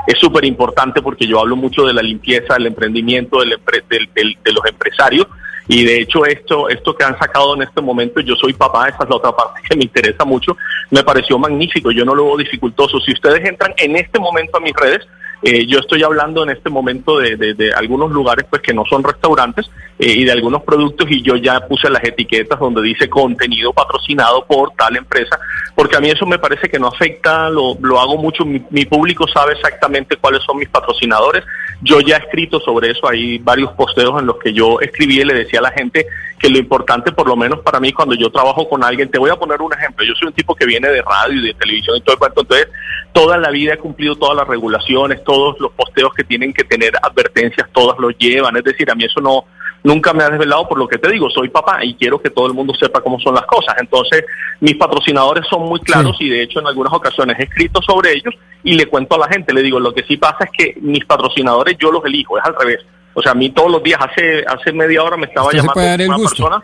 es 0.07 0.19
súper 0.19 0.45
importante 0.45 1.01
porque 1.01 1.27
yo 1.27 1.41
hablo 1.41 1.57
mucho 1.57 1.87
de 1.87 1.95
la 1.95 2.03
limpieza, 2.03 2.55
del 2.55 2.67
emprendimiento, 2.67 3.41
del, 3.41 3.59
del, 3.89 4.39
de 4.43 4.53
los 4.53 4.65
empresarios 4.67 5.27
Y 5.67 5.85
de 5.85 6.01
hecho 6.01 6.27
esto, 6.27 6.69
esto 6.69 6.95
que 6.95 7.05
han 7.05 7.19
sacado 7.19 7.55
en 7.55 7.63
este 7.63 7.81
momento, 7.81 8.21
yo 8.21 8.35
soy 8.37 8.53
papá, 8.53 8.89
esa 8.89 9.05
es 9.05 9.11
la 9.11 9.17
otra 9.17 9.33
parte 9.33 9.63
que 9.69 9.77
me 9.77 9.85
interesa 9.85 10.25
mucho, 10.25 10.57
me 10.91 11.03
pareció 11.03 11.39
magnífico, 11.39 11.91
yo 11.91 12.05
no 12.05 12.15
lo 12.15 12.27
veo 12.27 12.37
dificultoso. 12.37 13.01
Si 13.01 13.13
ustedes 13.13 13.49
entran 13.49 13.73
en 13.79 13.97
este 13.97 14.19
momento 14.19 14.59
a 14.59 14.61
mis 14.61 14.75
redes, 14.75 15.07
eh, 15.47 15.67
yo 15.67 15.79
estoy 15.81 16.03
hablando 16.03 16.43
en 16.43 16.51
este 16.51 16.71
momento 16.71 17.19
de, 17.19 17.37
de, 17.37 17.71
algunos 17.75 18.11
lugares 18.11 18.47
pues 18.49 18.63
que 18.63 18.73
no 18.73 18.83
son 18.87 19.05
restaurantes 19.05 19.71
eh, 19.99 20.11
y 20.11 20.25
de 20.25 20.33
algunos 20.33 20.63
productos 20.63 21.07
y 21.11 21.21
yo 21.21 21.37
ya 21.37 21.61
puse 21.67 21.91
las 21.91 22.03
etiquetas 22.03 22.59
donde 22.59 22.81
dice 22.81 23.11
contenido 23.11 23.71
patrocinado 23.75 24.47
por 24.47 24.71
tal 24.73 24.97
empresa, 24.97 25.39
porque 25.75 25.97
a 25.97 26.01
mí 26.01 26.09
eso 26.09 26.25
me 26.25 26.39
parece 26.39 26.71
que 26.71 26.79
no 26.79 26.89
afecta, 26.89 27.51
lo, 27.51 27.77
lo 27.83 28.01
hago 28.01 28.17
mucho, 28.17 28.47
mi, 28.47 28.63
mi 28.71 28.87
público 28.87 29.27
sabe 29.29 29.53
exactamente 29.53 30.17
cuáles 30.17 30.43
son 30.45 30.57
mis 30.57 30.69
patrocinadores, 30.71 31.45
yo 31.85 32.01
ya 32.01 32.17
he 32.17 32.21
escrito 32.21 32.59
sobre 32.61 32.91
eso, 32.91 33.09
hay 33.09 33.39
varios 33.39 33.73
posteos 33.73 34.19
en 34.19 34.27
los 34.27 34.39
que 34.39 34.53
yo 34.53 34.81
escribí 34.81 35.21
y 35.21 35.25
le 35.25 35.35
decía 35.35 35.61
a 35.61 35.63
la 35.63 35.71
gente 35.71 36.07
que 36.39 36.49
lo 36.49 36.59
importante, 36.59 37.13
por 37.13 37.29
lo 37.29 37.37
menos 37.37 37.61
para 37.61 37.81
mí, 37.81 37.93
cuando 37.93 38.15
yo 38.15 38.31
trabajo 38.31 38.69
con 38.69 38.85
alguien, 38.85 39.11
te 39.11 39.19
voy 39.19 39.31
a 39.31 39.37
poner 39.37 39.61
un 39.63 39.73
ejemplo, 39.73 40.05
yo 40.05 40.15
soy 40.15 40.29
un 40.29 40.35
tipo 40.35 40.55
que 40.55 40.67
viene 40.67 40.89
de 40.89 41.03
radio 41.03 41.41
y 41.41 41.47
de 41.47 41.55
televisión 41.55 41.97
y 41.97 42.01
todo 42.01 42.15
el 42.15 42.19
cuento, 42.19 42.41
entonces 42.43 42.69
toda 43.13 43.39
la 43.39 43.51
vida 43.51 43.75
he 43.75 43.79
cumplido 43.79 44.17
todas 44.17 44.37
las 44.37 44.47
regulaciones, 44.47 45.23
todos 45.25 45.59
los 45.61 45.73
posteos 45.73 46.13
que 46.15 46.25
tienen 46.25 46.53
que 46.53 46.65
tener 46.65 46.93
advertencias, 47.03 47.69
todas 47.73 47.99
lo 47.99 48.11
llevan, 48.11 48.57
es 48.57 48.65
decir, 48.65 48.91
a 48.91 48.95
mí 48.95 49.05
eso 49.05 49.21
no, 49.21 49.45
nunca 49.85 50.13
me 50.13 50.25
ha 50.25 50.31
desvelado 50.31 50.67
por 50.67 50.79
lo 50.79 50.89
que 50.89 50.99
te 50.99 51.11
digo, 51.11 51.31
soy 51.31 51.51
papá 51.51 51.85
y 51.85 51.95
quiero 51.95 52.21
que 52.21 52.31
todo 52.31 52.47
el 52.47 52.55
mundo 52.55 52.75
sepa 52.75 53.01
cómo 53.01 53.21
son 53.21 53.35
las 53.35 53.47
cosas. 53.47 53.77
Entonces, 53.79 54.25
mis 54.61 54.77
patrocinadores 54.77 55.47
son 55.49 55.63
muy 55.69 55.79
claros 55.81 56.17
y 56.19 56.29
de 56.29 56.43
hecho 56.43 56.59
en 56.59 56.67
algunas 56.67 56.93
ocasiones 56.93 57.39
he 57.39 57.45
escrito 57.45 57.81
sobre 57.83 58.13
ellos 58.13 58.35
y 58.65 58.75
le 58.75 58.87
cuento 58.87 59.15
a 59.15 59.19
la 59.19 59.29
gente, 59.29 59.53
le 59.53 59.63
digo, 59.63 59.79
lo 59.79 59.95
que 59.95 60.03
sí 60.03 60.17
pasa 60.17 60.45
es 60.45 60.51
que 60.51 60.81
mis 60.81 61.05
patrocinadores 61.05 61.77
yo 61.79 61.93
los 61.93 62.05
elijo, 62.05 62.39
es 62.39 62.45
al 62.45 62.57
revés. 62.59 62.81
O 63.15 63.23
sea, 63.23 63.33
a 63.33 63.35
mí 63.35 63.51
todos 63.51 63.71
los 63.71 63.83
días, 63.83 64.01
hace 64.01 64.45
hace 64.47 64.73
media 64.73 65.03
hora 65.03 65.17
me 65.17 65.27
estaba 65.27 65.51
llamando 65.53 66.05
una 66.05 66.17
persona 66.17 66.63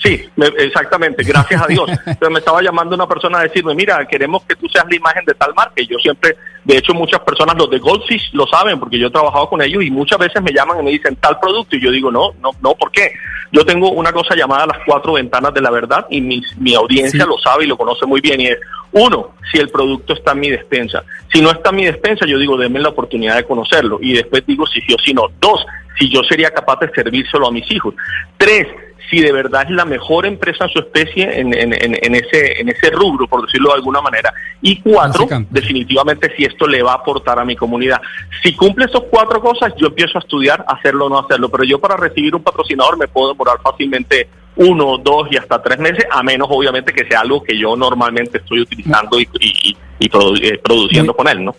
Sí, 0.00 0.24
exactamente, 0.58 1.24
gracias 1.24 1.60
a 1.60 1.66
Dios. 1.66 1.90
Pero 2.18 2.30
me 2.30 2.38
estaba 2.38 2.62
llamando 2.62 2.94
una 2.94 3.08
persona 3.08 3.38
a 3.38 3.42
decirme, 3.42 3.74
mira, 3.74 4.06
queremos 4.06 4.44
que 4.44 4.54
tú 4.54 4.68
seas 4.68 4.86
la 4.88 4.96
imagen 4.96 5.24
de 5.24 5.34
tal 5.34 5.52
marca. 5.54 5.82
Y 5.82 5.88
yo 5.88 5.98
siempre, 5.98 6.36
de 6.64 6.76
hecho, 6.76 6.94
muchas 6.94 7.20
personas, 7.20 7.56
los 7.56 7.68
de 7.68 7.78
Goldfish, 7.78 8.30
lo 8.32 8.46
saben, 8.46 8.78
porque 8.78 8.98
yo 8.98 9.08
he 9.08 9.10
trabajado 9.10 9.48
con 9.48 9.60
ellos 9.60 9.82
y 9.82 9.90
muchas 9.90 10.18
veces 10.18 10.40
me 10.40 10.52
llaman 10.52 10.78
y 10.80 10.82
me 10.84 10.90
dicen 10.92 11.16
tal 11.16 11.38
producto. 11.40 11.76
Y 11.76 11.80
yo 11.80 11.90
digo, 11.90 12.12
no, 12.12 12.32
no, 12.40 12.50
no, 12.60 12.74
¿por 12.74 12.92
qué? 12.92 13.12
Yo 13.50 13.64
tengo 13.64 13.90
una 13.90 14.12
cosa 14.12 14.36
llamada 14.36 14.66
las 14.66 14.78
cuatro 14.86 15.14
ventanas 15.14 15.52
de 15.52 15.62
la 15.62 15.70
verdad 15.70 16.06
y 16.10 16.20
mi, 16.20 16.42
mi 16.58 16.74
audiencia 16.74 17.24
lo 17.26 17.38
sabe 17.38 17.64
y 17.64 17.66
lo 17.66 17.76
conoce 17.76 18.06
muy 18.06 18.20
bien. 18.20 18.40
Y 18.40 18.46
es, 18.46 18.58
uno, 18.92 19.34
si 19.50 19.58
el 19.58 19.68
producto 19.68 20.12
está 20.12 20.32
en 20.32 20.40
mi 20.40 20.50
despensa. 20.50 21.02
Si 21.32 21.40
no 21.40 21.50
está 21.50 21.70
en 21.70 21.76
mi 21.76 21.86
despensa, 21.86 22.24
yo 22.24 22.38
digo, 22.38 22.56
denme 22.56 22.78
la 22.78 22.90
oportunidad 22.90 23.34
de 23.34 23.44
conocerlo. 23.44 23.98
Y 24.00 24.12
después 24.12 24.46
digo 24.46 24.64
si 24.66 24.80
sí 24.82 24.94
o 24.94 24.98
si 24.98 25.12
no. 25.12 25.24
Dos, 25.40 25.64
si 25.98 26.08
yo 26.08 26.22
sería 26.22 26.50
capaz 26.50 26.80
de 26.80 26.90
servírselo 26.90 27.48
a 27.48 27.50
mis 27.50 27.70
hijos. 27.70 27.94
Tres, 28.36 28.66
si 29.10 29.20
de 29.20 29.32
verdad 29.32 29.64
es 29.64 29.70
la 29.70 29.84
mejor 29.84 30.26
empresa 30.26 30.64
en 30.64 30.70
su 30.70 30.78
especie 30.80 31.40
en, 31.40 31.54
en, 31.54 31.72
en, 31.72 32.14
ese, 32.14 32.60
en 32.60 32.68
ese 32.68 32.90
rubro, 32.90 33.26
por 33.26 33.44
decirlo 33.46 33.70
de 33.70 33.76
alguna 33.76 34.00
manera. 34.00 34.32
Y 34.60 34.80
cuatro, 34.80 35.26
definitivamente 35.50 36.34
si 36.36 36.44
esto 36.44 36.66
le 36.66 36.82
va 36.82 36.92
a 36.92 36.96
aportar 36.96 37.38
a 37.38 37.44
mi 37.44 37.56
comunidad. 37.56 38.00
Si 38.42 38.54
cumple 38.54 38.84
esas 38.84 39.02
cuatro 39.10 39.40
cosas, 39.40 39.72
yo 39.78 39.86
empiezo 39.86 40.18
a 40.18 40.20
estudiar 40.20 40.64
hacerlo 40.68 41.06
o 41.06 41.08
no 41.08 41.18
hacerlo. 41.18 41.48
Pero 41.48 41.64
yo 41.64 41.78
para 41.78 41.96
recibir 41.96 42.34
un 42.34 42.42
patrocinador 42.42 42.98
me 42.98 43.08
puedo 43.08 43.32
demorar 43.32 43.58
fácilmente 43.62 44.28
uno, 44.56 44.98
dos 44.98 45.28
y 45.30 45.36
hasta 45.36 45.62
tres 45.62 45.78
meses, 45.78 46.04
a 46.10 46.22
menos 46.22 46.48
obviamente 46.50 46.92
que 46.92 47.06
sea 47.06 47.20
algo 47.20 47.42
que 47.42 47.56
yo 47.56 47.76
normalmente 47.76 48.38
estoy 48.38 48.60
utilizando 48.60 49.18
y, 49.20 49.28
y, 49.40 49.76
eh, 50.00 50.58
produciendo 50.62 51.14
con 51.14 51.28
él, 51.28 51.44
¿no? 51.44 51.54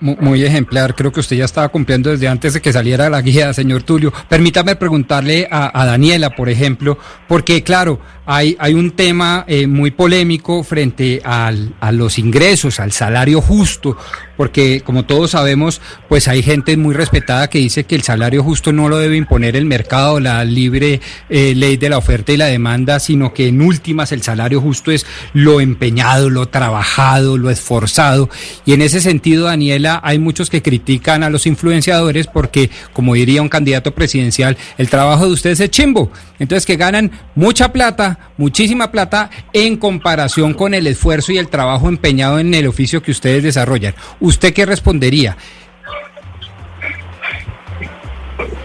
Muy 0.00 0.42
ejemplar, 0.42 0.94
creo 0.94 1.12
que 1.12 1.20
usted 1.20 1.36
ya 1.36 1.44
estaba 1.44 1.68
cumpliendo 1.68 2.10
desde 2.10 2.26
antes 2.26 2.54
de 2.54 2.62
que 2.62 2.72
saliera 2.72 3.10
la 3.10 3.20
guía, 3.20 3.52
señor 3.52 3.82
Tulio. 3.82 4.10
Permítame 4.30 4.74
preguntarle 4.74 5.46
a, 5.50 5.84
Daniela, 5.84 6.30
por 6.30 6.48
ejemplo, 6.48 6.96
porque 7.28 7.62
claro, 7.62 8.00
hay, 8.24 8.56
hay 8.58 8.72
un 8.72 8.92
tema 8.92 9.44
eh, 9.46 9.66
muy 9.66 9.90
polémico 9.90 10.64
frente 10.64 11.20
al, 11.22 11.74
a 11.80 11.92
los 11.92 12.18
ingresos, 12.18 12.80
al 12.80 12.92
salario 12.92 13.42
justo, 13.42 13.98
porque 14.40 14.80
como 14.80 15.04
todos 15.04 15.32
sabemos, 15.32 15.82
pues 16.08 16.26
hay 16.26 16.42
gente 16.42 16.74
muy 16.78 16.94
respetada 16.94 17.50
que 17.50 17.58
dice 17.58 17.84
que 17.84 17.94
el 17.94 18.00
salario 18.00 18.42
justo 18.42 18.72
no 18.72 18.88
lo 18.88 18.96
debe 18.96 19.18
imponer 19.18 19.54
el 19.54 19.66
mercado, 19.66 20.18
la 20.18 20.42
libre 20.46 21.02
eh, 21.28 21.52
ley 21.54 21.76
de 21.76 21.90
la 21.90 21.98
oferta 21.98 22.32
y 22.32 22.38
la 22.38 22.46
demanda, 22.46 23.00
sino 23.00 23.34
que 23.34 23.48
en 23.48 23.60
últimas 23.60 24.12
el 24.12 24.22
salario 24.22 24.62
justo 24.62 24.92
es 24.92 25.04
lo 25.34 25.60
empeñado, 25.60 26.30
lo 26.30 26.48
trabajado, 26.48 27.36
lo 27.36 27.50
esforzado. 27.50 28.30
Y 28.64 28.72
en 28.72 28.80
ese 28.80 29.02
sentido, 29.02 29.44
Daniela, 29.44 30.00
hay 30.02 30.18
muchos 30.18 30.48
que 30.48 30.62
critican 30.62 31.22
a 31.22 31.28
los 31.28 31.46
influenciadores 31.46 32.26
porque, 32.26 32.70
como 32.94 33.12
diría 33.12 33.42
un 33.42 33.50
candidato 33.50 33.94
presidencial, 33.94 34.56
el 34.78 34.88
trabajo 34.88 35.26
de 35.26 35.32
ustedes 35.32 35.60
es 35.60 35.70
chimbo. 35.70 36.10
Entonces 36.38 36.64
que 36.64 36.76
ganan 36.76 37.10
mucha 37.34 37.70
plata, 37.70 38.30
muchísima 38.38 38.90
plata 38.90 39.28
en 39.52 39.76
comparación 39.76 40.54
con 40.54 40.72
el 40.72 40.86
esfuerzo 40.86 41.32
y 41.32 41.36
el 41.36 41.48
trabajo 41.48 41.90
empeñado 41.90 42.38
en 42.38 42.54
el 42.54 42.66
oficio 42.66 43.02
que 43.02 43.10
ustedes 43.10 43.42
desarrollan. 43.42 43.94
¿Usted 44.30 44.54
qué 44.54 44.64
respondería? 44.64 45.36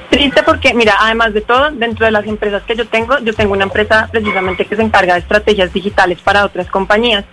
Triste 0.10 0.44
porque, 0.44 0.74
mira, 0.74 0.96
además 1.00 1.34
de 1.34 1.42
todo, 1.42 1.72
dentro 1.72 2.06
de 2.06 2.12
las 2.12 2.26
empresas 2.26 2.64
que 2.64 2.76
yo 2.76 2.88
tengo, 2.88 3.20
yo 3.20 3.34
tengo 3.34 3.52
una 3.54 3.66
empresa 3.66 4.08
precisamente 4.10 4.66
que 4.66 4.76
se 4.76 4.82
encarga 4.82 5.16
de 5.16 5.20
estrategias 5.20 5.74
digitales 5.74 6.20
para 6.22 6.46
otras 6.46 6.68
compañías. 6.68 7.26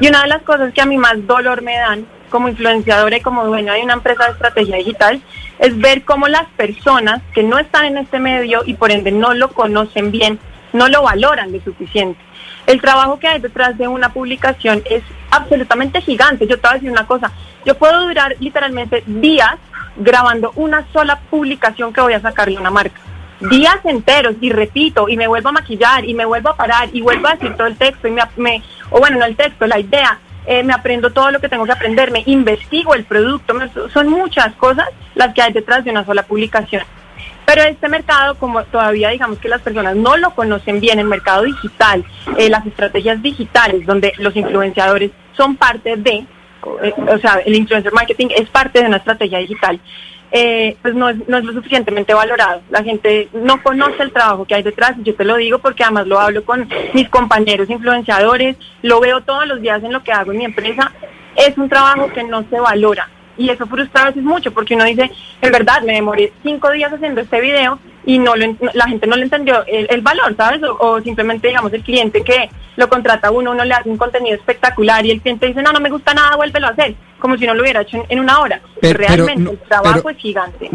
Y 0.00 0.06
una 0.08 0.22
de 0.22 0.28
las 0.28 0.42
cosas 0.42 0.72
que 0.72 0.80
a 0.80 0.86
mí 0.86 0.96
más 0.96 1.26
dolor 1.26 1.62
me 1.62 1.76
dan 1.76 2.06
como 2.30 2.48
influenciadora 2.48 3.16
y 3.16 3.20
como 3.22 3.46
dueña 3.46 3.72
de 3.72 3.82
una 3.82 3.94
empresa 3.94 4.26
de 4.26 4.32
estrategia 4.32 4.76
digital 4.76 5.20
es 5.58 5.76
ver 5.78 6.04
cómo 6.04 6.28
las 6.28 6.46
personas 6.56 7.22
que 7.34 7.42
no 7.42 7.58
están 7.58 7.86
en 7.86 7.98
este 7.98 8.18
medio 8.18 8.62
y 8.64 8.74
por 8.74 8.92
ende 8.92 9.10
no 9.10 9.34
lo 9.34 9.48
conocen 9.48 10.12
bien, 10.12 10.38
no 10.72 10.88
lo 10.88 11.02
valoran 11.02 11.50
lo 11.50 11.60
suficiente. 11.62 12.20
El 12.68 12.82
trabajo 12.82 13.18
que 13.18 13.26
hay 13.26 13.40
detrás 13.40 13.78
de 13.78 13.88
una 13.88 14.10
publicación 14.10 14.82
es 14.84 15.02
absolutamente 15.30 16.02
gigante. 16.02 16.46
Yo 16.46 16.56
te 16.56 16.68
voy 16.68 16.70
a 16.72 16.74
decir 16.74 16.90
una 16.90 17.06
cosa, 17.06 17.32
yo 17.64 17.78
puedo 17.78 18.06
durar 18.06 18.36
literalmente 18.40 19.02
días 19.06 19.54
grabando 19.96 20.52
una 20.54 20.84
sola 20.92 21.18
publicación 21.30 21.94
que 21.94 22.02
voy 22.02 22.12
a 22.12 22.20
sacarle 22.20 22.58
una 22.58 22.70
marca. 22.70 23.00
Días 23.40 23.78
enteros 23.84 24.36
y 24.42 24.50
repito 24.50 25.08
y 25.08 25.16
me 25.16 25.26
vuelvo 25.26 25.48
a 25.48 25.52
maquillar 25.52 26.04
y 26.04 26.12
me 26.12 26.26
vuelvo 26.26 26.50
a 26.50 26.56
parar 26.56 26.90
y 26.92 27.00
vuelvo 27.00 27.28
a 27.28 27.36
decir 27.36 27.56
todo 27.56 27.68
el 27.68 27.78
texto 27.78 28.06
y 28.06 28.10
me, 28.10 28.62
o 28.90 28.98
bueno, 28.98 29.16
no 29.16 29.24
el 29.24 29.34
texto, 29.34 29.66
la 29.66 29.78
idea, 29.78 30.18
eh, 30.44 30.62
me 30.62 30.74
aprendo 30.74 31.10
todo 31.10 31.30
lo 31.30 31.40
que 31.40 31.48
tengo 31.48 31.64
que 31.64 31.72
aprender, 31.72 32.10
me 32.10 32.22
investigo 32.26 32.94
el 32.94 33.04
producto, 33.04 33.54
son 33.94 34.10
muchas 34.10 34.52
cosas 34.56 34.88
las 35.14 35.32
que 35.32 35.40
hay 35.40 35.54
detrás 35.54 35.84
de 35.84 35.90
una 35.90 36.04
sola 36.04 36.22
publicación. 36.22 36.82
Pero 37.48 37.62
este 37.62 37.88
mercado, 37.88 38.34
como 38.34 38.62
todavía 38.64 39.08
digamos 39.08 39.38
que 39.38 39.48
las 39.48 39.62
personas 39.62 39.96
no 39.96 40.18
lo 40.18 40.34
conocen 40.34 40.80
bien, 40.80 40.98
el 40.98 41.06
mercado 41.06 41.44
digital, 41.44 42.04
eh, 42.36 42.50
las 42.50 42.66
estrategias 42.66 43.22
digitales, 43.22 43.86
donde 43.86 44.12
los 44.18 44.36
influenciadores 44.36 45.12
son 45.34 45.56
parte 45.56 45.96
de, 45.96 46.26
eh, 46.82 46.92
o 47.08 47.16
sea, 47.16 47.40
el 47.46 47.54
influencer 47.54 47.90
marketing 47.94 48.26
es 48.36 48.50
parte 48.50 48.82
de 48.82 48.88
una 48.88 48.98
estrategia 48.98 49.38
digital, 49.38 49.80
eh, 50.30 50.76
pues 50.82 50.94
no 50.94 51.08
es, 51.08 51.26
no 51.26 51.38
es 51.38 51.44
lo 51.44 51.54
suficientemente 51.54 52.12
valorado. 52.12 52.60
La 52.68 52.84
gente 52.84 53.30
no 53.32 53.62
conoce 53.62 54.02
el 54.02 54.12
trabajo 54.12 54.44
que 54.44 54.54
hay 54.54 54.62
detrás, 54.62 54.96
yo 54.98 55.14
te 55.14 55.24
lo 55.24 55.36
digo 55.36 55.58
porque 55.58 55.84
además 55.84 56.06
lo 56.06 56.20
hablo 56.20 56.44
con 56.44 56.68
mis 56.92 57.08
compañeros 57.08 57.70
influenciadores, 57.70 58.58
lo 58.82 59.00
veo 59.00 59.22
todos 59.22 59.46
los 59.46 59.62
días 59.62 59.82
en 59.82 59.94
lo 59.94 60.04
que 60.04 60.12
hago 60.12 60.32
en 60.32 60.38
mi 60.38 60.44
empresa, 60.44 60.92
es 61.34 61.56
un 61.56 61.70
trabajo 61.70 62.12
que 62.12 62.24
no 62.24 62.44
se 62.50 62.60
valora 62.60 63.08
y 63.38 63.48
eso 63.48 63.66
frustra 63.66 64.02
a 64.02 64.06
veces 64.06 64.22
mucho 64.22 64.52
porque 64.52 64.74
uno 64.74 64.84
dice, 64.84 65.10
en 65.40 65.52
verdad, 65.52 65.80
me 65.82 65.94
demoré 65.94 66.32
cinco 66.42 66.70
días 66.70 66.92
haciendo 66.92 67.20
este 67.20 67.40
video 67.40 67.78
y 68.04 68.18
no 68.18 68.34
la 68.36 68.88
gente 68.88 69.06
no 69.06 69.16
le 69.16 69.22
entendió 69.22 69.64
el, 69.66 70.00
valor, 70.00 70.34
¿sabes? 70.36 70.60
O, 70.80 71.00
simplemente, 71.00 71.48
digamos, 71.48 71.72
el 71.72 71.82
cliente 71.82 72.22
que 72.22 72.50
lo 72.76 72.88
contrata 72.88 73.28
a 73.28 73.30
uno, 73.30 73.52
uno 73.52 73.64
le 73.64 73.74
hace 73.74 73.88
un 73.88 73.96
contenido 73.96 74.36
espectacular 74.36 75.04
y 75.06 75.12
el 75.12 75.20
cliente 75.20 75.46
dice, 75.46 75.62
no, 75.62 75.72
no 75.72 75.80
me 75.80 75.90
gusta 75.90 76.14
nada, 76.14 76.36
vuélvelo 76.36 76.66
a 76.66 76.70
hacer, 76.70 76.94
como 77.18 77.36
si 77.36 77.46
no 77.46 77.54
lo 77.54 77.62
hubiera 77.62 77.82
hecho 77.82 78.04
en, 78.08 78.18
una 78.18 78.40
hora. 78.40 78.60
Pero, 78.80 78.98
Realmente 78.98 79.52
el 79.52 79.58
trabajo 79.58 80.10
es 80.10 80.16
gigante. 80.16 80.70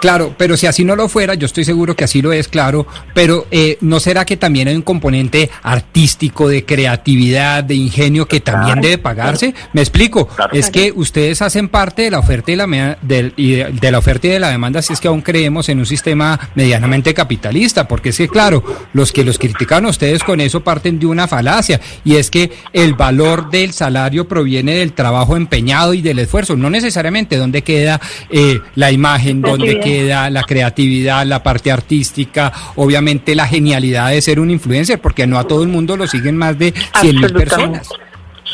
Claro, 0.00 0.34
pero 0.36 0.56
si 0.56 0.66
así 0.66 0.84
no 0.84 0.94
lo 0.94 1.08
fuera, 1.08 1.34
yo 1.34 1.46
estoy 1.46 1.64
seguro 1.64 1.96
que 1.96 2.04
así 2.04 2.20
lo 2.20 2.32
es, 2.32 2.48
claro, 2.48 2.86
pero 3.14 3.46
eh, 3.50 3.78
¿no 3.80 3.98
será 3.98 4.24
que 4.24 4.36
también 4.36 4.68
hay 4.68 4.76
un 4.76 4.82
componente 4.82 5.50
artístico, 5.62 6.48
de 6.48 6.64
creatividad, 6.64 7.64
de 7.64 7.74
ingenio 7.74 8.26
que 8.26 8.40
también 8.40 8.80
debe 8.80 8.98
pagarse? 8.98 9.54
Me 9.72 9.80
explico, 9.80 10.28
es 10.52 10.70
que 10.70 10.92
ustedes 10.94 11.42
hacen 11.42 11.68
parte 11.68 12.02
de 12.02 12.10
la 12.10 12.18
oferta 12.18 12.52
y, 12.52 12.56
la, 12.56 12.98
de, 13.02 13.90
la 13.90 13.98
oferta 13.98 14.26
y 14.26 14.30
de 14.30 14.40
la 14.40 14.50
demanda 14.50 14.82
si 14.82 14.92
es 14.92 15.00
que 15.00 15.08
aún 15.08 15.22
creemos 15.22 15.68
en 15.68 15.78
un 15.78 15.86
sistema 15.86 16.38
medianamente 16.54 17.14
capitalista, 17.14 17.88
porque 17.88 18.10
es 18.10 18.18
que, 18.18 18.28
claro, 18.28 18.62
los 18.92 19.12
que 19.12 19.24
los 19.24 19.38
critican 19.38 19.86
a 19.86 19.88
ustedes 19.88 20.22
con 20.22 20.40
eso 20.40 20.62
parten 20.62 20.98
de 20.98 21.06
una 21.06 21.26
falacia, 21.26 21.80
y 22.04 22.16
es 22.16 22.30
que 22.30 22.52
el 22.72 22.94
valor 22.94 23.50
del 23.50 23.72
salario 23.72 24.28
proviene 24.28 24.76
del 24.76 24.92
trabajo 24.92 25.36
empeñado 25.36 25.94
y 25.94 26.02
del 26.02 26.18
esfuerzo, 26.18 26.56
no 26.56 26.70
necesariamente 26.70 27.36
donde 27.36 27.62
queda 27.62 28.00
eh, 28.30 28.60
la 28.74 28.92
imagen, 28.92 29.40
donde 29.40 29.75
queda 29.80 30.30
la 30.30 30.42
creatividad, 30.42 31.24
la 31.26 31.42
parte 31.42 31.70
artística, 31.70 32.52
obviamente 32.76 33.34
la 33.34 33.46
genialidad 33.46 34.10
de 34.10 34.20
ser 34.20 34.40
un 34.40 34.50
influencer, 34.50 35.00
porque 35.00 35.26
no 35.26 35.38
a 35.38 35.44
todo 35.44 35.62
el 35.62 35.68
mundo 35.68 35.96
lo 35.96 36.06
siguen 36.06 36.36
más 36.36 36.58
de 36.58 36.72
100 37.00 37.16
mil 37.16 37.32
personas. 37.32 37.88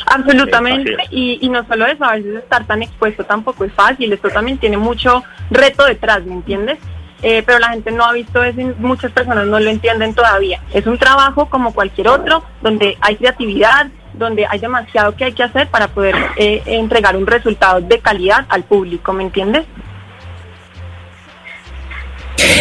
Absolutamente, 0.06 0.96
y, 1.10 1.38
y 1.40 1.48
no 1.48 1.66
solo 1.66 1.86
eso, 1.86 2.04
a 2.04 2.16
veces 2.16 2.36
estar 2.36 2.66
tan 2.66 2.82
expuesto 2.82 3.24
tampoco 3.24 3.64
es 3.64 3.72
fácil, 3.72 4.12
esto 4.12 4.28
también 4.30 4.58
tiene 4.58 4.76
mucho 4.76 5.22
reto 5.50 5.84
detrás, 5.86 6.24
¿me 6.24 6.34
entiendes? 6.34 6.78
eh, 7.22 7.42
pero 7.46 7.58
la 7.58 7.68
gente 7.68 7.90
no 7.92 8.04
ha 8.04 8.12
visto 8.12 8.42
eso 8.42 8.60
y 8.60 8.64
muchas 8.78 9.12
personas 9.12 9.46
no 9.46 9.60
lo 9.60 9.70
entienden 9.70 10.14
todavía. 10.14 10.60
Es 10.74 10.86
un 10.86 10.98
trabajo 10.98 11.46
como 11.48 11.72
cualquier 11.72 12.08
otro, 12.08 12.44
donde 12.60 12.98
hay 13.00 13.16
creatividad, 13.16 13.86
donde 14.12 14.44
hay 14.46 14.58
demasiado 14.58 15.14
que 15.14 15.24
hay 15.24 15.32
que 15.32 15.44
hacer 15.44 15.68
para 15.68 15.88
poder 15.88 16.16
eh, 16.36 16.62
entregar 16.66 17.16
un 17.16 17.26
resultado 17.26 17.80
de 17.80 18.00
calidad 18.00 18.44
al 18.48 18.64
público, 18.64 19.12
¿me 19.12 19.22
entiendes? 19.22 19.64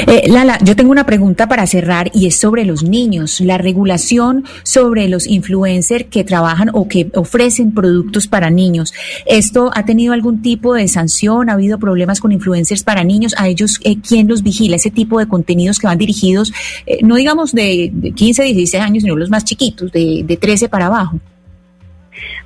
Eh, 0.07 0.29
Lala, 0.29 0.57
yo 0.63 0.75
tengo 0.75 0.91
una 0.91 1.05
pregunta 1.05 1.47
para 1.47 1.65
cerrar 1.67 2.11
y 2.13 2.27
es 2.27 2.39
sobre 2.39 2.65
los 2.65 2.83
niños. 2.83 3.39
La 3.41 3.57
regulación 3.57 4.45
sobre 4.63 5.07
los 5.07 5.27
influencers 5.27 6.05
que 6.05 6.23
trabajan 6.23 6.69
o 6.73 6.87
que 6.87 7.09
ofrecen 7.15 7.73
productos 7.73 8.27
para 8.27 8.49
niños. 8.49 8.93
¿Esto 9.25 9.71
ha 9.73 9.85
tenido 9.85 10.13
algún 10.13 10.41
tipo 10.41 10.73
de 10.73 10.87
sanción? 10.87 11.49
¿Ha 11.49 11.53
habido 11.53 11.79
problemas 11.79 12.19
con 12.19 12.31
influencers 12.31 12.83
para 12.83 13.03
niños? 13.03 13.35
¿A 13.37 13.47
ellos 13.47 13.79
eh, 13.83 13.97
quién 14.05 14.27
los 14.27 14.43
vigila? 14.43 14.75
Ese 14.75 14.91
tipo 14.91 15.19
de 15.19 15.27
contenidos 15.27 15.79
que 15.79 15.87
van 15.87 15.97
dirigidos, 15.97 16.53
eh, 16.85 16.99
no 17.03 17.15
digamos 17.15 17.53
de, 17.53 17.91
15, 18.15 18.43
16 18.43 18.83
años, 18.83 19.03
sino 19.03 19.15
los 19.15 19.29
más 19.29 19.45
chiquitos, 19.45 19.91
de, 19.91 20.23
de 20.25 20.37
13 20.37 20.69
para 20.69 20.87
abajo. 20.87 21.19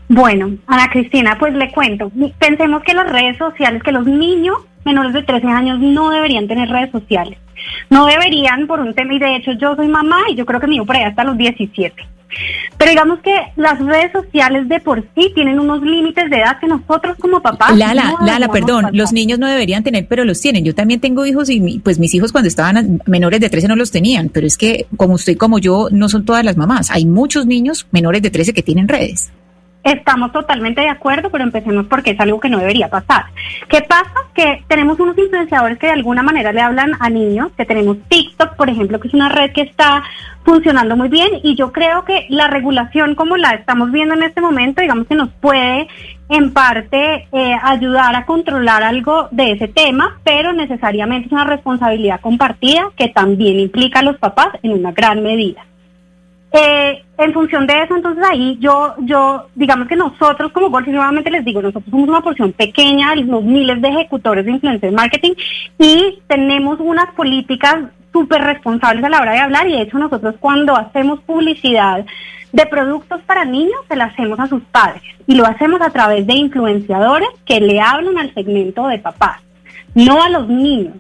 Bueno, 0.07 0.55
Ana 0.67 0.89
Cristina, 0.91 1.37
pues 1.39 1.53
le 1.53 1.71
cuento. 1.71 2.11
Pensemos 2.37 2.83
que 2.83 2.93
las 2.93 3.11
redes 3.11 3.37
sociales, 3.37 3.81
que 3.81 3.91
los 3.91 4.05
niños 4.05 4.57
menores 4.85 5.13
de 5.13 5.23
13 5.23 5.47
años 5.47 5.79
no 5.79 6.09
deberían 6.09 6.47
tener 6.47 6.69
redes 6.69 6.91
sociales. 6.91 7.37
No 7.89 8.05
deberían 8.05 8.67
por 8.67 8.79
un 8.79 8.93
tema, 8.93 9.13
y 9.13 9.19
de 9.19 9.35
hecho 9.35 9.51
yo 9.53 9.75
soy 9.75 9.87
mamá 9.87 10.19
y 10.29 10.35
yo 10.35 10.45
creo 10.45 10.59
que 10.59 10.67
mi 10.67 10.75
hijo 10.75 10.85
por 10.85 10.95
ahí 10.95 11.03
hasta 11.03 11.23
los 11.23 11.37
17. 11.37 11.93
Pero 12.77 12.91
digamos 12.91 13.19
que 13.19 13.33
las 13.55 13.79
redes 13.79 14.11
sociales 14.11 14.67
de 14.67 14.79
por 14.81 15.01
sí 15.15 15.31
tienen 15.33 15.59
unos 15.59 15.81
límites 15.81 16.29
de 16.29 16.37
edad 16.37 16.59
que 16.59 16.67
nosotros 16.67 17.17
como 17.17 17.41
papás... 17.41 17.77
Lala, 17.77 18.15
Lala, 18.21 18.49
perdón, 18.49 18.87
los 18.91 19.13
niños 19.13 19.39
no 19.39 19.47
deberían 19.47 19.83
tener, 19.83 20.07
pero 20.07 20.25
los 20.25 20.41
tienen. 20.41 20.65
Yo 20.65 20.75
también 20.75 20.99
tengo 20.99 21.25
hijos 21.25 21.49
y 21.49 21.79
pues 21.79 21.97
mis 21.97 22.13
hijos 22.13 22.31
cuando 22.31 22.49
estaban 22.49 23.01
menores 23.05 23.39
de 23.39 23.49
13 23.49 23.69
no 23.69 23.75
los 23.75 23.91
tenían, 23.91 24.29
pero 24.29 24.45
es 24.45 24.57
que 24.57 24.87
como 24.97 25.13
usted 25.13 25.37
como 25.37 25.59
yo 25.59 25.87
no 25.91 26.09
son 26.09 26.25
todas 26.25 26.43
las 26.43 26.57
mamás. 26.57 26.91
Hay 26.91 27.05
muchos 27.05 27.45
niños 27.45 27.87
menores 27.91 28.21
de 28.21 28.31
13 28.31 28.53
que 28.53 28.63
tienen 28.63 28.87
redes. 28.89 29.31
Estamos 29.85 30.31
totalmente 30.31 30.81
de 30.81 30.89
acuerdo, 30.89 31.29
pero 31.29 31.43
empecemos 31.43 31.85
porque 31.85 32.09
es 32.11 32.19
algo 32.19 32.39
que 32.39 32.49
no 32.49 32.57
debería 32.57 32.89
pasar. 32.89 33.25
¿Qué 33.69 33.81
pasa? 33.81 34.15
Que 34.33 34.63
tenemos 34.67 34.99
unos 34.99 35.15
influenciadores 35.15 35.77
que 35.77 35.85
de 35.85 35.93
alguna 35.93 36.23
manera 36.23 36.51
le 36.51 36.59
hablan 36.59 36.93
a 36.99 37.07
niños, 37.11 37.51
que 37.55 37.65
tenemos 37.65 37.97
TikTok, 38.09 38.55
por 38.55 38.67
ejemplo, 38.67 38.99
que 38.99 39.09
es 39.09 39.13
una 39.13 39.29
red 39.29 39.51
que 39.51 39.61
está 39.61 40.03
funcionando 40.43 40.97
muy 40.97 41.09
bien 41.09 41.29
y 41.43 41.55
yo 41.55 41.71
creo 41.71 42.03
que 42.03 42.25
la 42.29 42.47
regulación 42.47 43.13
como 43.13 43.37
la 43.37 43.51
estamos 43.51 43.91
viendo 43.91 44.15
en 44.15 44.23
este 44.23 44.41
momento, 44.41 44.81
digamos 44.81 45.05
que 45.05 45.15
nos 45.15 45.29
puede 45.29 45.87
en 46.29 46.51
parte 46.51 47.27
eh, 47.31 47.55
ayudar 47.63 48.15
a 48.15 48.25
controlar 48.25 48.81
algo 48.81 49.27
de 49.29 49.51
ese 49.51 49.67
tema, 49.67 50.17
pero 50.23 50.51
necesariamente 50.51 51.27
es 51.27 51.31
una 51.31 51.45
responsabilidad 51.45 52.21
compartida 52.21 52.89
que 52.97 53.09
también 53.09 53.59
implica 53.59 53.99
a 53.99 54.03
los 54.03 54.17
papás 54.17 54.49
en 54.63 54.71
una 54.71 54.91
gran 54.91 55.21
medida. 55.21 55.63
Eh, 56.57 57.03
en 57.17 57.33
función 57.33 57.67
de 57.67 57.83
eso, 57.83 57.97
entonces 57.97 58.23
ahí 58.23 58.57
yo, 58.61 58.95
yo, 58.99 59.47
digamos 59.55 59.89
que 59.89 59.97
nosotros 59.97 60.53
como 60.53 60.69
Golf, 60.69 60.87
nuevamente 60.87 61.29
les 61.29 61.43
digo, 61.43 61.61
nosotros 61.61 61.91
somos 61.91 62.07
una 62.07 62.21
porción 62.21 62.53
pequeña 62.53 63.13
de 63.13 63.23
los 63.23 63.43
miles 63.43 63.81
de 63.81 63.89
ejecutores 63.89 64.45
de 64.45 64.51
influencer 64.51 64.93
marketing 64.93 65.33
y 65.77 66.19
tenemos 66.27 66.79
unas 66.79 67.13
políticas 67.13 67.75
súper 68.13 68.41
responsables 68.41 69.03
a 69.03 69.09
la 69.09 69.19
hora 69.19 69.33
de 69.33 69.39
hablar 69.39 69.67
y 69.67 69.73
de 69.73 69.81
hecho 69.81 69.97
nosotros 69.97 70.35
cuando 70.39 70.77
hacemos 70.77 71.19
publicidad 71.21 72.05
de 72.53 72.65
productos 72.67 73.21
para 73.23 73.43
niños 73.43 73.81
se 73.89 73.97
la 73.97 74.05
hacemos 74.05 74.39
a 74.39 74.47
sus 74.47 74.63
padres 74.63 75.03
y 75.27 75.35
lo 75.35 75.45
hacemos 75.45 75.81
a 75.81 75.89
través 75.89 76.25
de 76.25 76.35
influenciadores 76.35 77.27
que 77.45 77.59
le 77.59 77.81
hablan 77.81 78.17
al 78.17 78.33
segmento 78.33 78.87
de 78.87 78.99
papás, 78.99 79.41
no 79.93 80.23
a 80.23 80.29
los 80.29 80.47
niños. 80.47 80.93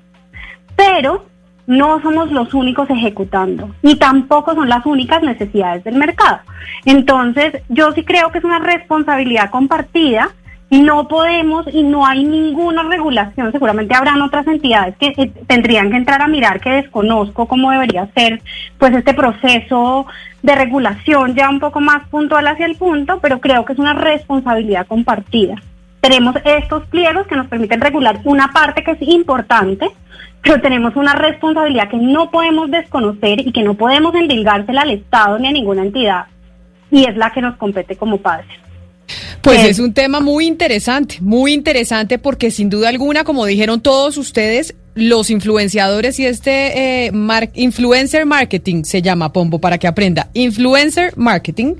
Pero 0.75 1.25
no 1.67 2.01
somos 2.01 2.31
los 2.31 2.53
únicos 2.53 2.89
ejecutando, 2.89 3.69
ni 3.81 3.95
tampoco 3.95 4.53
son 4.53 4.69
las 4.69 4.85
únicas 4.85 5.23
necesidades 5.23 5.83
del 5.83 5.95
mercado. 5.95 6.39
Entonces, 6.85 7.61
yo 7.69 7.91
sí 7.93 8.03
creo 8.03 8.31
que 8.31 8.39
es 8.39 8.43
una 8.43 8.59
responsabilidad 8.59 9.49
compartida. 9.49 10.29
No 10.71 11.07
podemos 11.07 11.67
y 11.71 11.83
no 11.83 12.05
hay 12.05 12.25
ninguna 12.25 12.83
regulación. 12.83 13.51
Seguramente 13.51 13.95
habrán 13.95 14.21
otras 14.21 14.47
entidades 14.47 14.95
que 14.97 15.13
eh, 15.15 15.31
tendrían 15.47 15.91
que 15.91 15.97
entrar 15.97 16.21
a 16.21 16.27
mirar 16.27 16.59
que 16.59 16.71
desconozco 16.71 17.47
cómo 17.47 17.71
debería 17.71 18.07
ser 18.15 18.41
pues 18.79 18.93
este 18.93 19.13
proceso 19.13 20.07
de 20.41 20.55
regulación 20.55 21.35
ya 21.35 21.49
un 21.49 21.59
poco 21.59 21.79
más 21.81 22.07
puntual 22.09 22.47
hacia 22.47 22.65
el 22.65 22.75
punto, 22.75 23.19
pero 23.21 23.39
creo 23.39 23.63
que 23.63 23.73
es 23.73 23.79
una 23.79 23.93
responsabilidad 23.93 24.87
compartida. 24.87 25.55
Tenemos 26.01 26.35
estos 26.45 26.85
pliegos 26.87 27.25
que 27.25 27.35
nos 27.35 27.47
permiten 27.47 27.81
regular 27.81 28.19
una 28.25 28.49
parte 28.49 28.83
que 28.83 28.91
es 28.91 29.01
importante, 29.01 29.87
pero 30.45 30.61
tenemos 30.61 30.95
una 30.95 31.13
responsabilidad 31.13 31.89
que 31.89 31.97
no 31.97 32.29
podemos 32.29 32.69
desconocer 32.69 33.39
y 33.39 33.51
que 33.51 33.63
no 33.63 33.73
podemos 33.73 34.13
endilgársela 34.13 34.83
al 34.83 34.91
Estado 34.91 35.39
ni 35.39 35.47
a 35.47 35.51
ninguna 35.51 35.81
entidad, 35.81 36.25
y 36.91 37.03
es 37.03 37.17
la 37.17 37.31
que 37.31 37.41
nos 37.41 37.57
compete 37.57 37.95
como 37.95 38.17
padres. 38.17 38.47
Pues 39.41 39.63
es 39.63 39.79
un 39.79 39.93
tema 39.93 40.19
muy 40.19 40.45
interesante, 40.45 41.17
muy 41.19 41.53
interesante 41.53 42.19
porque 42.19 42.51
sin 42.51 42.69
duda 42.69 42.89
alguna, 42.89 43.23
como 43.23 43.45
dijeron 43.45 43.81
todos 43.81 44.17
ustedes, 44.17 44.75
los 44.95 45.29
influenciadores 45.29 46.19
y 46.19 46.25
este 46.25 47.05
eh, 47.05 47.11
influencer 47.53 48.25
marketing 48.25 48.83
se 48.83 49.01
llama 49.01 49.31
Pombo 49.31 49.59
para 49.59 49.77
que 49.77 49.87
aprenda. 49.87 50.29
Influencer 50.33 51.15
marketing, 51.17 51.75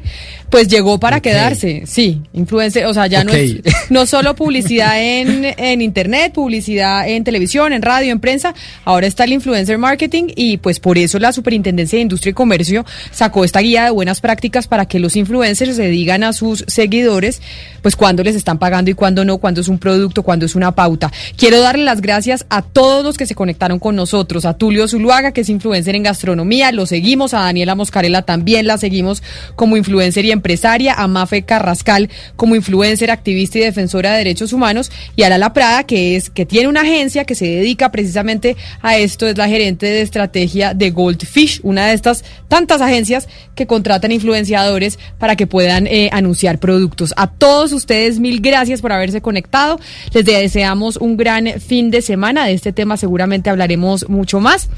pues 0.49 0.67
llegó 0.67 0.99
para 0.99 1.21
quedarse. 1.21 1.83
Sí, 1.85 2.21
influencer, 2.33 2.85
o 2.85 2.93
sea, 2.93 3.07
ya 3.07 3.23
no 3.23 3.31
es 3.31 3.55
no 3.89 4.05
solo 4.05 4.35
publicidad 4.35 5.01
en, 5.01 5.45
en 5.57 5.81
internet, 5.81 6.33
publicidad 6.33 7.07
en 7.07 7.23
televisión, 7.23 7.71
en 7.71 7.81
radio, 7.81 8.11
en 8.11 8.19
prensa, 8.19 8.53
ahora 8.83 9.07
está 9.07 9.23
el 9.23 9.33
influencer 9.33 9.77
marketing 9.77 10.25
y 10.35 10.57
pues 10.57 10.81
por 10.81 10.97
eso 10.97 11.17
la 11.17 11.31
Superintendencia 11.31 11.97
de 11.97 12.03
Industria 12.03 12.31
y 12.31 12.33
Comercio 12.33 12.85
sacó 13.11 13.45
esta 13.45 13.61
guía 13.61 13.85
de 13.85 13.91
buenas 13.91 14.19
prácticas 14.19 14.67
para 14.67 14.87
que 14.87 14.99
los 14.99 15.15
influencers 15.15 15.77
se 15.77 15.87
digan 15.87 16.23
a 16.23 16.33
sus 16.33 16.65
seguidores 16.67 17.41
pues 17.85 17.95
cuándo 17.95 18.23
les 18.23 18.35
están 18.35 18.57
pagando 18.57 18.89
y 18.89 18.95
cuándo 18.95 19.23
no, 19.23 19.37
cuándo 19.37 19.61
es 19.61 19.67
un 19.67 19.77
producto, 19.77 20.23
cuándo 20.23 20.47
es 20.47 20.55
una 20.55 20.71
pauta. 20.71 21.11
Quiero 21.37 21.61
darle 21.61 21.83
las 21.83 22.01
gracias 22.01 22.43
a 22.49 22.63
todos 22.63 23.15
que 23.15 23.27
se 23.27 23.35
conectaron 23.35 23.77
con 23.77 23.95
nosotros, 23.95 24.45
a 24.45 24.55
Tulio 24.55 24.87
Zuluaga, 24.87 25.33
que 25.33 25.41
es 25.41 25.49
influencer 25.49 25.93
en 25.93 26.01
gastronomía, 26.01 26.71
lo 26.71 26.87
seguimos, 26.87 27.35
a 27.35 27.41
Daniela 27.41 27.75
Moscarela 27.75 28.23
también 28.23 28.65
la 28.65 28.79
seguimos 28.79 29.21
como 29.55 29.77
influencer 29.77 30.25
y 30.25 30.31
empresaria, 30.31 30.95
a 30.95 31.07
Mafe 31.07 31.43
Carrascal 31.43 32.09
como 32.35 32.55
influencer, 32.55 33.11
activista 33.11 33.59
y 33.59 33.61
defensora 33.61 34.13
de 34.13 34.17
derechos 34.17 34.51
humanos, 34.51 34.91
y 35.15 35.21
a 35.21 35.29
Lala 35.29 35.53
Prada, 35.53 35.83
que 35.83 36.15
es, 36.15 36.31
que 36.31 36.47
tiene 36.47 36.67
una 36.67 36.81
agencia 36.81 37.25
que 37.25 37.35
se 37.35 37.45
dedica 37.45 37.91
precisamente 37.91 38.57
a 38.81 38.97
esto, 38.97 39.27
es 39.27 39.37
la 39.37 39.47
gerente 39.47 39.85
de 39.85 40.01
estrategia 40.01 40.73
de 40.73 40.89
Goldfish, 40.89 41.59
una 41.61 41.85
de 41.85 41.93
estas 41.93 42.25
tantas 42.47 42.81
agencias 42.81 43.27
que 43.53 43.67
contratan 43.67 44.11
influenciadores 44.11 44.97
para 45.19 45.35
que 45.35 45.45
puedan 45.45 45.85
eh, 45.85 46.09
anunciar 46.11 46.57
productos. 46.57 47.13
A 47.15 47.27
todos 47.27 47.74
ustedes, 47.75 48.19
mil 48.19 48.41
gracias 48.41 48.81
por 48.81 48.91
haberse 48.91 49.21
conectado. 49.21 49.79
Les 50.13 50.25
deseamos 50.25 50.97
un 50.97 51.17
gran 51.17 51.59
fin 51.59 51.91
de 51.91 52.01
semana 52.01 52.45
de 52.45 52.53
este 52.53 52.73
tema 52.73 52.97
seguramente 52.97 53.49
hablaremos 53.49 54.09
mucho 54.09 54.39
más. 54.39 54.69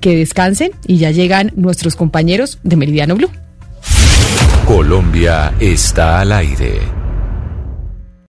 Que 0.00 0.16
descansen 0.16 0.72
y 0.86 0.98
ya 0.98 1.10
llegan 1.12 1.52
nuestros 1.56 1.96
compañeros 1.96 2.58
de 2.62 2.76
Meridiano 2.76 3.14
Blue. 3.14 3.30
Colombia 4.66 5.54
está 5.60 6.20
al 6.20 6.32
aire. 6.32 7.03